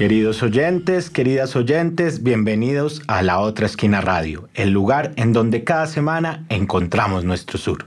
Queridos 0.00 0.42
oyentes, 0.42 1.10
queridas 1.10 1.54
oyentes, 1.56 2.22
bienvenidos 2.22 3.02
a 3.06 3.20
La 3.20 3.38
Otra 3.38 3.66
Esquina 3.66 4.00
Radio, 4.00 4.48
el 4.54 4.70
lugar 4.70 5.12
en 5.16 5.34
donde 5.34 5.62
cada 5.62 5.86
semana 5.86 6.46
encontramos 6.48 7.22
nuestro 7.26 7.58
sur. 7.58 7.84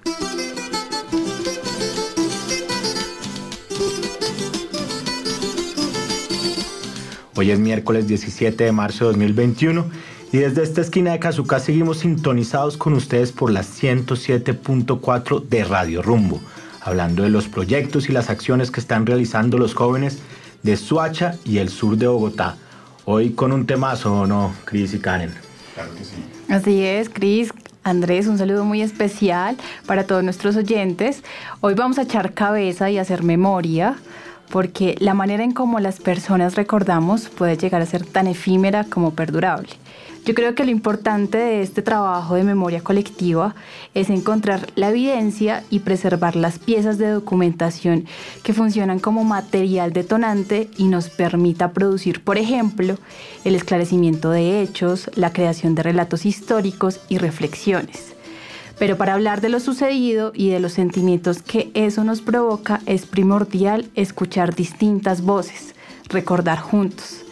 Hoy 7.36 7.50
es 7.50 7.58
miércoles 7.58 8.08
17 8.08 8.64
de 8.64 8.72
marzo 8.72 9.06
de 9.06 9.14
2021 9.14 9.90
y 10.32 10.38
desde 10.38 10.62
esta 10.62 10.82
esquina 10.82 11.14
de 11.14 11.20
Cazucá 11.20 11.60
seguimos 11.60 12.02
sintonizados 12.02 12.78
con 12.78 12.94
ustedes 12.94 13.32
por 13.32 13.50
la 13.50 13.62
107.4 13.62 15.48
de 15.48 15.64
Radio 15.64 16.04
Rumbo, 16.04 16.40
hablando 16.80 17.24
de 17.24 17.30
los 17.30 17.48
proyectos 17.48 18.08
y 18.08 18.12
las 18.12 18.30
acciones 18.30 18.70
que 18.70 18.82
están 18.82 19.08
realizando 19.08 19.58
los 19.58 19.74
jóvenes 19.74 20.22
de 20.64 20.78
Suacha 20.78 21.36
y 21.46 21.60
el 21.60 21.70
sur 21.70 21.98
de 21.98 22.08
Bogotá. 22.08 22.58
Hoy 23.06 23.32
con 23.32 23.52
un 23.52 23.66
temazo, 23.66 24.26
¿no, 24.26 24.54
Cris 24.66 24.94
y 24.94 25.00
Karen? 25.00 25.34
Claro 25.76 25.94
que 25.96 26.06
sí. 26.06 26.16
Así 26.50 26.84
es, 26.84 27.10
Cris. 27.10 27.52
Andrés, 27.84 28.28
un 28.28 28.38
saludo 28.38 28.64
muy 28.64 28.82
especial 28.82 29.58
para 29.86 30.06
todos 30.06 30.24
nuestros 30.24 30.56
oyentes. 30.56 31.22
Hoy 31.60 31.74
vamos 31.74 31.98
a 31.98 32.04
echar 32.04 32.34
cabeza 32.34 32.90
y 32.90 32.98
hacer 32.98 33.24
memoria 33.24 33.98
porque 34.50 34.96
la 35.00 35.14
manera 35.14 35.44
en 35.44 35.52
cómo 35.52 35.80
las 35.80 36.00
personas 36.00 36.56
recordamos 36.56 37.28
puede 37.28 37.58
llegar 37.58 37.82
a 37.82 37.86
ser 37.86 38.06
tan 38.06 38.28
efímera 38.28 38.86
como 38.86 39.14
perdurable. 39.14 39.70
Yo 40.26 40.34
creo 40.36 40.56
que 40.56 40.64
lo 40.64 40.72
importante 40.72 41.38
de 41.38 41.62
este 41.62 41.82
trabajo 41.82 42.36
de 42.36 42.46
memoria 42.46 42.82
colectiva 42.82 43.56
es 43.94 44.10
encontrar 44.10 44.68
la 44.76 44.90
evidencia 44.90 45.66
y 45.70 45.80
preservar 45.80 46.38
las 46.38 46.60
piezas 46.60 46.98
de 46.98 47.10
documentación 47.10 48.06
que 48.42 48.54
funcionan 48.54 49.00
como 49.00 49.26
material 49.26 49.92
detonante 49.92 50.70
y 50.78 50.86
nos 50.86 51.10
permita 51.10 51.74
producir, 51.74 52.24
por 52.24 52.38
ejemplo, 52.38 52.98
el 53.44 53.56
esclarecimiento 53.56 54.30
de 54.30 54.62
hechos, 54.62 55.12
la 55.16 55.34
creación 55.34 55.76
de 55.76 55.84
relatos 55.84 56.26
históricos 56.26 57.02
y 57.10 57.18
reflexiones. 57.18 58.14
Pero 58.80 58.98
para 58.98 59.16
hablar 59.16 59.42
de 59.42 59.50
lo 59.50 59.60
sucedido 59.60 60.32
y 60.34 60.50
de 60.50 60.62
los 60.62 60.72
sentimientos 60.72 61.42
que 61.42 61.70
eso 61.74 62.06
nos 62.06 62.22
provoca 62.22 62.80
es 62.86 63.06
primordial 63.06 63.90
escuchar 63.96 64.56
distintas 64.56 65.22
voces, 65.22 65.76
recordar 66.08 66.60
juntos. 66.60 67.23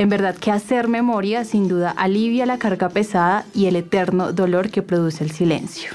En 0.00 0.08
verdad 0.08 0.34
que 0.34 0.50
hacer 0.50 0.88
memoria 0.88 1.44
sin 1.44 1.68
duda 1.68 1.90
alivia 1.90 2.46
la 2.46 2.58
carga 2.58 2.88
pesada 2.88 3.44
y 3.52 3.66
el 3.66 3.76
eterno 3.76 4.32
dolor 4.32 4.70
que 4.70 4.80
produce 4.80 5.22
el 5.22 5.30
silencio. 5.30 5.90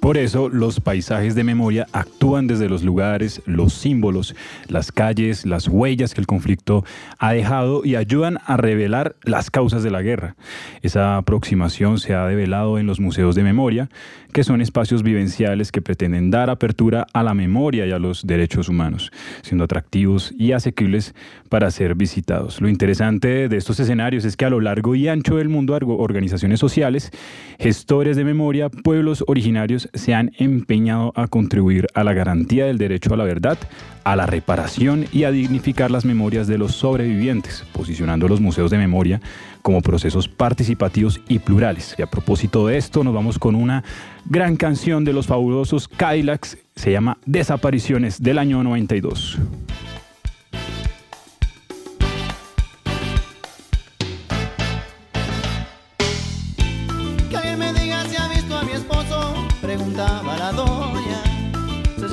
Por 0.00 0.16
eso 0.16 0.48
los 0.48 0.80
paisajes 0.80 1.34
de 1.34 1.44
memoria 1.44 1.86
actúan 1.92 2.46
desde 2.46 2.70
los 2.70 2.82
lugares, 2.82 3.42
los 3.44 3.74
símbolos, 3.74 4.34
las 4.66 4.92
calles, 4.92 5.44
las 5.44 5.68
huellas 5.68 6.14
que 6.14 6.22
el 6.22 6.26
conflicto 6.26 6.86
ha 7.18 7.34
dejado 7.34 7.84
y 7.84 7.96
ayudan 7.96 8.38
a 8.46 8.56
revelar 8.56 9.16
las 9.22 9.50
causas 9.50 9.82
de 9.82 9.90
la 9.90 10.00
guerra. 10.00 10.36
Esa 10.80 11.18
aproximación 11.18 11.98
se 11.98 12.14
ha 12.14 12.26
develado 12.26 12.78
en 12.78 12.86
los 12.86 12.98
museos 12.98 13.34
de 13.34 13.42
memoria, 13.42 13.90
que 14.32 14.44
son 14.44 14.62
espacios 14.62 15.02
vivenciales 15.02 15.70
que 15.70 15.82
pretenden 15.82 16.30
dar 16.30 16.48
apertura 16.48 17.06
a 17.12 17.22
la 17.22 17.34
memoria 17.34 17.86
y 17.86 17.90
a 17.90 17.98
los 17.98 18.26
derechos 18.26 18.68
humanos, 18.68 19.10
siendo 19.42 19.64
atractivos 19.64 20.32
y 20.38 20.52
asequibles 20.52 21.14
para 21.48 21.70
ser 21.70 21.94
visitados. 21.94 22.60
Lo 22.60 22.68
interesante 22.68 23.48
de 23.48 23.56
estos 23.56 23.80
escenarios 23.80 24.24
es 24.24 24.36
que 24.36 24.44
a 24.44 24.50
lo 24.50 24.60
largo 24.60 24.94
y 24.94 25.08
ancho 25.08 25.36
del 25.36 25.48
mundo 25.48 25.74
organizaciones 25.74 26.60
sociales, 26.60 27.10
gestores 27.58 28.16
de 28.16 28.24
memoria, 28.24 28.68
pueblos 28.70 29.24
originarios 29.26 29.89
se 29.94 30.14
han 30.14 30.32
empeñado 30.38 31.12
a 31.16 31.26
contribuir 31.26 31.86
a 31.94 32.04
la 32.04 32.12
garantía 32.12 32.66
del 32.66 32.78
derecho 32.78 33.14
a 33.14 33.16
la 33.16 33.24
verdad, 33.24 33.58
a 34.04 34.16
la 34.16 34.26
reparación 34.26 35.06
y 35.12 35.24
a 35.24 35.30
dignificar 35.30 35.90
las 35.90 36.04
memorias 36.04 36.46
de 36.46 36.58
los 36.58 36.72
sobrevivientes, 36.72 37.64
posicionando 37.72 38.28
los 38.28 38.40
museos 38.40 38.70
de 38.70 38.78
memoria 38.78 39.20
como 39.62 39.82
procesos 39.82 40.28
participativos 40.28 41.20
y 41.28 41.38
plurales. 41.38 41.94
Y 41.98 42.02
a 42.02 42.06
propósito 42.06 42.66
de 42.66 42.78
esto, 42.78 43.04
nos 43.04 43.14
vamos 43.14 43.38
con 43.38 43.54
una 43.54 43.84
gran 44.26 44.56
canción 44.56 45.04
de 45.04 45.12
los 45.12 45.26
fabulosos 45.26 45.88
Cadillacs, 45.88 46.58
se 46.76 46.92
llama 46.92 47.18
Desapariciones 47.26 48.22
del 48.22 48.38
año 48.38 48.62
92. 48.62 49.38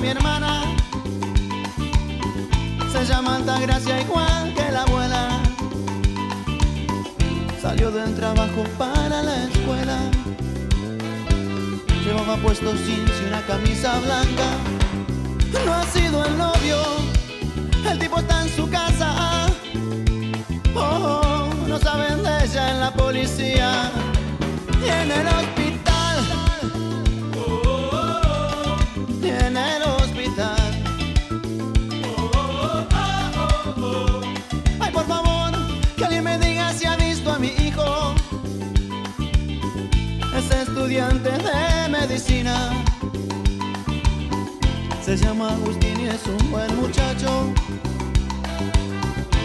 Mi 0.00 0.08
hermana 0.08 0.62
se 2.92 3.04
llama 3.04 3.36
Altagracia 3.36 4.00
igual 4.00 4.54
que 4.54 4.70
la 4.70 4.82
abuela. 4.82 5.28
Salió 7.60 7.90
del 7.90 8.14
trabajo 8.14 8.64
para 8.76 9.22
la 9.22 9.44
escuela. 9.44 9.98
Llevaba 12.04 12.36
puesto 12.36 12.72
jeans 12.74 13.12
y 13.22 13.28
una 13.28 13.42
camisa 13.42 13.98
blanca. 14.00 14.48
No 15.64 15.74
ha 15.74 15.84
sido 15.86 16.24
el 16.24 16.38
novio, 16.38 16.78
el 17.90 17.98
tipo 17.98 18.20
está 18.20 18.42
en 18.42 18.48
su 18.50 18.68
casa. 18.70 19.46
Oh, 20.74 20.80
oh 20.80 21.66
no 21.66 21.78
saben 21.78 22.22
de 22.22 22.44
ella 22.44 22.70
en 22.70 22.80
la 22.80 22.92
policía 22.92 23.90
y 24.84 24.88
en 24.88 25.10
el 25.10 25.26
hospital. 25.26 25.77
Estudiante 40.98 41.30
de 41.30 41.88
medicina. 41.88 42.84
Se 45.04 45.16
llama 45.16 45.50
Agustín 45.50 46.00
y 46.00 46.08
es 46.08 46.26
un 46.26 46.50
buen 46.50 46.74
muchacho. 46.76 47.52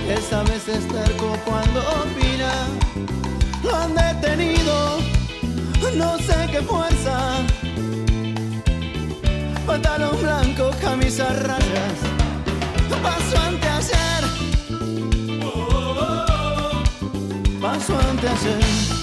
Esa 0.10 0.44
vez 0.44 0.68
es 0.68 0.88
terco 0.88 1.38
cuando 1.46 1.80
opina. 2.02 2.52
Lo 3.64 3.76
han 3.76 3.94
detenido, 3.94 4.98
no 5.96 6.18
sé 6.18 6.36
qué 6.52 6.62
fuerza. 6.62 7.38
Pantalón 9.68 10.22
blanco, 10.22 10.72
camisa 10.82 11.28
rayas. 11.34 12.00
Paso 13.04 13.38
ante 13.48 13.68
hacer. 13.68 14.24
Paso 17.62 18.00
ante 18.10 18.28
hacer. 18.28 19.03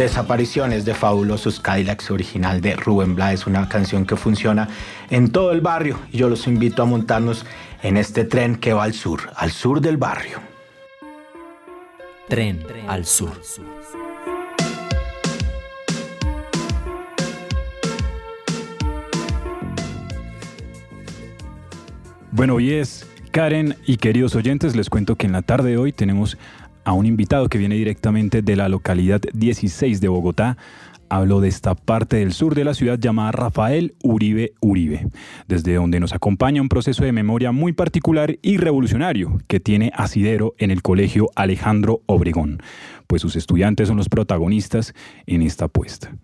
Desapariciones 0.00 0.86
de 0.86 0.94
Fabulosos 0.94 1.60
Cadillacs 1.60 2.10
original 2.10 2.62
de 2.62 2.74
Rubén 2.74 3.14
Blades, 3.14 3.46
una 3.46 3.68
canción 3.68 4.06
que 4.06 4.16
funciona 4.16 4.66
en 5.10 5.30
todo 5.30 5.52
el 5.52 5.60
barrio 5.60 5.98
y 6.10 6.16
yo 6.16 6.30
los 6.30 6.46
invito 6.46 6.82
a 6.82 6.86
montarnos 6.86 7.44
en 7.82 7.98
este 7.98 8.24
tren 8.24 8.56
que 8.56 8.72
va 8.72 8.84
al 8.84 8.94
sur, 8.94 9.30
al 9.36 9.50
sur 9.50 9.82
del 9.82 9.98
barrio. 9.98 10.38
Tren 12.30 12.64
al 12.88 13.04
sur. 13.04 13.38
Bueno, 22.30 22.54
hoy 22.54 22.72
es 22.72 23.06
Karen 23.32 23.76
y 23.86 23.98
queridos 23.98 24.34
oyentes, 24.34 24.74
les 24.74 24.88
cuento 24.88 25.16
que 25.16 25.26
en 25.26 25.32
la 25.32 25.42
tarde 25.42 25.72
de 25.72 25.76
hoy 25.76 25.92
tenemos 25.92 26.38
a 26.84 26.92
un 26.92 27.06
invitado 27.06 27.48
que 27.48 27.58
viene 27.58 27.74
directamente 27.74 28.42
de 28.42 28.56
la 28.56 28.68
localidad 28.68 29.20
16 29.32 30.00
de 30.00 30.08
Bogotá. 30.08 30.56
Hablo 31.12 31.40
de 31.40 31.48
esta 31.48 31.74
parte 31.74 32.18
del 32.18 32.32
sur 32.32 32.54
de 32.54 32.64
la 32.64 32.72
ciudad 32.72 32.96
llamada 32.96 33.32
Rafael 33.32 33.94
Uribe 34.00 34.52
Uribe, 34.60 35.08
desde 35.48 35.74
donde 35.74 35.98
nos 35.98 36.14
acompaña 36.14 36.62
un 36.62 36.68
proceso 36.68 37.02
de 37.02 37.10
memoria 37.10 37.50
muy 37.50 37.72
particular 37.72 38.38
y 38.42 38.58
revolucionario 38.58 39.40
que 39.48 39.58
tiene 39.58 39.90
asidero 39.96 40.54
en 40.58 40.70
el 40.70 40.82
Colegio 40.82 41.28
Alejandro 41.34 42.02
Obregón, 42.06 42.62
pues 43.08 43.22
sus 43.22 43.34
estudiantes 43.34 43.88
son 43.88 43.96
los 43.96 44.08
protagonistas 44.08 44.94
en 45.26 45.42
esta 45.42 45.64
apuesta. 45.64 46.14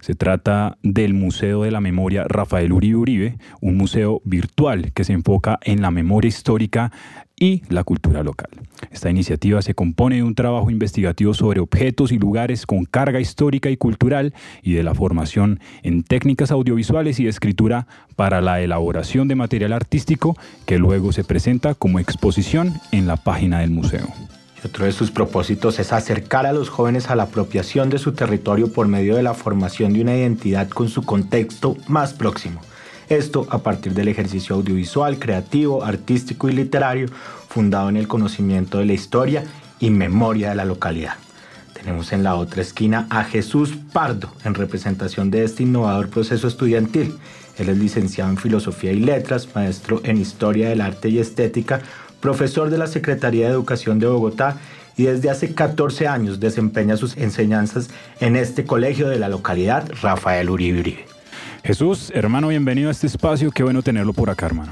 Se 0.00 0.14
trata 0.14 0.78
del 0.84 1.12
Museo 1.12 1.64
de 1.64 1.72
la 1.72 1.80
Memoria 1.80 2.22
Rafael 2.28 2.72
Uribe 2.72 2.98
Uribe, 2.98 3.38
un 3.60 3.76
museo 3.76 4.22
virtual 4.24 4.92
que 4.92 5.02
se 5.02 5.12
enfoca 5.12 5.58
en 5.62 5.82
la 5.82 5.90
memoria 5.90 6.28
histórica 6.28 6.92
y 7.38 7.62
la 7.68 7.84
cultura 7.84 8.22
local. 8.22 8.48
Esta 8.90 9.10
iniciativa 9.10 9.60
se 9.62 9.74
compone 9.74 10.16
de 10.16 10.22
un 10.22 10.34
trabajo 10.34 10.70
investigativo 10.70 11.34
sobre 11.34 11.60
objetos 11.60 12.12
y 12.12 12.18
lugares 12.18 12.66
con 12.66 12.84
carga 12.84 13.20
histórica 13.20 13.70
y 13.70 13.76
cultural 13.76 14.34
y 14.62 14.72
de 14.72 14.82
la 14.82 14.94
formación 14.94 15.60
en 15.82 16.02
técnicas 16.02 16.50
audiovisuales 16.50 17.20
y 17.20 17.26
escritura 17.26 17.86
para 18.16 18.40
la 18.40 18.60
elaboración 18.60 19.28
de 19.28 19.34
material 19.34 19.72
artístico 19.72 20.36
que 20.64 20.78
luego 20.78 21.12
se 21.12 21.24
presenta 21.24 21.74
como 21.74 21.98
exposición 21.98 22.74
en 22.92 23.06
la 23.06 23.16
página 23.16 23.60
del 23.60 23.70
museo. 23.70 24.06
Otro 24.64 24.86
de 24.86 24.92
sus 24.92 25.10
propósitos 25.10 25.78
es 25.78 25.92
acercar 25.92 26.46
a 26.46 26.52
los 26.52 26.70
jóvenes 26.70 27.10
a 27.10 27.16
la 27.16 27.24
apropiación 27.24 27.90
de 27.90 27.98
su 27.98 28.12
territorio 28.12 28.72
por 28.72 28.88
medio 28.88 29.14
de 29.14 29.22
la 29.22 29.34
formación 29.34 29.92
de 29.92 30.00
una 30.00 30.16
identidad 30.16 30.68
con 30.68 30.88
su 30.88 31.02
contexto 31.02 31.76
más 31.86 32.14
próximo. 32.14 32.60
Esto 33.08 33.46
a 33.50 33.58
partir 33.58 33.94
del 33.94 34.08
ejercicio 34.08 34.56
audiovisual, 34.56 35.18
creativo, 35.18 35.84
artístico 35.84 36.48
y 36.48 36.52
literario 36.52 37.08
fundado 37.48 37.88
en 37.88 37.96
el 37.96 38.08
conocimiento 38.08 38.78
de 38.78 38.86
la 38.86 38.94
historia 38.94 39.44
y 39.78 39.90
memoria 39.90 40.50
de 40.50 40.56
la 40.56 40.64
localidad. 40.64 41.14
Tenemos 41.72 42.12
en 42.12 42.24
la 42.24 42.34
otra 42.34 42.62
esquina 42.62 43.06
a 43.10 43.22
Jesús 43.22 43.74
Pardo 43.92 44.32
en 44.44 44.54
representación 44.54 45.30
de 45.30 45.44
este 45.44 45.62
innovador 45.62 46.08
proceso 46.08 46.48
estudiantil. 46.48 47.16
Él 47.58 47.68
es 47.68 47.78
licenciado 47.78 48.30
en 48.30 48.38
Filosofía 48.38 48.90
y 48.90 48.98
Letras, 48.98 49.48
maestro 49.54 50.00
en 50.02 50.16
Historia 50.16 50.68
del 50.68 50.80
Arte 50.80 51.08
y 51.08 51.20
Estética, 51.20 51.82
profesor 52.20 52.70
de 52.70 52.78
la 52.78 52.88
Secretaría 52.88 53.46
de 53.46 53.52
Educación 53.52 54.00
de 54.00 54.08
Bogotá 54.08 54.56
y 54.96 55.04
desde 55.04 55.30
hace 55.30 55.54
14 55.54 56.08
años 56.08 56.40
desempeña 56.40 56.96
sus 56.96 57.16
enseñanzas 57.16 57.88
en 58.18 58.34
este 58.34 58.64
colegio 58.64 59.08
de 59.08 59.20
la 59.20 59.28
localidad 59.28 59.88
Rafael 60.02 60.50
Uribe 60.50 60.80
Uribe. 60.80 61.15
Jesús, 61.66 62.12
hermano, 62.14 62.46
bienvenido 62.46 62.90
a 62.90 62.92
este 62.92 63.08
espacio. 63.08 63.50
Qué 63.50 63.64
bueno 63.64 63.82
tenerlo 63.82 64.12
por 64.12 64.30
acá, 64.30 64.46
hermano. 64.46 64.70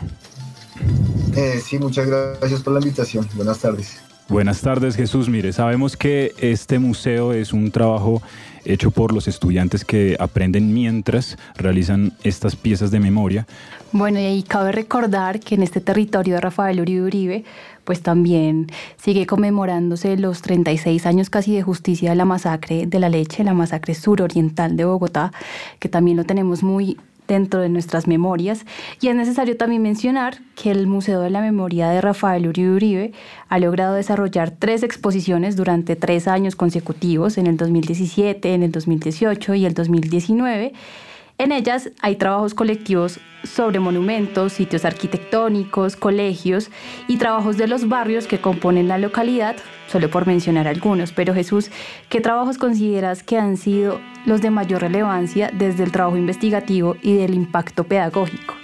Eh, 1.34 1.60
sí, 1.60 1.76
muchas 1.76 2.06
gracias 2.06 2.62
por 2.62 2.72
la 2.72 2.78
invitación. 2.78 3.28
Buenas 3.34 3.58
tardes. 3.58 3.98
Buenas 4.28 4.60
tardes, 4.60 4.94
Jesús. 4.94 5.28
Mire, 5.28 5.52
sabemos 5.52 5.96
que 5.96 6.32
este 6.38 6.78
museo 6.78 7.32
es 7.32 7.52
un 7.52 7.72
trabajo 7.72 8.22
hecho 8.64 8.90
por 8.90 9.12
los 9.12 9.28
estudiantes 9.28 9.84
que 9.84 10.16
aprenden 10.18 10.72
mientras 10.72 11.36
realizan 11.56 12.12
estas 12.22 12.56
piezas 12.56 12.90
de 12.90 13.00
memoria. 13.00 13.46
Bueno, 13.92 14.18
y 14.18 14.42
cabe 14.42 14.72
recordar 14.72 15.40
que 15.40 15.54
en 15.54 15.62
este 15.62 15.80
territorio 15.80 16.34
de 16.34 16.40
Rafael 16.40 16.80
Uribe 16.80 17.02
Uribe, 17.02 17.44
pues 17.84 18.02
también 18.02 18.66
sigue 18.96 19.26
conmemorándose 19.26 20.16
los 20.16 20.42
36 20.42 21.06
años 21.06 21.30
casi 21.30 21.54
de 21.54 21.62
justicia 21.62 22.10
de 22.10 22.16
la 22.16 22.24
masacre 22.24 22.86
de 22.86 22.98
la 22.98 23.08
leche, 23.08 23.44
la 23.44 23.54
masacre 23.54 23.94
suroriental 23.94 24.76
de 24.76 24.84
Bogotá, 24.84 25.32
que 25.78 25.88
también 25.88 26.16
lo 26.16 26.24
tenemos 26.24 26.62
muy 26.62 26.96
dentro 27.28 27.60
de 27.60 27.68
nuestras 27.68 28.06
memorias. 28.06 28.64
Y 29.00 29.08
es 29.08 29.16
necesario 29.16 29.56
también 29.56 29.82
mencionar 29.82 30.38
que 30.54 30.70
el 30.70 30.86
Museo 30.86 31.20
de 31.20 31.30
la 31.30 31.40
Memoria 31.40 31.88
de 31.90 32.00
Rafael 32.00 32.46
Uribe 32.46 32.74
Uribe 32.74 33.12
ha 33.48 33.58
logrado 33.58 33.94
desarrollar 33.94 34.50
tres 34.50 34.82
exposiciones 34.82 35.56
durante 35.56 35.96
tres 35.96 36.28
años 36.28 36.56
consecutivos, 36.56 37.38
en 37.38 37.46
el 37.46 37.56
2017, 37.56 38.54
en 38.54 38.62
el 38.62 38.72
2018 38.72 39.54
y 39.54 39.66
el 39.66 39.74
2019 39.74 40.72
en 41.38 41.52
ellas 41.52 41.90
hay 42.00 42.16
trabajos 42.16 42.54
colectivos 42.54 43.18
sobre 43.42 43.80
monumentos, 43.80 44.52
sitios 44.52 44.84
arquitectónicos, 44.84 45.96
colegios 45.96 46.70
y 47.08 47.18
trabajos 47.18 47.56
de 47.56 47.66
los 47.66 47.88
barrios 47.88 48.26
que 48.26 48.40
componen 48.40 48.88
la 48.88 48.98
localidad, 48.98 49.56
solo 49.90 50.10
por 50.10 50.26
mencionar 50.26 50.68
algunos. 50.68 51.12
Pero 51.12 51.34
Jesús, 51.34 51.70
¿qué 52.08 52.20
trabajos 52.20 52.56
consideras 52.56 53.22
que 53.22 53.36
han 53.36 53.56
sido 53.56 54.00
los 54.26 54.40
de 54.40 54.50
mayor 54.50 54.80
relevancia 54.80 55.50
desde 55.52 55.82
el 55.82 55.92
trabajo 55.92 56.16
investigativo 56.16 56.96
y 57.02 57.16
del 57.16 57.34
impacto 57.34 57.84
pedagógico? 57.84 58.54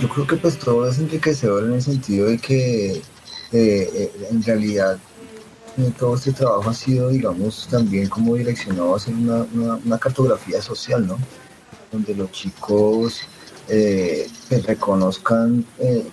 Yo 0.00 0.08
creo 0.08 0.26
que 0.26 0.36
pues 0.36 0.58
todo 0.58 0.88
es 0.88 0.98
enriquecedor 0.98 1.64
en 1.64 1.72
el 1.72 1.82
sentido 1.82 2.26
de 2.26 2.38
que 2.38 2.90
eh, 2.92 3.02
eh, 3.52 4.12
en 4.30 4.42
realidad 4.42 4.98
eh, 5.78 5.90
todo 5.98 6.14
este 6.14 6.32
trabajo 6.32 6.70
ha 6.70 6.74
sido, 6.74 7.08
digamos, 7.08 7.66
también 7.68 8.08
como 8.08 8.36
direccionado 8.36 8.92
a 8.92 8.96
hacer 8.98 9.14
una, 9.14 9.46
una 9.84 9.98
cartografía 9.98 10.62
social, 10.62 11.06
¿no? 11.06 11.18
Donde 11.90 12.14
los 12.14 12.30
chicos 12.32 13.20
eh, 13.68 14.28
reconozcan 14.66 15.64
eh, 15.78 16.04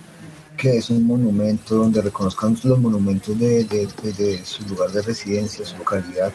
que 0.56 0.76
es 0.78 0.90
un 0.90 1.06
monumento, 1.06 1.76
donde 1.76 2.02
reconozcan 2.02 2.56
los 2.64 2.78
monumentos 2.80 3.38
de, 3.38 3.88
su 4.44 4.64
lugar 4.64 4.90
de 4.90 5.02
residencia, 5.02 5.64
su 5.64 5.76
localidad, 5.78 6.32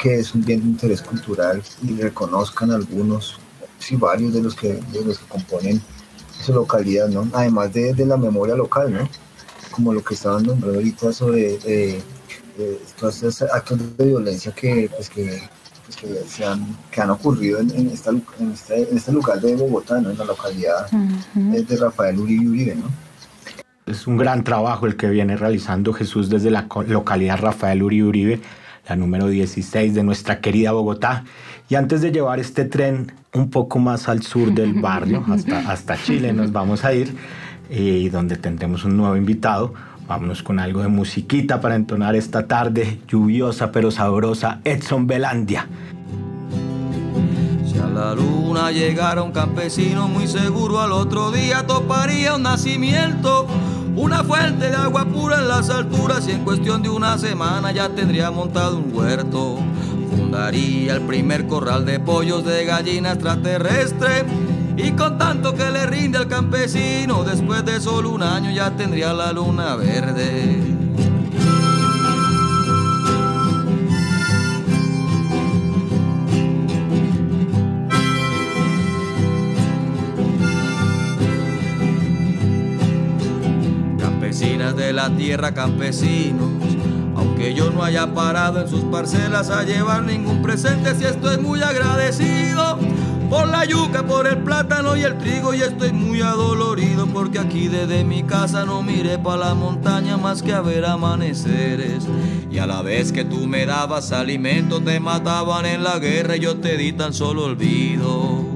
que 0.00 0.18
es 0.18 0.34
un 0.34 0.44
bien 0.44 0.60
de 0.60 0.66
interés 0.66 1.00
cultural 1.00 1.62
y 1.82 1.96
reconozcan 1.96 2.70
algunos, 2.70 3.38
sí, 3.78 3.96
varios 3.96 4.34
de 4.34 4.42
los 4.42 4.54
que, 4.54 4.74
de 4.74 5.04
los 5.04 5.18
que 5.18 5.26
componen 5.26 5.80
su 6.38 6.52
localidad, 6.52 7.08
¿no? 7.08 7.26
Además 7.32 7.72
de, 7.72 7.94
la 8.06 8.18
memoria 8.18 8.54
local, 8.54 8.92
¿no? 8.92 9.08
Como 9.70 9.94
lo 9.94 10.04
que 10.04 10.14
estaban 10.14 10.42
nombrando 10.42 10.78
ahorita 10.78 11.12
sobre 11.12 11.58
eh, 11.64 12.02
todos 12.98 13.22
estos 13.22 13.50
actos 13.50 13.78
de 13.96 14.04
violencia 14.04 14.52
que, 14.52 14.90
pues, 14.94 15.08
que 15.08 15.40
que, 15.96 16.22
se 16.26 16.44
han, 16.44 16.76
que 16.90 17.00
han 17.00 17.10
ocurrido 17.10 17.60
en, 17.60 17.70
en, 17.70 17.88
esta, 17.88 18.10
en, 18.10 18.52
este, 18.52 18.90
en 18.90 18.96
este 18.96 19.12
lugar 19.12 19.40
de 19.40 19.54
Bogotá, 19.56 20.00
¿no? 20.00 20.10
en 20.10 20.18
la 20.18 20.24
localidad 20.24 20.90
de 21.34 21.76
Rafael 21.76 22.18
Uribe 22.18 22.48
Uribe. 22.48 22.74
¿no? 22.76 22.90
Es 23.86 24.06
un 24.06 24.16
gran 24.16 24.44
trabajo 24.44 24.86
el 24.86 24.96
que 24.96 25.08
viene 25.08 25.36
realizando 25.36 25.92
Jesús 25.92 26.30
desde 26.30 26.50
la 26.50 26.66
localidad 26.86 27.38
Rafael 27.38 27.82
Uribe 27.82 28.08
Uribe, 28.08 28.40
la 28.88 28.96
número 28.96 29.28
16 29.28 29.94
de 29.94 30.02
nuestra 30.02 30.40
querida 30.40 30.72
Bogotá. 30.72 31.24
Y 31.68 31.74
antes 31.74 32.00
de 32.00 32.12
llevar 32.12 32.40
este 32.40 32.64
tren 32.64 33.12
un 33.32 33.50
poco 33.50 33.78
más 33.78 34.08
al 34.08 34.22
sur 34.22 34.52
del 34.52 34.74
barrio, 34.74 35.24
hasta, 35.28 35.70
hasta 35.70 35.96
Chile 35.96 36.32
nos 36.32 36.52
vamos 36.52 36.84
a 36.84 36.92
ir, 36.92 37.14
eh, 37.70 37.80
y 37.80 38.08
donde 38.08 38.36
tendremos 38.36 38.84
un 38.84 38.96
nuevo 38.96 39.16
invitado, 39.16 39.74
Vámonos 40.10 40.42
con 40.42 40.58
algo 40.58 40.82
de 40.82 40.88
musiquita 40.88 41.60
para 41.60 41.76
entonar 41.76 42.16
esta 42.16 42.48
tarde 42.48 42.98
lluviosa 43.06 43.70
pero 43.70 43.92
sabrosa 43.92 44.58
Edson 44.64 45.06
Belandia. 45.06 45.68
Si 47.64 47.78
a 47.78 47.86
la 47.86 48.16
luna 48.16 48.72
llegara 48.72 49.22
un 49.22 49.30
campesino 49.30 50.08
muy 50.08 50.26
seguro 50.26 50.80
al 50.80 50.90
otro 50.90 51.30
día 51.30 51.64
toparía 51.64 52.34
un 52.34 52.42
nacimiento, 52.42 53.46
una 53.94 54.24
fuente 54.24 54.70
de 54.70 54.74
agua 54.74 55.04
pura 55.04 55.38
en 55.38 55.46
las 55.46 55.70
alturas 55.70 56.26
y 56.26 56.32
en 56.32 56.42
cuestión 56.42 56.82
de 56.82 56.88
una 56.88 57.16
semana 57.16 57.70
ya 57.70 57.90
tendría 57.90 58.32
montado 58.32 58.78
un 58.78 58.92
huerto. 58.92 59.58
Fundaría 60.10 60.94
el 60.94 61.02
primer 61.02 61.46
corral 61.46 61.86
de 61.86 62.00
pollos 62.00 62.44
de 62.44 62.64
gallina 62.64 63.12
extraterrestre 63.12 64.24
y 64.82 64.92
con 64.92 65.18
tanto 65.18 65.54
que 65.54 65.70
le 65.70 65.86
rinde 65.86 66.18
al 66.18 66.28
campesino, 66.28 67.24
después 67.24 67.64
de 67.64 67.80
solo 67.80 68.10
un 68.10 68.22
año 68.22 68.50
ya 68.50 68.70
tendría 68.70 69.12
la 69.12 69.32
luna 69.32 69.76
verde. 69.76 70.58
Campesinas 83.98 84.76
de 84.76 84.92
la 84.92 85.10
tierra, 85.10 85.52
campesinos, 85.52 86.48
aunque 87.16 87.54
yo 87.54 87.70
no 87.70 87.82
haya 87.82 88.14
parado 88.14 88.62
en 88.62 88.68
sus 88.68 88.84
parcelas 88.84 89.50
a 89.50 89.64
llevar 89.64 90.04
ningún 90.04 90.40
presente, 90.42 90.94
si 90.94 91.04
estoy 91.04 91.38
muy 91.38 91.62
agradecido 91.62 92.78
por 93.30 93.46
la 93.46 93.64
yuca, 93.64 94.02
por 94.02 94.26
el 94.26 94.38
plátano 94.38 94.96
y 94.96 95.02
el 95.04 95.16
trigo 95.16 95.54
y 95.54 95.62
estoy 95.62 95.92
muy 95.92 96.20
adolorido 96.20 97.06
porque 97.06 97.38
aquí 97.38 97.68
desde 97.68 98.02
mi 98.02 98.24
casa 98.24 98.66
no 98.66 98.82
miré 98.82 99.18
para 99.18 99.36
la 99.48 99.54
montaña 99.54 100.16
más 100.16 100.42
que 100.42 100.52
a 100.52 100.60
ver 100.60 100.84
amaneceres. 100.84 102.08
Y 102.50 102.58
a 102.58 102.66
la 102.66 102.82
vez 102.82 103.12
que 103.12 103.24
tú 103.24 103.46
me 103.46 103.64
dabas 103.64 104.10
alimento 104.10 104.82
te 104.82 104.98
mataban 104.98 105.64
en 105.64 105.84
la 105.84 106.00
guerra 106.00 106.36
y 106.36 106.40
yo 106.40 106.56
te 106.56 106.76
di 106.76 106.92
tan 106.92 107.14
solo 107.14 107.44
olvido. 107.44 108.49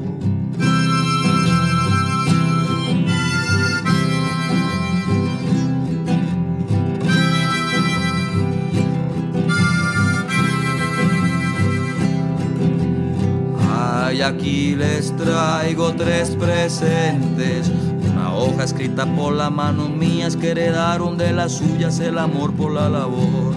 Aquí 14.24 14.74
les 14.74 15.14
traigo 15.16 15.94
tres 15.94 16.30
presentes. 16.30 17.70
Una 18.12 18.34
hoja 18.34 18.64
escrita 18.64 19.06
por 19.06 19.34
la 19.34 19.50
mano 19.50 19.88
mías 19.88 20.36
que 20.36 20.50
heredaron 20.50 21.16
de 21.18 21.32
las 21.32 21.52
suyas 21.52 22.00
el 22.00 22.18
amor 22.18 22.52
por 22.54 22.72
la 22.72 22.88
labor. 22.88 23.54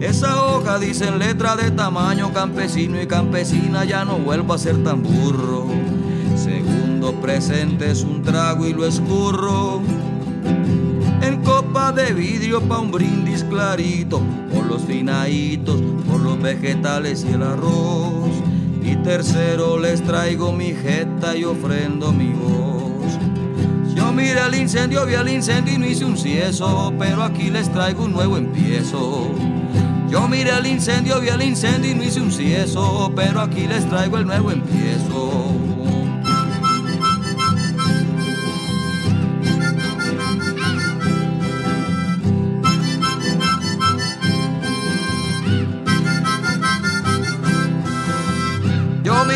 Esa 0.00 0.44
hoja 0.44 0.78
dice 0.78 1.08
en 1.08 1.18
letra 1.18 1.56
de 1.56 1.70
tamaño 1.70 2.32
campesino 2.32 3.00
y 3.02 3.06
campesina, 3.06 3.84
ya 3.84 4.04
no 4.04 4.18
vuelvo 4.18 4.54
a 4.54 4.58
ser 4.58 4.82
tan 4.84 5.02
burro. 5.02 5.66
Segundo 6.36 7.12
presente 7.20 7.90
es 7.90 8.04
un 8.04 8.22
trago 8.22 8.66
y 8.66 8.72
lo 8.72 8.86
escurro. 8.86 9.82
En 11.20 11.42
copa 11.42 11.90
de 11.92 12.12
vidrio 12.12 12.60
pa' 12.62 12.78
un 12.78 12.92
brindis 12.92 13.42
clarito, 13.44 14.20
por 14.52 14.66
los 14.66 14.82
finaditos, 14.82 15.82
por 16.08 16.20
los 16.20 16.40
vegetales 16.40 17.26
y 17.28 17.34
el 17.34 17.42
arroz. 17.42 18.47
Y 18.82 18.96
tercero 18.96 19.78
les 19.78 20.02
traigo 20.02 20.52
mi 20.52 20.72
jeta 20.74 21.36
y 21.36 21.44
ofrendo 21.44 22.12
mi 22.12 22.32
voz. 22.32 23.18
Yo 23.94 24.12
miré 24.12 24.40
el 24.46 24.54
incendio, 24.54 25.04
vi 25.06 25.14
el 25.14 25.28
incendio 25.28 25.74
y 25.74 25.78
no 25.78 25.86
hice 25.86 26.04
un 26.04 26.16
cieso, 26.16 26.92
pero 26.98 27.22
aquí 27.22 27.50
les 27.50 27.70
traigo 27.72 28.04
un 28.04 28.12
nuevo 28.12 28.36
empiezo. 28.36 29.34
Yo 30.08 30.26
miré 30.26 30.56
el 30.56 30.66
incendio, 30.66 31.20
vi 31.20 31.28
el 31.28 31.42
incendio 31.42 31.90
y 31.90 31.94
no 31.94 32.02
hice 32.02 32.20
un 32.20 32.32
cieso, 32.32 33.12
pero 33.14 33.40
aquí 33.40 33.66
les 33.66 33.86
traigo 33.88 34.16
el 34.16 34.26
nuevo 34.26 34.50
empiezo. 34.50 35.47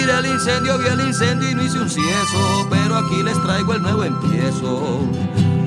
Yo 0.03 0.09
miré 0.09 0.19
el 0.19 0.35
incendio, 0.35 0.79
vi 0.79 0.89
el 0.89 1.01
incendio 1.07 1.51
y 1.51 1.55
no 1.55 1.63
hice 1.63 1.79
un 1.79 1.89
cieso, 1.89 2.67
pero 2.69 2.97
aquí 2.97 3.23
les 3.23 3.41
traigo 3.41 3.73
el 3.75 3.83
nuevo 3.83 4.03
empiezo. 4.03 4.99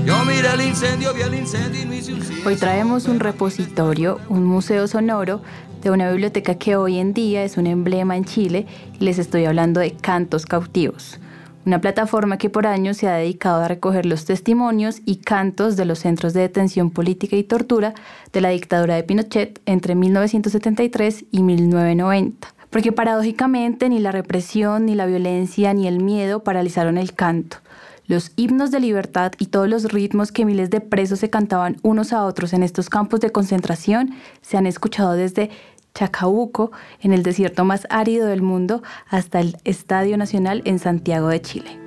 Yo 0.06 0.26
miré 0.26 0.54
el 0.54 0.62
incendio, 0.62 1.14
vi 1.14 1.22
el 1.22 1.36
incendio 1.36 1.82
y 1.82 1.86
no 1.86 1.94
hice 1.94 2.14
un 2.14 2.22
cieso. 2.22 2.46
Hoy 2.46 2.58
traemos 2.58 3.08
un 3.08 3.22
repositorio, 3.22 4.20
un 4.28 4.44
museo 4.44 4.90
sonoro 4.90 5.42
de 5.82 5.90
una 5.90 6.12
biblioteca 6.12 6.56
que 6.56 6.76
hoy 6.76 6.98
en 6.98 7.14
día 7.14 7.46
es 7.46 7.56
un 7.56 7.66
emblema 7.66 8.18
en 8.18 8.26
Chile 8.26 8.68
y 9.00 9.06
les 9.06 9.20
estoy 9.20 9.46
hablando 9.46 9.80
de 9.80 9.92
Cantos 9.92 10.46
Cautivos, 10.46 11.18
una 11.66 11.80
plataforma 11.80 12.38
que 12.38 12.50
por 12.50 12.68
años 12.68 12.98
se 12.98 13.08
ha 13.08 13.16
dedicado 13.16 13.64
a 13.64 13.70
recoger 13.70 14.06
los 14.06 14.26
testimonios 14.26 15.02
y 15.06 15.18
cantos 15.18 15.78
de 15.78 15.86
los 15.86 16.00
centros 16.00 16.34
de 16.34 16.42
detención 16.42 16.92
política 16.92 17.38
y 17.38 17.44
tortura 17.44 17.94
de 18.34 18.42
la 18.42 18.50
dictadura 18.50 18.96
de 18.96 19.04
Pinochet 19.04 19.62
entre 19.66 19.96
1973 19.96 21.24
y 21.32 21.42
1990. 21.42 22.56
Porque 22.76 22.92
paradójicamente 22.92 23.88
ni 23.88 24.00
la 24.00 24.12
represión, 24.12 24.86
ni 24.86 24.96
la 24.96 25.06
violencia, 25.06 25.74
ni 25.74 25.88
el 25.88 26.04
miedo 26.04 26.44
paralizaron 26.44 26.98
el 26.98 27.14
canto. 27.14 27.60
Los 28.06 28.34
himnos 28.36 28.70
de 28.70 28.82
libertad 28.82 29.32
y 29.40 29.46
todos 29.46 29.70
los 29.70 29.86
ritmos 29.86 30.34
que 30.34 30.44
miles 30.44 30.70
de 30.72 30.82
presos 30.82 31.20
se 31.20 31.30
cantaban 31.30 31.78
unos 31.84 32.12
a 32.12 32.26
otros 32.26 32.52
en 32.52 32.64
estos 32.64 32.90
campos 32.90 33.22
de 33.22 33.32
concentración 33.32 34.16
se 34.42 34.58
han 34.58 34.68
escuchado 34.68 35.14
desde 35.14 35.52
Chacabuco, 35.94 36.74
en 37.00 37.14
el 37.14 37.24
desierto 37.24 37.64
más 37.64 37.88
árido 37.90 38.28
del 38.28 38.42
mundo, 38.42 38.84
hasta 39.08 39.40
el 39.40 39.56
Estadio 39.64 40.18
Nacional 40.18 40.62
en 40.66 40.78
Santiago 40.78 41.30
de 41.30 41.40
Chile. 41.40 41.80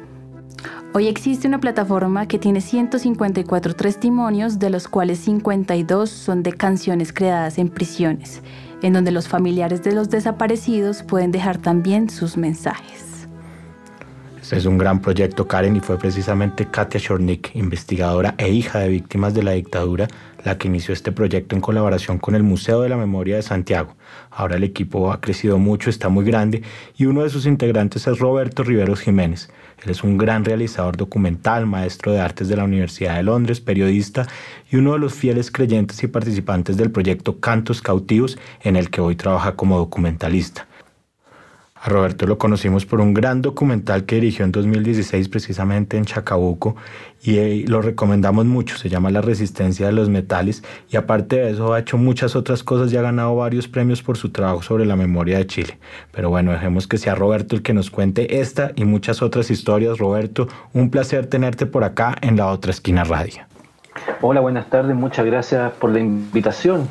Hoy 0.94 1.06
existe 1.06 1.46
una 1.46 1.60
plataforma 1.60 2.26
que 2.26 2.38
tiene 2.38 2.62
154 2.62 3.76
testimonios, 3.76 4.58
de 4.58 4.70
los 4.70 4.88
cuales 4.88 5.18
52 5.18 6.08
son 6.08 6.42
de 6.42 6.54
canciones 6.54 7.12
creadas 7.12 7.58
en 7.58 7.68
prisiones, 7.68 8.40
en 8.82 8.92
donde 8.92 9.10
los 9.10 9.28
familiares 9.28 9.82
de 9.82 9.92
los 9.92 10.10
desaparecidos 10.10 11.02
pueden 11.02 11.32
dejar 11.32 11.58
también 11.58 12.10
sus 12.10 12.36
mensajes. 12.36 13.04
Este 14.40 14.56
es 14.56 14.64
un 14.64 14.78
gran 14.78 15.00
proyecto, 15.00 15.46
Karen, 15.46 15.76
y 15.76 15.80
fue 15.80 15.98
precisamente 15.98 16.66
Katia 16.66 16.98
Shornik, 16.98 17.54
investigadora 17.54 18.34
e 18.38 18.48
hija 18.48 18.78
de 18.78 18.88
víctimas 18.88 19.34
de 19.34 19.42
la 19.42 19.52
dictadura, 19.52 20.08
la 20.44 20.58
que 20.58 20.68
inició 20.68 20.94
este 20.94 21.12
proyecto 21.12 21.54
en 21.54 21.60
colaboración 21.60 22.18
con 22.18 22.34
el 22.34 22.42
Museo 22.42 22.80
de 22.80 22.88
la 22.88 22.96
Memoria 22.96 23.36
de 23.36 23.42
Santiago. 23.42 23.96
Ahora 24.30 24.56
el 24.56 24.64
equipo 24.64 25.12
ha 25.12 25.20
crecido 25.20 25.58
mucho, 25.58 25.90
está 25.90 26.08
muy 26.08 26.24
grande, 26.24 26.62
y 26.96 27.06
uno 27.06 27.22
de 27.22 27.30
sus 27.30 27.46
integrantes 27.46 28.06
es 28.06 28.18
Roberto 28.18 28.62
Riveros 28.62 29.00
Jiménez. 29.00 29.50
Él 29.82 29.90
es 29.90 30.02
un 30.02 30.18
gran 30.18 30.44
realizador 30.44 30.96
documental, 30.96 31.66
maestro 31.66 32.12
de 32.12 32.20
artes 32.20 32.48
de 32.48 32.56
la 32.56 32.64
Universidad 32.64 33.16
de 33.16 33.22
Londres, 33.22 33.60
periodista 33.60 34.26
y 34.70 34.76
uno 34.76 34.94
de 34.94 34.98
los 34.98 35.14
fieles 35.14 35.50
creyentes 35.50 36.02
y 36.02 36.08
participantes 36.08 36.76
del 36.76 36.90
proyecto 36.90 37.38
Cantos 37.38 37.82
Cautivos, 37.82 38.38
en 38.62 38.76
el 38.76 38.90
que 38.90 39.00
hoy 39.00 39.16
trabaja 39.16 39.54
como 39.54 39.78
documentalista. 39.78 40.66
A 41.80 41.88
Roberto 41.90 42.26
lo 42.26 42.38
conocimos 42.38 42.86
por 42.86 43.00
un 43.00 43.14
gran 43.14 43.40
documental 43.40 44.04
que 44.04 44.16
dirigió 44.16 44.44
en 44.44 44.50
2016 44.50 45.28
precisamente 45.28 45.96
en 45.96 46.04
Chacabuco 46.04 46.74
y 47.22 47.38
eh, 47.38 47.64
lo 47.68 47.82
recomendamos 47.82 48.46
mucho, 48.46 48.76
se 48.76 48.88
llama 48.88 49.10
La 49.10 49.20
resistencia 49.20 49.86
de 49.86 49.92
los 49.92 50.08
metales 50.08 50.64
y 50.90 50.96
aparte 50.96 51.36
de 51.36 51.50
eso 51.50 51.72
ha 51.72 51.78
hecho 51.78 51.96
muchas 51.96 52.34
otras 52.34 52.64
cosas 52.64 52.92
y 52.92 52.96
ha 52.96 53.02
ganado 53.02 53.36
varios 53.36 53.68
premios 53.68 54.02
por 54.02 54.16
su 54.16 54.30
trabajo 54.30 54.62
sobre 54.62 54.86
la 54.86 54.96
memoria 54.96 55.38
de 55.38 55.46
Chile. 55.46 55.78
Pero 56.10 56.30
bueno, 56.30 56.50
dejemos 56.50 56.88
que 56.88 56.98
sea 56.98 57.14
Roberto 57.14 57.54
el 57.54 57.62
que 57.62 57.74
nos 57.74 57.90
cuente 57.90 58.40
esta 58.40 58.72
y 58.74 58.84
muchas 58.84 59.22
otras 59.22 59.50
historias. 59.50 59.98
Roberto, 59.98 60.48
un 60.72 60.90
placer 60.90 61.26
tenerte 61.26 61.66
por 61.66 61.84
acá 61.84 62.16
en 62.22 62.36
la 62.36 62.48
otra 62.48 62.72
esquina 62.72 63.04
radio. 63.04 63.42
Hola, 64.20 64.40
buenas 64.40 64.68
tardes, 64.68 64.96
muchas 64.96 65.24
gracias 65.26 65.72
por 65.72 65.90
la 65.90 66.00
invitación. 66.00 66.88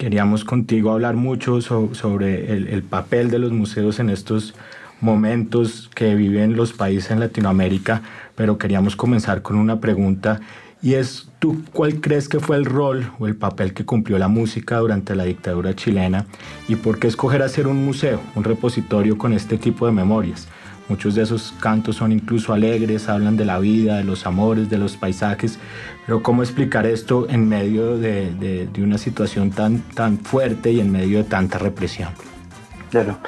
Queríamos 0.00 0.46
contigo 0.46 0.92
hablar 0.92 1.14
mucho 1.14 1.60
sobre 1.60 2.54
el, 2.54 2.68
el, 2.68 2.82
papel 2.82 3.28
de 3.30 3.38
los 3.38 3.52
museos 3.52 4.00
en 4.00 4.08
estos 4.08 4.54
momentos 5.02 5.90
que 5.94 6.14
viven 6.14 6.56
los 6.56 6.72
países 6.72 7.10
en 7.10 7.20
Latinoamérica, 7.20 8.00
pero 8.34 8.56
queríamos 8.56 8.96
comenzar 8.96 9.42
con 9.42 9.56
una 9.56 9.78
pregunta 9.78 10.40
y 10.80 10.94
es, 10.94 11.28
¿tú 11.38 11.62
cuál 11.74 12.00
crees 12.00 12.30
que 12.30 12.40
fue 12.40 12.56
el 12.56 12.64
rol 12.64 13.12
o 13.18 13.26
el 13.26 13.36
papel 13.36 13.74
que 13.74 13.84
cumplió 13.84 14.18
la 14.18 14.28
música 14.28 14.78
durante 14.78 15.14
la 15.14 15.24
dictadura 15.24 15.76
chilena 15.76 16.24
y 16.66 16.76
por 16.76 16.98
qué 16.98 17.06
escoger 17.06 17.42
hacer 17.42 17.66
un 17.66 17.84
museo, 17.84 18.22
un 18.34 18.44
repositorio 18.44 19.18
con 19.18 19.34
este 19.34 19.58
tipo 19.58 19.84
de 19.84 19.92
memorias? 19.92 20.48
Muchos 20.90 21.14
de 21.14 21.22
esos 21.22 21.54
cantos 21.60 21.96
son 21.96 22.10
incluso 22.10 22.52
alegres, 22.52 23.08
hablan 23.08 23.36
de 23.36 23.44
la 23.44 23.60
vida, 23.60 23.98
de 23.98 24.04
los 24.04 24.26
amores, 24.26 24.70
de 24.70 24.76
los 24.76 24.96
paisajes, 24.96 25.60
pero 26.06 26.22
¿cómo 26.22 26.42
explicar 26.42 26.86
esto 26.86 27.28
en 27.28 27.48
medio 27.48 27.96
de, 27.98 28.32
de, 28.34 28.66
de 28.66 28.82
una 28.82 28.98
situación 28.98 29.50
tan, 29.50 29.80
tan 29.94 30.18
fuerte 30.18 30.72
y 30.72 30.80
en 30.80 30.90
medio 30.90 31.18
de 31.18 31.24
tanta 31.24 31.58
represión? 31.58 32.08
Claro. 32.90 33.18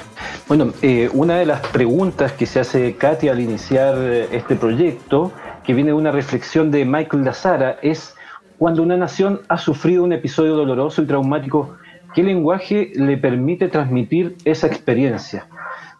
Bueno, 0.47 0.73
eh, 0.81 1.09
una 1.13 1.37
de 1.37 1.45
las 1.45 1.61
preguntas 1.67 2.33
que 2.33 2.45
se 2.45 2.59
hace 2.59 2.95
Katy 2.95 3.29
al 3.29 3.39
iniciar 3.39 3.97
este 4.31 4.55
proyecto, 4.57 5.31
que 5.63 5.73
viene 5.73 5.91
de 5.91 5.95
una 5.95 6.11
reflexión 6.11 6.69
de 6.69 6.83
Michael 6.83 7.23
Lazara, 7.23 7.77
es 7.81 8.15
cuando 8.57 8.83
una 8.83 8.97
nación 8.97 9.41
ha 9.47 9.57
sufrido 9.57 10.03
un 10.03 10.11
episodio 10.11 10.55
doloroso 10.55 11.01
y 11.01 11.05
traumático, 11.05 11.77
¿qué 12.13 12.23
lenguaje 12.23 12.91
le 12.95 13.17
permite 13.17 13.69
transmitir 13.69 14.35
esa 14.43 14.67
experiencia? 14.67 15.47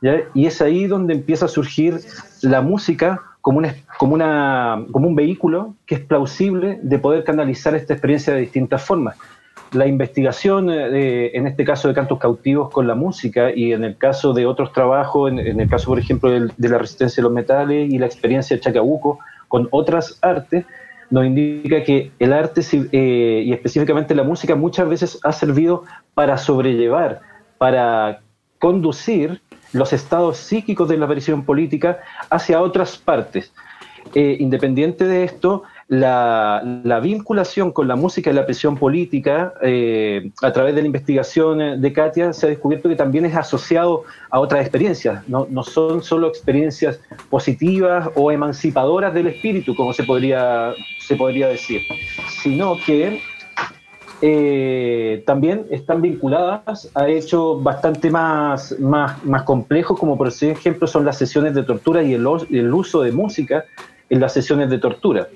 ¿Ya? 0.02 0.18
Y 0.34 0.46
es 0.46 0.62
ahí 0.62 0.88
donde 0.88 1.14
empieza 1.14 1.46
a 1.46 1.48
surgir 1.50 2.02
la 2.42 2.60
música 2.60 3.22
como, 3.44 3.58
una, 3.58 3.76
como, 3.98 4.14
una, 4.14 4.86
como 4.94 5.10
un 5.10 5.16
vehículo 5.16 5.76
que 5.86 5.96
es 5.96 6.02
plausible 6.02 6.80
de 6.82 6.98
poder 6.98 7.26
canalizar 7.26 7.76
esta 7.76 7.92
experiencia 7.94 8.34
de 8.34 8.40
distintas 8.40 8.82
formas. 8.82 9.18
La 9.74 9.86
investigación, 9.86 10.68
de, 10.68 11.32
en 11.34 11.46
este 11.46 11.66
caso 11.66 11.90
de 11.90 11.94
cantos 11.94 12.20
cautivos 12.20 12.72
con 12.72 12.88
la 12.88 12.96
música 12.96 13.52
y 13.54 13.74
en 13.74 13.84
el 13.84 13.98
caso 13.98 14.32
de 14.32 14.46
otros 14.46 14.72
trabajos, 14.72 15.30
en, 15.30 15.40
en 15.40 15.60
el 15.60 15.70
caso, 15.70 15.88
por 15.88 16.00
ejemplo, 16.00 16.32
de, 16.32 16.52
de, 16.56 16.70
la 16.70 16.78
resistencia 16.78 17.22
de 17.22 17.24
los 17.24 17.34
metales 17.34 17.92
y 17.92 17.98
la 17.98 18.06
experiencia 18.06 18.56
de 18.56 18.62
Chacabuco 18.62 19.20
con 19.50 19.68
otras 19.72 20.18
artes, 20.22 20.66
nos 21.10 21.26
indica 21.26 21.84
que 21.84 22.12
el 22.20 22.32
arte 22.32 22.62
eh, 22.94 23.44
y 23.46 23.52
específicamente 23.52 24.16
la 24.16 24.24
música 24.24 24.56
muchas 24.56 24.88
veces 24.88 25.20
ha 25.22 25.34
servido 25.34 25.84
para 26.14 26.38
sobrellevar, 26.38 27.20
para 27.58 28.22
conducir 28.58 29.42
los 29.74 29.92
estados 29.92 30.38
psíquicos 30.38 30.88
de 30.88 30.98
la 30.98 31.08
presión 31.08 31.44
política 31.44 32.00
hacia 32.30 32.62
otras 32.62 32.98
partes. 32.98 33.52
Eh, 34.16 34.38
independiente 34.40 35.06
de 35.06 35.24
esto, 35.24 35.64
la, 35.88 36.62
vinculación 37.02 37.72
con 37.72 37.88
la 37.88 37.96
música 37.96 38.30
y 38.30 38.34
la 38.34 38.46
presión 38.46 38.78
política, 38.78 39.54
eh, 39.62 40.30
a 40.42 40.52
través 40.52 40.76
de 40.76 40.82
la 40.82 40.88
investigación 40.88 41.82
de 41.82 41.94
Katia, 41.94 42.34
se 42.34 42.46
ha 42.46 42.50
descubierto 42.50 42.90
que 42.90 42.96
también 42.96 43.26
es 43.26 43.36
asociado 43.36 44.04
a 44.30 44.40
otras 44.40 44.62
experiencias. 44.62 45.28
No, 45.28 45.48
son 45.64 46.04
solo 46.04 46.28
experiencias 46.28 47.00
positivas 47.30 48.10
o 48.16 48.32
emancipadoras 48.32 49.14
del 49.14 49.28
espíritu, 49.28 49.76
como 49.76 49.94
se 49.94 50.04
podría, 50.04 50.74
se 51.00 51.16
podría 51.16 51.48
decir, 51.48 51.82
sino 52.42 52.78
que 52.86 53.20
eh, 54.22 55.24
también 55.26 55.66
están 55.70 56.02
vinculadas 56.02 56.90
a 56.96 57.10
hechos 57.10 57.62
bastante 57.62 58.10
más, 58.10 58.78
más, 58.80 59.24
más 59.26 59.44
complejos, 59.44 60.00
como 60.00 60.18
por 60.18 60.28
ejemplo 60.28 60.88
son 60.88 61.06
las 61.06 61.18
sesiones 61.18 61.54
de 61.56 61.64
tortura 61.64 62.04
y 62.04 62.14
el, 62.14 62.26
uso 62.74 63.02
de 63.02 63.12
música 63.12 63.66
en 64.10 64.20
las 64.20 64.34
sesiones 64.34 64.70
de 64.70 64.78
tortura. 64.78 65.28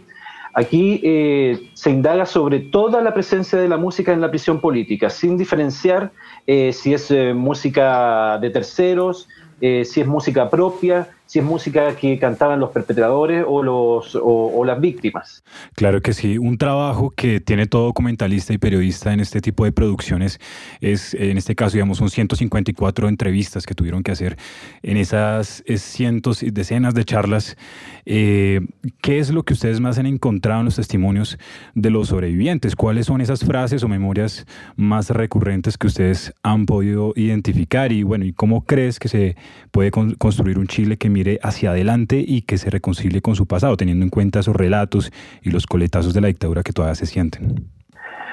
Aquí 0.54 1.02
eh, 1.04 1.70
se 1.74 1.92
indaga 1.92 2.26
sobre 2.26 2.60
toda 2.60 3.02
la 3.02 3.14
presencia 3.14 3.60
de 3.60 3.68
la 3.68 3.78
música 3.78 4.14
en 4.14 4.22
la 4.22 4.30
prisión 4.30 4.60
política, 4.60 5.10
sin 5.10 5.38
diferenciar 5.38 6.12
eh, 6.48 6.74
si 6.74 6.94
es 6.94 7.12
música 7.36 8.40
de 8.40 8.50
terceros, 8.50 9.28
si 9.60 10.02
es 10.02 10.08
música 10.08 10.50
propia, 10.50 11.10
si 11.28 11.40
es 11.40 11.46
música 11.46 11.96
que 11.96 12.18
cantaban 12.18 12.60
los 12.60 12.72
perpetradores 12.72 13.46
o, 13.48 13.62
los, 13.62 14.18
o, 14.22 14.66
las 14.66 14.80
víctimas. 14.80 15.44
Claro 15.76 16.02
que 16.02 16.14
sí, 16.14 16.38
un 16.38 16.58
trabajo 16.58 17.12
que 17.12 17.40
tiene 17.40 17.68
todo 17.68 17.86
documentalista 17.86 18.54
y 18.54 18.58
periodista 18.58 19.14
en 19.14 19.20
este 19.20 19.42
tipo 19.42 19.66
de 19.66 19.72
producciones 19.72 20.40
es, 20.82 21.14
en 21.14 21.38
este 21.38 21.56
caso, 21.56 21.74
digamos, 21.74 21.98
son 22.00 22.10
154 22.10 23.10
entrevistas 23.10 23.66
que 23.66 23.76
tuvieron 23.76 24.04
que 24.04 24.12
hacer 24.12 24.38
en 24.82 24.98
esas 24.98 25.64
cientos 25.76 26.44
y 26.44 26.52
decenas 26.52 26.94
de 26.94 27.04
charlas. 27.04 27.58
Eh, 28.06 28.62
¿Qué 29.02 29.20
es 29.20 29.32
lo 29.32 29.44
que 29.44 29.54
ustedes 29.54 29.82
más 29.82 30.00
han 30.00 30.06
encontrado 30.06 30.62
en 30.62 30.66
los 30.66 30.78
testimonios 30.78 31.38
de 31.76 31.90
los 31.90 32.08
sobrevivientes? 32.08 32.76
¿Cuáles 32.76 33.08
son 33.08 33.20
esas 33.20 33.44
frases 33.44 33.84
o 33.84 33.90
memorias 33.90 34.46
más 34.78 35.10
recurrentes 35.10 35.78
que 35.78 35.88
ustedes 35.88 36.34
han 36.42 36.66
podido 36.66 37.12
identificar? 37.18 37.92
Y 37.92 38.04
bueno, 38.04 38.24
¿y 38.24 38.32
cómo 38.32 38.64
crees 38.66 39.00
que 39.00 39.10
se 39.10 39.36
puede 39.72 39.92
construir 39.92 40.58
un 40.58 40.68
Chile 40.68 40.98
que 40.98 41.10
mire 41.18 41.40
hacia 41.42 41.72
adelante 41.72 42.24
y 42.26 42.42
que 42.42 42.58
se 42.58 42.70
reconcilie 42.70 43.22
con 43.22 43.36
su 43.36 43.48
pasado, 43.48 43.76
teniendo 43.76 44.04
en 44.04 44.10
cuenta 44.10 44.40
esos 44.40 44.56
relatos 44.56 45.12
y 45.42 45.50
los 45.50 45.66
coletazos 45.66 46.14
de 46.14 46.22
la 46.22 46.28
dictadura 46.28 46.62
que 46.62 46.74
todavía 46.74 46.96
se 46.96 47.08
sienten. 47.08 47.66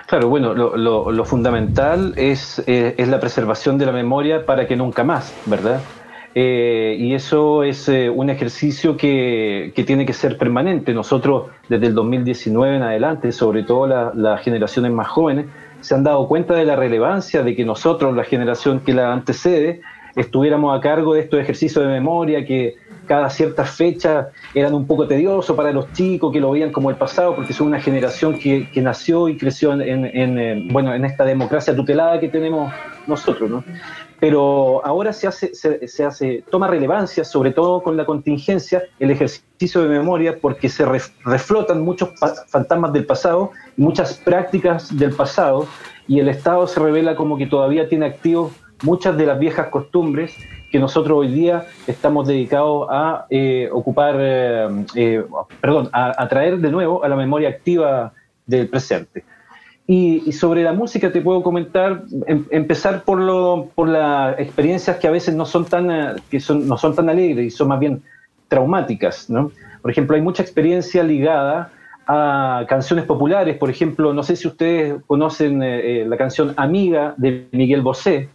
Claro, 0.07 0.29
bueno, 0.29 0.53
lo, 0.55 1.25
fundamental 1.25 2.13
es, 2.17 2.63
eh, 2.67 2.95
es, 2.99 3.09
la 3.09 3.21
preservación 3.21 3.79
de 3.79 3.87
la 3.87 3.93
memoria 3.93 4.45
para 4.45 4.67
que 4.67 4.77
nunca 4.77 5.03
más, 5.03 5.35
¿verdad? 5.47 5.81
Eh, 6.35 6.97
y 6.99 7.15
eso 7.15 7.63
es 7.63 7.89
eh, 7.89 8.11
un 8.11 8.29
ejercicio 8.29 8.99
que, 8.99 9.73
que, 9.75 9.83
tiene 9.85 10.05
que 10.05 10.13
ser 10.13 10.37
permanente. 10.37 10.93
Nosotros, 10.93 11.47
desde 11.71 11.87
el 11.87 11.95
2019 11.95 12.77
en 12.77 12.83
adelante, 12.83 13.33
sobre 13.33 13.63
todo 13.63 13.87
las 13.87 14.43
generaciones 14.43 14.93
más 14.93 15.09
jóvenes, 15.09 15.47
se 15.81 15.95
han 15.95 16.05
dado 16.05 16.29
cuenta 16.29 16.55
de 16.55 16.65
la 16.65 16.77
relevancia 16.77 17.43
de 17.43 17.57
que 17.57 17.65
nosotros, 17.65 18.15
la 18.15 18.25
generación 18.25 18.81
que 18.81 18.93
la 18.93 19.13
antecede, 19.13 19.81
estuviéramos 20.17 20.77
a 20.77 20.81
cargo 20.81 21.15
de 21.15 21.21
estos 21.21 21.41
ejercicios 21.41 21.85
de 21.85 21.91
memoria 21.91 22.45
que 22.45 22.77
cada 23.07 23.29
cierta 23.29 23.65
fecha 23.65 24.31
eran 24.55 24.75
un 24.75 24.87
poco 24.87 25.07
tediosos 25.07 25.55
para 25.55 25.73
los 25.73 25.93
chicos 25.93 26.33
que 26.33 26.41
lo 26.41 26.51
veían 26.51 26.73
como 26.73 26.91
el 26.91 26.97
pasado, 26.97 27.35
porque 27.37 27.53
son 27.53 27.67
una 27.69 27.81
generación 27.81 28.39
que, 28.39 28.69
nació 28.77 29.29
y 29.29 29.37
creció 29.37 29.73
en, 29.73 30.69
bueno, 30.73 30.95
en 30.95 31.05
esta 31.05 31.25
democracia 31.25 31.75
tutelada 31.77 32.19
que 32.21 32.29
tenemos 32.29 32.73
nosotros. 33.07 33.51
¿no? 33.51 33.65
Pero 34.21 34.85
ahora 34.87 35.13
se 35.13 35.27
hace, 35.27 35.55
se, 35.55 36.05
hace, 36.05 36.45
toma 36.51 36.67
relevancia, 36.67 37.25
sobre 37.25 37.51
todo 37.51 37.83
con 37.83 37.97
la 37.97 38.07
contingencia, 38.07 38.83
el 38.99 39.11
ejercicio 39.11 39.83
de 39.83 39.89
memoria, 39.89 40.39
porque 40.41 40.69
se 40.69 40.87
reflotan 41.25 41.83
muchos 41.83 42.11
fantasmas 42.49 42.93
del 42.93 43.05
pasado 43.05 43.51
muchas 43.77 44.15
prácticas 44.15 44.97
del 44.97 45.13
pasado, 45.15 45.67
y 46.07 46.21
el 46.21 46.29
Estado 46.29 46.67
se 46.67 46.81
revela 46.81 47.17
como 47.17 47.37
que 47.37 47.47
todavía 47.47 47.89
tiene 47.89 48.07
activos 48.07 48.53
muchas 48.83 49.17
de 49.17 49.27
las 49.27 49.39
viejas 49.39 49.69
costumbres 49.69 50.37
que 50.75 50.81
nosotros 50.81 51.17
hoy 51.17 51.29
día 51.29 51.67
estamos 51.87 52.27
dedicados 52.27 52.89
a 52.91 53.27
eh, 53.31 53.69
ocupar, 53.71 54.17
eh, 54.19 54.85
eh, 54.97 55.25
perdón, 55.61 55.89
a, 55.93 56.27
traer 56.27 56.59
de 56.59 56.69
nuevo 56.69 57.05
a 57.05 57.09
la 57.09 57.15
memoria 57.15 57.49
activa 57.49 58.13
del 58.45 58.69
presente. 58.69 59.23
Y, 59.87 60.33
sobre 60.33 60.65
la 60.65 60.73
música 60.73 61.13
te 61.13 61.21
puedo 61.21 61.45
comentar, 61.45 62.03
em, 62.27 62.45
empezar 62.51 63.05
por, 63.05 63.21
lo, 63.21 63.69
por 63.77 63.89
las 63.89 64.37
experiencias 64.41 64.97
que 64.97 65.07
a 65.07 65.13
veces 65.13 65.37
no 65.37 65.47
son, 65.47 65.65
tan, 65.65 66.17
que 66.29 66.41
son, 66.41 66.67
no 66.67 66.77
son 66.77 66.97
tan 66.97 67.09
alegres 67.09 67.47
y 67.47 67.51
son 67.51 67.69
más 67.69 67.79
bien 67.79 68.03
traumáticas. 68.49 69.31
¿no? 69.31 69.53
Por 69.81 69.93
ejemplo, 69.93 70.17
hay 70.17 70.23
mucha 70.23 70.43
experiencia 70.43 71.05
ligada 71.05 71.71
a 72.09 72.65
canciones 72.69 73.05
populares. 73.05 73.57
Por 73.59 73.71
ejemplo, 73.71 74.13
no 74.13 74.25
sé 74.25 74.35
si 74.35 74.49
ustedes 74.49 74.97
conocen 75.07 75.61
la 76.11 76.17
canción 76.17 76.53
Amiga 76.57 77.15
de 77.17 77.47
Miguel 77.53 77.83
Bosé, 77.83 78.29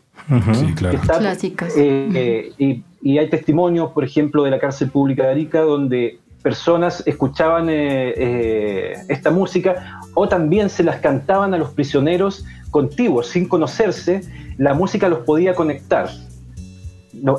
sí, 0.53 0.73
claro. 0.75 0.99
Clásicas. 0.99 1.73
Eh, 1.75 2.51
eh, 2.59 2.81
y, 3.01 3.17
hay 3.17 3.29
testimonios, 3.29 3.91
por 3.91 4.03
ejemplo, 4.03 4.43
de 4.43 4.51
la 4.51 4.59
cárcel 4.59 4.89
pública 4.89 5.23
de 5.23 5.29
Arica, 5.29 5.61
donde 5.61 6.19
personas 6.41 7.03
escuchaban 7.05 7.67
eh, 7.69 8.93
esta 9.09 9.29
música 9.29 10.01
o 10.13 10.27
también 10.27 10.69
se 10.69 10.83
las 10.83 10.97
cantaban 10.97 11.53
a 11.53 11.57
los 11.57 11.71
prisioneros 11.71 12.45
contiguos, 12.71 13.27
sin 13.27 13.47
conocerse, 13.47 14.21
la 14.57 14.73
música 14.73 15.09
los 15.09 15.19
podía 15.19 15.53
conectar. 15.53 16.09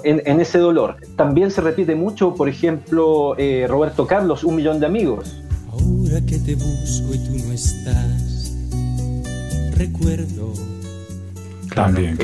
en, 0.05 0.41
ese 0.41 0.59
dolor. 0.59 0.97
También 1.17 1.51
se 1.51 1.61
repite 1.61 1.95
mucho, 1.95 2.35
por 2.35 2.49
ejemplo, 2.49 3.35
Roberto 3.69 4.07
Carlos, 4.07 4.45
Un 4.45 4.57
Millón 4.57 4.81
de 4.81 4.87
Amigos. 4.87 5.43
Ahora 5.71 6.21
que 6.27 6.39
te 6.39 6.55
busco 6.57 7.15
y 7.15 7.19
tú 7.19 7.47
no 7.47 7.53
estás, 7.53 8.53
recuerdo 9.77 10.53
también, 11.75 12.19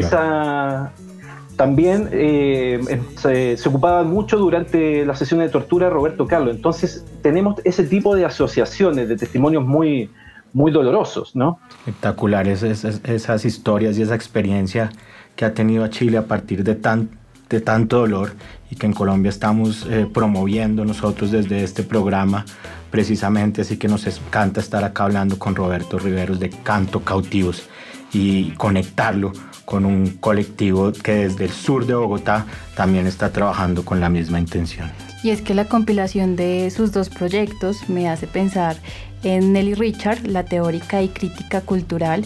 también 1.56 2.09
eh, 2.12 3.00
se, 3.16 3.56
ocupaba 3.68 4.02
mucho 4.02 4.37
durante 4.38 5.04
la 5.06 5.16
sesión 5.16 5.40
de 5.40 5.48
tortura 5.48 5.88
Roberto 5.88 6.26
Carlos. 6.26 6.54
Entonces 6.54 7.04
tenemos 7.22 7.61
ese 7.64 7.85
tipo 7.85 8.14
de 8.14 8.26
asociaciones, 8.26 9.09
de 9.09 9.16
testimonios 9.16 9.64
muy, 9.64 10.11
muy 10.52 10.70
dolorosos, 10.70 11.35
¿no? 11.35 11.59
Espectaculares 11.78 12.62
esas, 12.62 13.44
historias 13.44 13.98
y 13.98 14.02
esa 14.02 14.14
experiencia 14.14 14.90
que 15.35 15.44
ha 15.44 15.54
tenido 15.54 15.85
a 15.85 15.90
Chile 15.90 16.18
a 16.18 16.26
partir 16.26 16.62
de, 16.62 16.74
tan, 16.74 17.09
de 17.48 17.61
tanto 17.61 17.98
dolor 17.98 18.32
y 18.70 18.76
que 18.76 18.87
en 18.87 18.92
Colombia 18.92 19.30
estamos 19.30 19.87
eh, 19.88 20.06
promoviendo 20.12 20.85
nosotros 20.85 21.30
desde 21.30 21.62
este 21.62 21.82
programa 21.82 22.44
precisamente, 22.90 23.62
así 23.62 23.76
que 23.76 23.88
nos 23.88 24.06
encanta 24.06 24.61
estar 24.61 24.85
acá 24.85 25.04
hablando 25.04 25.38
con 25.38 25.54
Roberto 25.54 25.98
Riveros 25.98 26.40
de 26.40 26.50
Canto 26.50 27.00
Cautivos 27.00 27.68
y 28.12 28.51
conectarlo 28.53 29.33
con 29.64 29.85
un 29.85 30.07
colectivo 30.19 30.92
que 30.92 31.29
desde 31.29 31.45
el 31.47 31.51
sur 31.51 31.87
de 31.87 31.95
Bogotá 31.95 32.47
también 32.77 33.07
está 33.07 33.33
trabajando 33.33 33.85
con 33.85 34.01
la 34.01 34.09
misma 34.09 34.38
intención. 34.38 34.90
Y 35.23 35.31
es 35.31 35.42
que 35.42 35.55
la 35.55 35.64
compilación 35.64 36.37
de 36.37 36.71
sus 36.71 36.92
dos 36.92 37.09
proyectos 37.09 37.88
me 37.88 38.09
hace 38.09 38.27
pensar 38.27 38.77
en 39.23 39.53
Nelly 39.53 39.75
Richard, 39.75 40.27
la 40.27 40.45
teórica 40.45 41.03
y 41.03 41.09
crítica 41.09 41.62
cultural, 41.62 42.25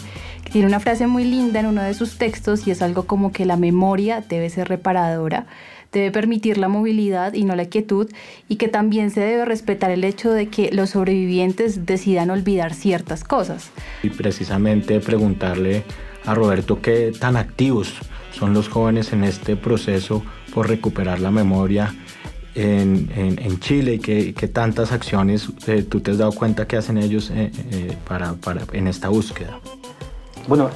tiene 0.51 0.67
una 0.67 0.79
frase 0.79 1.07
muy 1.07 1.23
linda 1.23 1.61
en 1.61 1.65
uno 1.65 1.81
de 1.81 1.93
sus 1.93 2.17
textos 2.17 2.67
y 2.67 2.71
es 2.71 2.81
algo 2.81 3.07
como 3.07 3.31
que 3.31 3.45
la 3.45 3.55
memoria 3.55 4.23
debe 4.27 4.49
ser 4.49 4.67
reparadora 4.67 5.47
debe 5.91 6.11
permitir 6.11 6.57
la 6.57 6.67
movilidad 6.67 7.33
y 7.33 7.43
no 7.43 7.55
la 7.55 7.65
quietud, 7.65 8.09
y 8.47 8.55
que 8.55 8.67
también 8.67 9.11
se 9.11 9.21
debe 9.21 9.45
respetar 9.45 9.91
el 9.91 10.03
hecho 10.03 10.31
de 10.31 10.47
que 10.47 10.71
los 10.71 10.91
sobrevivientes 10.91 11.85
decidan 11.85 12.29
olvidar 12.29 12.73
ciertas 12.73 13.23
cosas. 13.23 13.71
Y 14.03 14.09
precisamente 14.09 14.99
preguntarle 14.99 15.83
a 16.25 16.33
Roberto 16.35 16.81
qué 16.81 17.11
tan 17.19 17.35
activos 17.35 17.93
son 18.31 18.53
los 18.53 18.69
jóvenes 18.69 19.13
en 19.13 19.23
este 19.23 19.55
proceso 19.55 20.23
por 20.53 20.67
recuperar 20.69 21.19
la 21.19 21.31
memoria 21.31 21.93
en, 22.55 23.09
en, 23.15 23.59
Chile 23.59 23.93
y 23.95 23.99
qué 23.99 24.47
tantas 24.47 24.91
acciones 24.91 25.47
eh, 25.67 25.83
tú 25.83 26.01
te 26.01 26.11
has 26.11 26.17
dado 26.17 26.33
cuenta 26.33 26.67
que 26.67 26.75
hacen 26.75 26.97
ellos 26.97 27.29
eh, 27.29 27.51
eh, 27.71 27.95
para, 28.05 28.33
para, 28.33 28.63
en 28.73 28.87
esta 28.87 29.07
búsqueda. 29.09 29.59
Bueno, 30.47 30.69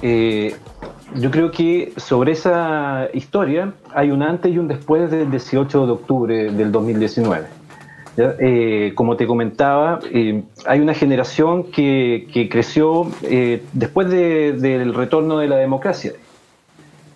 yo 1.13 1.31
creo 1.31 1.51
que 1.51 1.93
sobre 1.97 2.31
esa 2.31 3.07
historia 3.13 3.73
hay 3.93 4.11
un 4.11 4.23
antes 4.23 4.51
y 4.51 4.57
un 4.57 4.67
después 4.67 5.11
del 5.11 5.29
18 5.29 5.85
de 5.85 5.91
octubre 5.91 6.51
del 6.51 6.71
2019. 6.71 7.45
Eh, 8.17 8.93
como 8.95 9.17
te 9.17 9.27
comentaba, 9.27 9.99
eh, 10.11 10.43
hay 10.65 10.79
una 10.79 10.93
generación 10.93 11.65
que, 11.65 12.47
creció 12.49 13.07
eh, 13.23 13.63
después 13.73 14.09
del 14.09 14.93
retorno 14.93 15.37
de 15.37 15.47
la 15.47 15.57
democracia. 15.57 16.13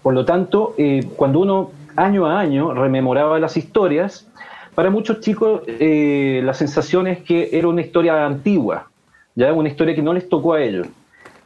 Por 0.03 0.13
lo 0.13 0.25
tanto, 0.25 0.75
cuando 1.15 1.39
uno 1.39 1.71
año 1.95 2.25
a 2.25 2.39
año 2.39 2.73
rememoraba 2.73 3.39
las 3.39 3.57
historias, 3.57 4.27
para 4.75 4.89
muchos 4.89 5.19
chicos 5.19 5.61
la 5.67 6.53
sensación 6.53 7.07
es 7.07 7.19
que 7.19 7.49
era 7.51 7.67
una 7.67 7.81
historia 7.81 8.25
antigua, 8.25 8.87
¿ya? 9.35 9.51
una 9.51 9.67
historia 9.67 9.93
que 9.95 10.01
no 10.01 10.13
les 10.13 10.29
tocó 10.29 10.53
a 10.53 10.61
ellos. 10.61 10.87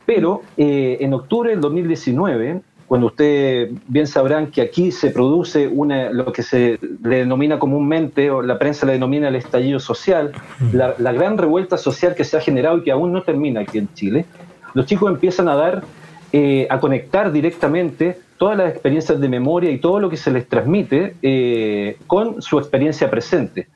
Pero 0.06 0.42
en 0.58 1.14
octubre 1.14 1.52
del 1.52 1.62
2019, 1.62 2.62
cuando 2.88 3.08
ustedes 3.08 3.72
bien 3.88 4.06
sabrán 4.06 4.52
que 4.52 4.62
aquí 4.62 4.92
se 4.92 5.10
produce 5.10 5.68
una, 5.68 6.12
lo 6.12 6.32
que 6.32 6.44
se 6.44 6.78
le 7.04 7.18
denomina 7.18 7.58
comúnmente, 7.58 8.30
o 8.30 8.42
la 8.42 8.60
prensa 8.60 8.86
le 8.86 8.94
denomina 8.94 9.30
el 9.30 9.36
estallido 9.36 9.80
social, 9.80 10.34
la, 10.74 10.94
la 10.98 11.12
gran 11.14 11.38
revuelta 11.38 11.78
social 11.78 12.16
que 12.16 12.24
se 12.24 12.38
ha 12.38 12.42
generado 12.42 12.78
y 12.78 12.84
que 12.84 12.92
aún 12.92 13.14
no 13.14 13.24
termina 13.24 13.62
aquí 13.62 13.78
en 13.78 13.92
Chile, 13.94 14.26
los 14.74 14.86
chicos 14.86 15.10
empiezan 15.10 15.48
a 15.48 15.56
dar, 15.56 15.84
eh, 16.32 16.68
a 16.70 16.80
conectar 16.80 17.32
directamente 17.32 18.20
todas 18.38 18.58
las 18.58 18.72
experiencias 18.72 19.20
de 19.20 19.30
memoria 19.30 19.72
y 19.72 19.78
todo 19.78 20.00
lo 20.00 20.10
que 20.10 20.18
se 20.18 20.32
les 20.32 20.48
transmite 20.48 21.16
eh, 21.22 21.98
con 22.08 22.42
su 22.42 22.60
experiencia 22.60 23.10
presente. 23.10 23.68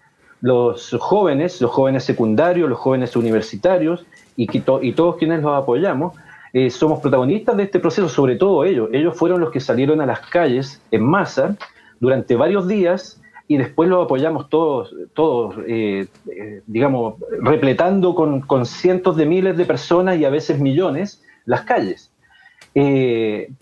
Los 0.41 0.95
jóvenes, 0.99 1.61
los 1.61 1.71
jóvenes 1.71 2.03
secundarios, 2.03 2.69
los 2.69 2.77
jóvenes 2.77 3.15
universitarios 3.15 4.05
y, 4.37 4.47
y 4.55 4.93
todos 4.93 5.17
quienes 5.17 5.41
los 5.41 5.51
apoyamos, 5.51 6.13
eh, 6.53 6.69
somos 6.69 6.99
protagonistas 7.01 7.57
de 7.57 7.63
este 7.63 7.79
proceso, 7.79 8.07
sobre 8.07 8.35
todo 8.35 8.63
ellos. 8.63 8.89
Ellos 8.93 9.17
fueron 9.17 9.41
los 9.41 9.51
que 9.51 9.59
salieron 9.59 9.99
a 9.99 10.05
las 10.05 10.21
calles 10.21 10.81
en 10.91 11.03
masa 11.03 11.57
durante 11.99 12.35
varios 12.35 12.67
días 12.67 13.21
y 13.47 13.57
después 13.57 13.89
los 13.89 14.05
apoyamos 14.05 14.49
todos, 14.49 14.93
todos 15.13 15.55
eh, 15.67 16.07
eh, 16.31 16.61
digamos, 16.67 17.15
repletando 17.41 18.13
con, 18.13 18.41
con, 18.41 18.65
cientos 18.65 19.15
de 19.17 19.25
miles 19.25 19.57
de 19.57 19.65
personas 19.65 20.17
y 20.17 20.25
a 20.25 20.29
veces 20.29 20.59
millones 20.59 21.23
las 21.45 21.61
calles. 21.61 22.11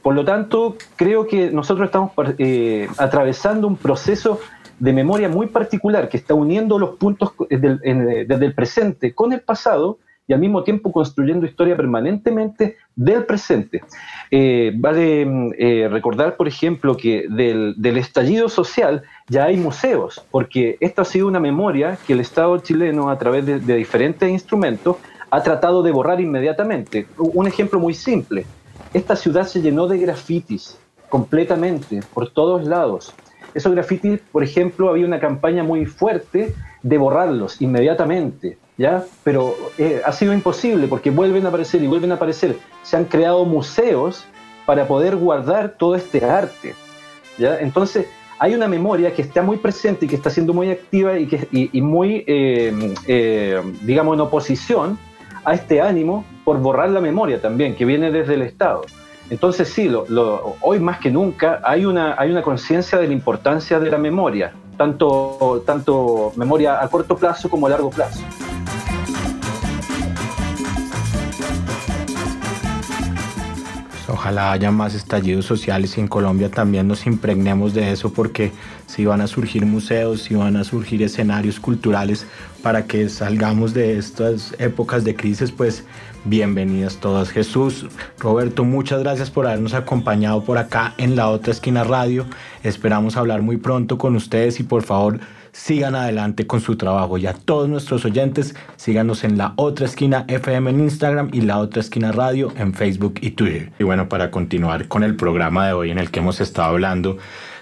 por 0.02 0.14
lo 0.16 0.26
tanto, 0.26 0.76
creo 0.96 1.28
que 1.28 1.52
nosotros 1.52 1.86
estamos 1.86 2.12
atravesando 2.98 3.68
un 3.68 3.78
proceso 3.78 4.40
de 4.80 4.92
memoria 4.92 5.30
muy 5.30 5.48
particular 5.48 6.10
que 6.10 6.18
está 6.18 6.34
uniendo 6.34 6.80
los 6.80 6.98
puntos 6.98 7.34
desde 7.50 8.46
el 8.46 8.54
presente 8.54 9.14
con 9.14 9.32
el 9.34 9.42
pasado 9.42 10.00
y 10.28 10.34
al 10.34 10.40
mismo 10.40 10.64
tiempo 10.64 10.92
construyendo 10.92 11.46
historia 11.46 11.76
permanentemente 11.76 12.78
del 12.96 13.26
presente. 13.26 13.84
Eh, 14.32 14.72
vale 14.76 15.26
mm, 15.26 15.52
eh, 15.58 15.88
recordar, 15.90 16.36
por 16.36 16.48
ejemplo, 16.48 16.98
que 16.98 17.26
del, 17.30 17.76
estallido 17.98 18.50
social 18.50 19.04
ya 19.28 19.46
hay 19.46 19.58
museos, 19.58 20.26
porque 20.32 20.78
esta 20.80 21.04
ha 21.04 21.06
sido 21.06 21.28
una 21.28 21.40
memoria 21.40 21.98
que 22.08 22.14
el 22.14 22.20
Estado 22.20 22.58
chileno, 22.60 23.10
a 23.10 23.18
través 23.18 23.46
de, 23.46 23.60
de 23.60 23.76
diferentes 23.76 24.30
instrumentos, 24.30 24.98
ha 25.30 25.44
tratado 25.44 25.84
de 25.84 25.92
borrar 25.92 26.22
inmediatamente. 26.22 27.08
Un 27.18 27.48
ejemplo 27.48 27.80
muy 27.80 27.94
simple. 27.94 28.46
Esta 28.94 29.16
ciudad 29.16 29.46
se 29.46 29.62
llenó 29.62 29.88
de 29.88 29.98
grafitis 29.98 30.80
completamente, 31.10 32.02
por 32.14 32.30
todos 32.32 32.66
lados. 32.66 33.14
Esos 33.54 33.74
grafitis, 33.74 34.20
por 34.32 34.44
ejemplo, 34.44 34.90
había 34.90 35.06
una 35.06 35.20
campaña 35.20 35.64
muy 35.64 35.86
fuerte 35.86 36.54
de 36.84 36.98
borrarlos 36.98 37.62
inmediatamente. 37.62 38.58
Pero 39.24 39.56
eh, 39.78 40.02
ha 40.06 40.12
sido 40.12 40.34
imposible 40.34 40.88
porque 40.88 41.10
vuelven 41.10 41.46
a 41.46 41.50
aparecer 41.50 41.82
y 41.82 41.88
vuelven 41.88 42.12
a 42.12 42.16
aparecer. 42.16 42.58
Se 42.84 42.98
han 42.98 43.06
creado 43.06 43.46
museos 43.46 44.26
para 44.66 44.88
poder 44.88 45.16
guardar 45.16 45.76
todo 45.78 45.96
este 45.96 46.26
arte. 46.26 46.76
Entonces, 47.38 48.08
hay 48.40 48.54
una 48.54 48.68
memoria 48.68 49.14
que 49.14 49.22
está 49.22 49.42
muy 49.42 49.58
presente 49.58 50.06
y 50.06 50.10
que 50.10 50.16
está 50.16 50.30
siendo 50.30 50.54
muy 50.54 50.70
activa 50.72 51.18
y, 51.18 51.28
que, 51.28 51.48
y, 51.52 51.82
muy, 51.82 52.24
eh, 52.28 52.94
eh, 53.08 53.62
digamos, 53.82 54.16
en 54.16 54.22
oposición 54.22 55.00
a 55.44 55.54
este 55.54 55.80
ánimo 55.82 56.26
por 56.44 56.60
borrar 56.60 56.90
la 56.90 57.02
memoria 57.02 57.42
también, 57.42 57.76
que 57.76 57.86
viene 57.86 58.12
desde 58.12 58.34
el 58.34 58.42
Estado. 58.42 58.82
Entonces 59.30 59.70
sí, 59.70 59.92
hoy 60.62 60.80
más 60.80 61.00
que 61.00 61.10
nunca 61.10 61.60
hay 61.64 61.86
una, 61.86 62.16
hay 62.20 62.30
una 62.30 62.44
conciencia 62.44 63.00
de 63.00 63.08
la 63.08 63.14
importancia 63.14 63.80
de 63.80 63.90
la 63.90 63.98
memoria, 63.98 64.54
tanto, 64.78 65.64
tanto 65.66 66.32
memoria 66.36 66.84
a 66.84 66.88
corto 66.90 67.16
plazo 67.16 67.50
como 67.50 67.66
a 67.68 67.72
largo 67.72 67.90
plazo. 67.90 68.22
Ojalá 74.08 74.52
haya 74.52 74.70
más 74.70 74.94
estallidos 74.94 75.46
sociales 75.46 75.98
y 75.98 76.02
en 76.02 76.08
Colombia 76.08 76.52
también 76.52 76.88
nos 76.88 77.08
impregnemos 77.08 77.74
de 77.74 77.92
eso 77.92 78.14
porque 78.14 78.52
si 78.86 79.04
van 79.04 79.20
a 79.20 79.28
surgir 79.28 79.66
museos, 79.66 80.22
si 80.22 80.36
van 80.36 80.58
a 80.58 80.64
surgir 80.64 81.02
escenarios 81.02 81.60
culturales 81.60 82.28
para 82.62 82.86
que 82.86 83.10
salgamos 83.10 83.74
de 83.74 83.98
estas 83.98 84.56
épocas 84.60 85.04
de 85.04 85.16
crisis, 85.16 85.52
pues 85.52 85.84
bienvenidas 86.24 86.98
todas. 86.98 87.30
Jesús, 87.30 87.88
Roberto, 88.20 88.64
muchas 88.64 89.00
gracias 89.02 89.32
por 89.32 89.48
habernos 89.48 89.74
acompañado 89.74 90.44
por 90.44 90.60
acá 90.60 90.94
en 90.98 91.16
la 91.16 91.30
otra 91.30 91.52
esquina 91.52 91.84
radio. 91.84 92.28
Esperamos 92.64 93.18
hablar 93.18 93.42
muy 93.42 93.58
pronto 93.58 93.98
con 93.98 94.16
ustedes 94.16 94.60
y 94.60 94.64
por 94.64 94.84
favor 94.84 95.20
sigan 95.56 95.96
adelante 95.96 96.46
con 96.46 96.60
su 96.60 96.76
trabajo. 96.76 97.18
Y 97.18 97.28
a 97.28 97.34
todos 97.34 97.70
nuestros 97.70 98.04
oyentes, 98.04 98.56
síganos 98.76 99.24
en 99.24 99.38
la 99.38 99.54
otra 99.56 99.86
esquina 99.86 100.26
FM 100.28 100.70
en 100.70 100.82
Instagram 100.82 101.30
y 101.32 101.42
la 101.42 101.60
otra 101.60 101.80
esquina 101.80 102.12
radio 102.12 102.52
en 102.58 102.74
Facebook 102.74 103.16
y 103.22 103.32
Twitter. 103.32 103.72
Y 103.80 103.86
bueno, 103.86 104.10
para 104.10 104.32
continuar 104.32 104.90
con 104.90 105.04
el 105.04 105.16
programa 105.16 105.66
de 105.66 105.74
hoy 105.74 105.92
en 105.92 105.98
el 105.98 106.12
que 106.12 106.20
hemos 106.20 106.42
estado 106.42 106.70
hablando 106.70 107.18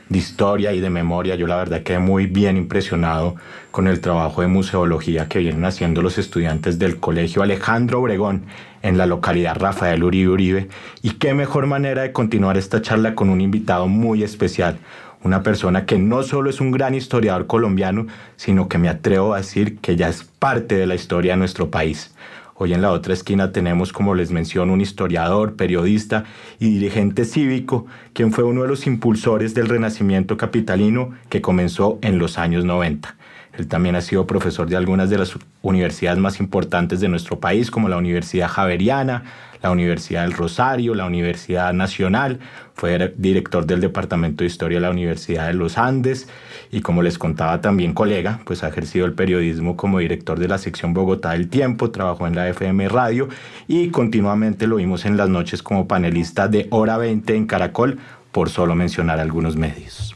de 0.10 0.18
historia 0.18 0.74
y 0.74 0.82
de 0.82 0.90
memoria, 0.90 1.36
yo 1.36 1.46
la 1.46 1.56
verdad 1.56 1.84
quedé 1.84 2.00
muy 2.00 2.26
bien 2.26 2.58
impresionado 2.58 3.36
con 3.70 3.88
el 3.88 4.02
trabajo 4.02 4.42
de 4.42 4.48
museología 4.48 5.30
que 5.30 5.40
vienen 5.40 5.64
haciendo 5.64 6.02
los 6.02 6.18
estudiantes 6.18 6.80
del 6.80 7.00
Colegio 7.00 7.44
Alejandro 7.44 8.02
Obregón 8.02 8.44
en 8.82 8.98
la 8.98 9.06
localidad 9.06 9.58
Rafael 9.58 10.04
Uribe 10.04 10.30
Uribe. 10.32 10.68
Y 11.04 11.12
qué 11.12 11.34
mejor 11.34 11.68
manera 11.68 12.02
de 12.02 12.12
continuar 12.12 12.58
esta 12.58 12.82
charla 12.82 13.16
con 13.16 13.30
un 13.30 13.40
invitado 13.40 13.88
muy 13.88 14.24
especial, 14.24 14.78
una 15.24 15.44
persona 15.44 15.86
que 15.86 15.98
no 15.98 16.24
solo 16.24 16.50
es 16.50 16.62
un 16.62 16.72
gran 16.72 16.96
historiador 16.96 17.48
colombiano, 17.48 18.08
sino 18.36 18.68
que 18.68 18.78
me 18.78 18.90
atrevo 18.90 19.34
a 19.34 19.38
decir 19.38 19.78
que 19.80 19.96
ya 19.96 20.10
es 20.10 20.24
parte 20.24 20.76
de 20.76 20.88
la 20.88 20.96
historia 20.96 21.34
de 21.34 21.38
nuestro 21.38 21.70
país. 21.72 22.14
Hoy 22.56 22.74
en 22.74 22.82
la 22.82 22.92
otra 22.92 23.14
esquina 23.14 23.52
tenemos, 23.52 23.92
como 23.92 24.14
les 24.14 24.32
menciono, 24.32 24.74
un 24.74 24.82
historiador, 24.82 25.56
periodista 25.56 26.26
y 26.60 26.70
dirigente 26.70 27.26
cívico, 27.26 27.88
quien 28.14 28.32
fue 28.32 28.44
uno 28.44 28.62
de 28.62 28.68
los 28.68 28.86
impulsores 28.86 29.56
del 29.56 29.70
renacimiento 29.70 30.38
capitalino 30.38 31.12
que 31.30 31.42
comenzó 31.42 31.98
en 32.02 32.20
los 32.20 32.38
años 32.38 32.64
90. 32.64 33.16
Él 33.58 33.68
también 33.68 33.96
ha 33.96 34.02
sido 34.02 34.26
profesor 34.26 34.68
de 34.68 34.76
algunas 34.76 35.10
de 35.10 35.20
las 35.20 35.34
universidades 35.62 36.20
más 36.20 36.40
importantes 36.40 37.00
de 37.00 37.08
nuestro 37.08 37.40
país, 37.40 37.70
como 37.70 37.88
la 37.88 37.98
Universidad 37.98 38.48
Javeriana, 38.48 39.24
la 39.62 39.72
Universidad 39.72 40.24
del 40.24 40.34
Rosario, 40.34 40.94
la 40.94 41.06
Universidad 41.06 41.72
Nacional, 41.72 42.40
fue 42.74 43.14
director 43.18 43.66
del 43.66 43.80
Departamento 43.80 44.44
de 44.44 44.48
Historia 44.48 44.78
de 44.78 44.82
la 44.82 44.90
Universidad 44.90 45.48
de 45.48 45.54
los 45.54 45.78
Andes 45.78 46.28
y 46.70 46.82
como 46.82 47.02
les 47.02 47.18
contaba 47.18 47.62
también 47.62 47.94
colega, 47.94 48.42
pues 48.46 48.64
ha 48.64 48.68
ejercido 48.68 49.06
el 49.06 49.14
periodismo 49.14 49.78
como 49.78 50.00
director 50.00 50.38
de 50.38 50.50
la 50.50 50.58
sección 50.58 50.94
Bogotá 50.94 51.32
del 51.32 51.48
Tiempo, 51.48 51.92
trabajó 51.92 52.28
en 52.28 52.36
la 52.36 52.50
FM 52.50 52.90
Radio 52.90 53.30
y 53.68 53.90
continuamente 53.90 54.68
lo 54.68 54.78
vimos 54.78 55.06
en 55.06 55.16
las 55.16 55.30
noches 55.30 55.64
como 55.64 55.88
panelista 55.88 56.50
de 56.50 56.68
Hora 56.72 56.98
20 56.98 57.36
en 57.36 57.46
Caracol, 57.46 58.00
por 58.32 58.50
solo 58.50 58.76
mencionar 58.76 59.20
algunos 59.20 59.56
medios. 59.56 60.16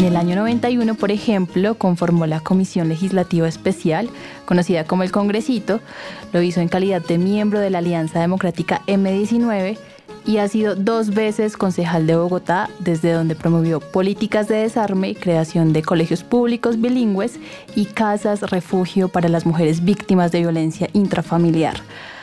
En 0.00 0.06
el 0.06 0.16
año 0.16 0.34
91, 0.34 0.94
por 0.94 1.10
ejemplo, 1.10 1.74
conformó 1.74 2.24
la 2.24 2.40
Comisión 2.40 2.88
Legislativa 2.88 3.46
Especial, 3.46 4.08
conocida 4.46 4.84
como 4.84 5.02
el 5.02 5.12
Congresito, 5.12 5.80
lo 6.32 6.40
hizo 6.40 6.62
en 6.62 6.68
calidad 6.68 7.02
de 7.02 7.18
miembro 7.18 7.60
de 7.60 7.68
la 7.68 7.78
Alianza 7.78 8.18
Democrática 8.18 8.80
M19 8.86 9.76
y 10.24 10.38
ha 10.38 10.48
sido 10.48 10.74
dos 10.74 11.10
veces 11.10 11.58
concejal 11.58 12.06
de 12.06 12.16
Bogotá, 12.16 12.70
desde 12.78 13.12
donde 13.12 13.34
promovió 13.34 13.80
políticas 13.80 14.48
de 14.48 14.56
desarme, 14.56 15.14
creación 15.14 15.74
de 15.74 15.82
colegios 15.82 16.24
públicos 16.24 16.80
bilingües 16.80 17.38
y 17.76 17.84
casas 17.84 18.40
refugio 18.50 19.08
para 19.10 19.28
las 19.28 19.44
mujeres 19.44 19.84
víctimas 19.84 20.32
de 20.32 20.40
violencia 20.40 20.88
intrafamiliar. 20.94 21.76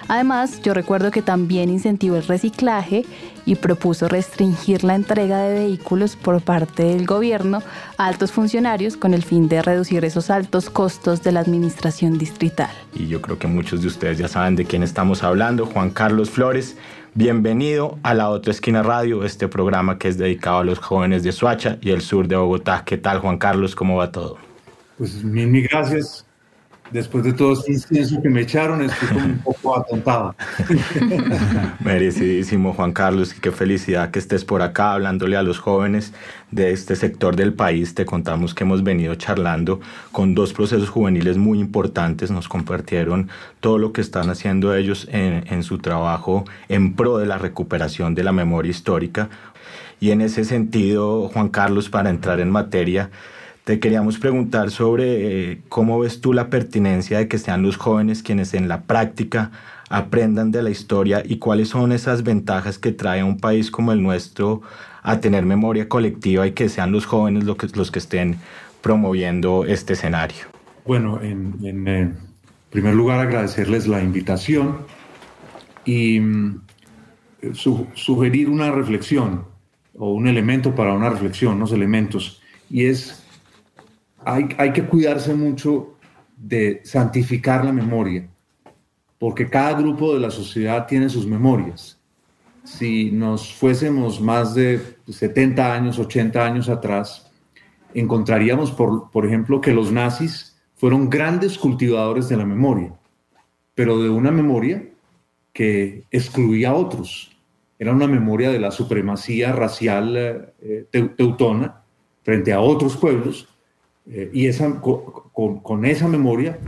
Además, 0.07 0.61
yo 0.61 0.73
recuerdo 0.73 1.11
que 1.11 1.21
también 1.21 1.69
incentivó 1.69 2.15
el 2.15 2.25
reciclaje 2.25 3.05
y 3.45 3.55
propuso 3.55 4.07
restringir 4.07 4.83
la 4.83 4.95
entrega 4.95 5.41
de 5.41 5.53
vehículos 5.53 6.15
por 6.15 6.41
parte 6.41 6.83
del 6.83 7.05
gobierno 7.05 7.61
a 7.97 8.07
altos 8.07 8.31
funcionarios 8.31 8.95
con 8.95 9.13
el 9.13 9.23
fin 9.23 9.49
de 9.49 9.61
reducir 9.61 10.05
esos 10.05 10.29
altos 10.29 10.69
costos 10.69 11.23
de 11.23 11.33
la 11.33 11.41
administración 11.41 12.17
distrital. 12.17 12.69
Y 12.93 13.07
yo 13.07 13.21
creo 13.21 13.37
que 13.37 13.47
muchos 13.47 13.81
de 13.81 13.87
ustedes 13.87 14.17
ya 14.17 14.27
saben 14.27 14.55
de 14.55 14.65
quién 14.65 14.83
estamos 14.83 15.23
hablando, 15.23 15.65
Juan 15.65 15.89
Carlos 15.89 16.29
Flores. 16.29 16.77
Bienvenido 17.13 17.97
a 18.03 18.13
La 18.13 18.29
Otra 18.29 18.51
Esquina 18.51 18.83
Radio, 18.83 19.25
este 19.25 19.47
programa 19.47 19.97
que 19.97 20.07
es 20.07 20.17
dedicado 20.17 20.59
a 20.59 20.63
los 20.63 20.77
jóvenes 20.79 21.23
de 21.23 21.31
Suacha 21.31 21.79
y 21.81 21.89
el 21.89 22.01
sur 22.01 22.27
de 22.27 22.35
Bogotá. 22.35 22.83
¿Qué 22.85 22.97
tal, 22.97 23.19
Juan 23.19 23.37
Carlos? 23.37 23.75
¿Cómo 23.75 23.97
va 23.97 24.11
todo? 24.11 24.37
Pues 24.97 25.23
mil, 25.23 25.47
mil 25.47 25.67
gracias 25.67 26.26
después 26.91 27.23
de 27.23 27.33
todo 27.33 27.53
este 27.53 27.73
incienso 27.73 28.21
que 28.21 28.29
me 28.29 28.41
echaron, 28.41 28.81
estoy 28.81 29.17
un 29.17 29.39
poco 29.39 29.77
atontada. 29.77 30.35
Merecidísimo, 31.79 32.73
Juan 32.73 32.93
Carlos, 32.93 33.35
y 33.35 33.39
qué 33.39 33.51
felicidad 33.51 34.11
que 34.11 34.19
estés 34.19 34.45
por 34.45 34.61
acá 34.61 34.93
hablándole 34.93 35.37
a 35.37 35.43
los 35.43 35.59
jóvenes 35.59 36.13
de 36.51 36.71
este 36.71 36.95
sector 36.95 37.35
del 37.35 37.53
país. 37.53 37.93
Te 37.93 38.05
contamos 38.05 38.53
que 38.53 38.63
hemos 38.63 38.83
venido 38.83 39.15
charlando 39.15 39.79
con 40.11 40.35
dos 40.35 40.53
procesos 40.53 40.89
juveniles 40.89 41.37
muy 41.37 41.59
importantes. 41.59 42.31
Nos 42.31 42.47
compartieron 42.47 43.29
todo 43.59 43.77
lo 43.77 43.93
que 43.93 44.01
están 44.01 44.29
haciendo 44.29 44.75
ellos 44.75 45.07
en 45.11 45.63
su 45.63 45.79
trabajo 45.79 46.45
en 46.69 46.95
pro 46.95 47.17
de 47.17 47.25
la 47.25 47.37
recuperación 47.37 48.15
de 48.15 48.23
la 48.23 48.31
memoria 48.31 48.71
histórica. 48.71 49.29
Y 49.99 50.11
en 50.11 50.21
ese 50.21 50.45
sentido, 50.45 51.27
Juan 51.29 51.49
Carlos, 51.49 51.89
para 51.89 52.09
entrar 52.09 52.39
en 52.39 52.51
materia, 52.51 53.09
te 53.67 53.81
queríamos 53.81 54.17
preguntar 54.17 54.71
sobre 54.71 55.51
eh, 55.51 55.61
cómo 55.67 55.99
ves 55.99 56.21
tú 56.21 56.31
la 56.31 56.49
pertinencia 56.49 57.17
de 57.17 57.27
que 57.27 57.37
sean 57.37 57.63
los 57.63 57.75
jóvenes 57.75 58.23
quienes 58.23 58.53
en 58.53 58.69
la 58.69 58.83
práctica 58.83 59.51
aprendan 59.89 60.51
de 60.51 60.63
la 60.63 60.69
historia 60.69 61.21
y 61.25 61.37
cuáles 61.37 61.67
son 61.67 61.91
esas 61.91 62.23
ventajas 62.23 62.79
que 62.79 62.93
trae 62.93 63.25
un 63.25 63.41
país 63.41 63.69
como 63.69 63.91
el 63.91 64.01
nuestro 64.01 64.61
a 65.03 65.19
tener 65.19 65.45
memoria 65.45 65.89
colectiva 65.89 66.47
y 66.47 66.53
que 66.53 66.69
sean 66.69 66.93
los 66.93 67.05
jóvenes 67.05 67.43
los 67.43 67.57
que, 67.57 67.67
los 67.75 67.91
que 67.91 67.99
estén 67.99 68.37
promoviendo 68.81 69.65
este 69.65 69.93
escenario. 69.93 70.45
Bueno, 70.85 71.19
en, 71.21 71.87
eh, 71.89 72.13
primer 72.69 72.95
lugar 72.95 73.19
agradecerles 73.19 73.85
la 73.85 74.01
invitación 74.01 74.77
y 75.83 76.21
mm, 76.21 76.61
sugerir 77.51 78.47
una 78.47 78.71
reflexión 78.71 79.43
o 79.97 80.13
un 80.13 80.29
elemento 80.29 80.73
para 80.73 80.93
una 80.93 81.09
reflexión, 81.09 81.55
unos 81.55 81.73
elementos, 81.73 82.41
y 82.69 82.85
es, 82.85 83.26
hay, 84.23 84.71
que 84.73 84.85
cuidarse 84.85 85.33
mucho 85.33 85.95
de 86.35 86.81
santificar 86.83 87.63
la 87.63 87.71
memoria, 87.71 88.27
porque 89.17 89.49
cada 89.49 89.73
grupo 89.73 90.13
de 90.13 90.19
la 90.19 90.31
sociedad 90.31 90.85
tiene 90.87 91.09
sus 91.09 91.25
memorias. 91.25 91.99
Si 92.63 93.11
nos 93.11 93.53
fuésemos 93.53 94.19
más 94.19 94.53
de 94.53 94.97
70 95.07 95.73
años, 95.73 95.99
80 95.99 96.45
años 96.45 96.69
atrás, 96.69 97.31
encontraríamos, 97.93 98.71
por, 98.71 99.09
por 99.09 99.25
ejemplo, 99.25 99.61
que 99.61 99.73
los 99.73 99.91
nazis 99.91 100.57
fueron 100.75 101.09
grandes 101.09 101.57
cultivadores 101.57 102.29
de 102.29 102.37
la 102.37 102.45
memoria, 102.45 102.93
pero 103.73 104.01
de 104.01 104.09
una 104.09 104.31
memoria 104.31 104.83
que 105.53 106.03
excluía 106.11 106.69
a 106.69 106.75
otros. 106.75 107.35
Era 107.79 107.91
una 107.91 108.07
memoria 108.07 108.51
de 108.51 108.59
la 108.59 108.71
supremacía 108.71 109.51
racial 109.53 110.53
eh, 110.61 110.85
teutona 111.15 111.81
frente 112.23 112.53
a 112.53 112.59
otros 112.59 112.97
pueblos, 112.97 113.47
eh, 114.09 114.29
y 114.33 114.47
esa, 114.47 114.81
con, 114.81 115.85
esa 115.85 116.07
memoria 116.07 116.59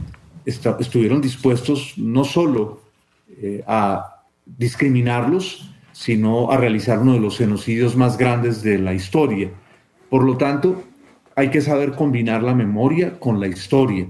estuvieron 0.46 1.22
dispuestos 1.22 1.94
no 1.98 2.24
solo 2.24 2.82
eh, 3.42 3.64
a 3.68 4.24
discriminarlos, 4.46 5.72
sino 5.92 6.52
a 6.52 6.58
realizar 6.58 7.00
uno 7.00 7.14
de 7.14 7.20
los 7.20 7.38
genocidios 7.38 7.96
más 7.96 8.18
grandes 8.18 8.62
de 8.62 8.78
la 8.78 8.94
historia. 8.94 9.50
Por 10.10 10.24
lo 10.24 10.38
tanto, 10.38 10.84
hay 11.36 11.50
que 11.50 11.62
saber 11.62 11.94
combinar 11.94 12.44
la 12.44 12.54
memoria 12.54 13.20
con 13.20 13.40
la 13.40 13.48
historia, 13.48 14.08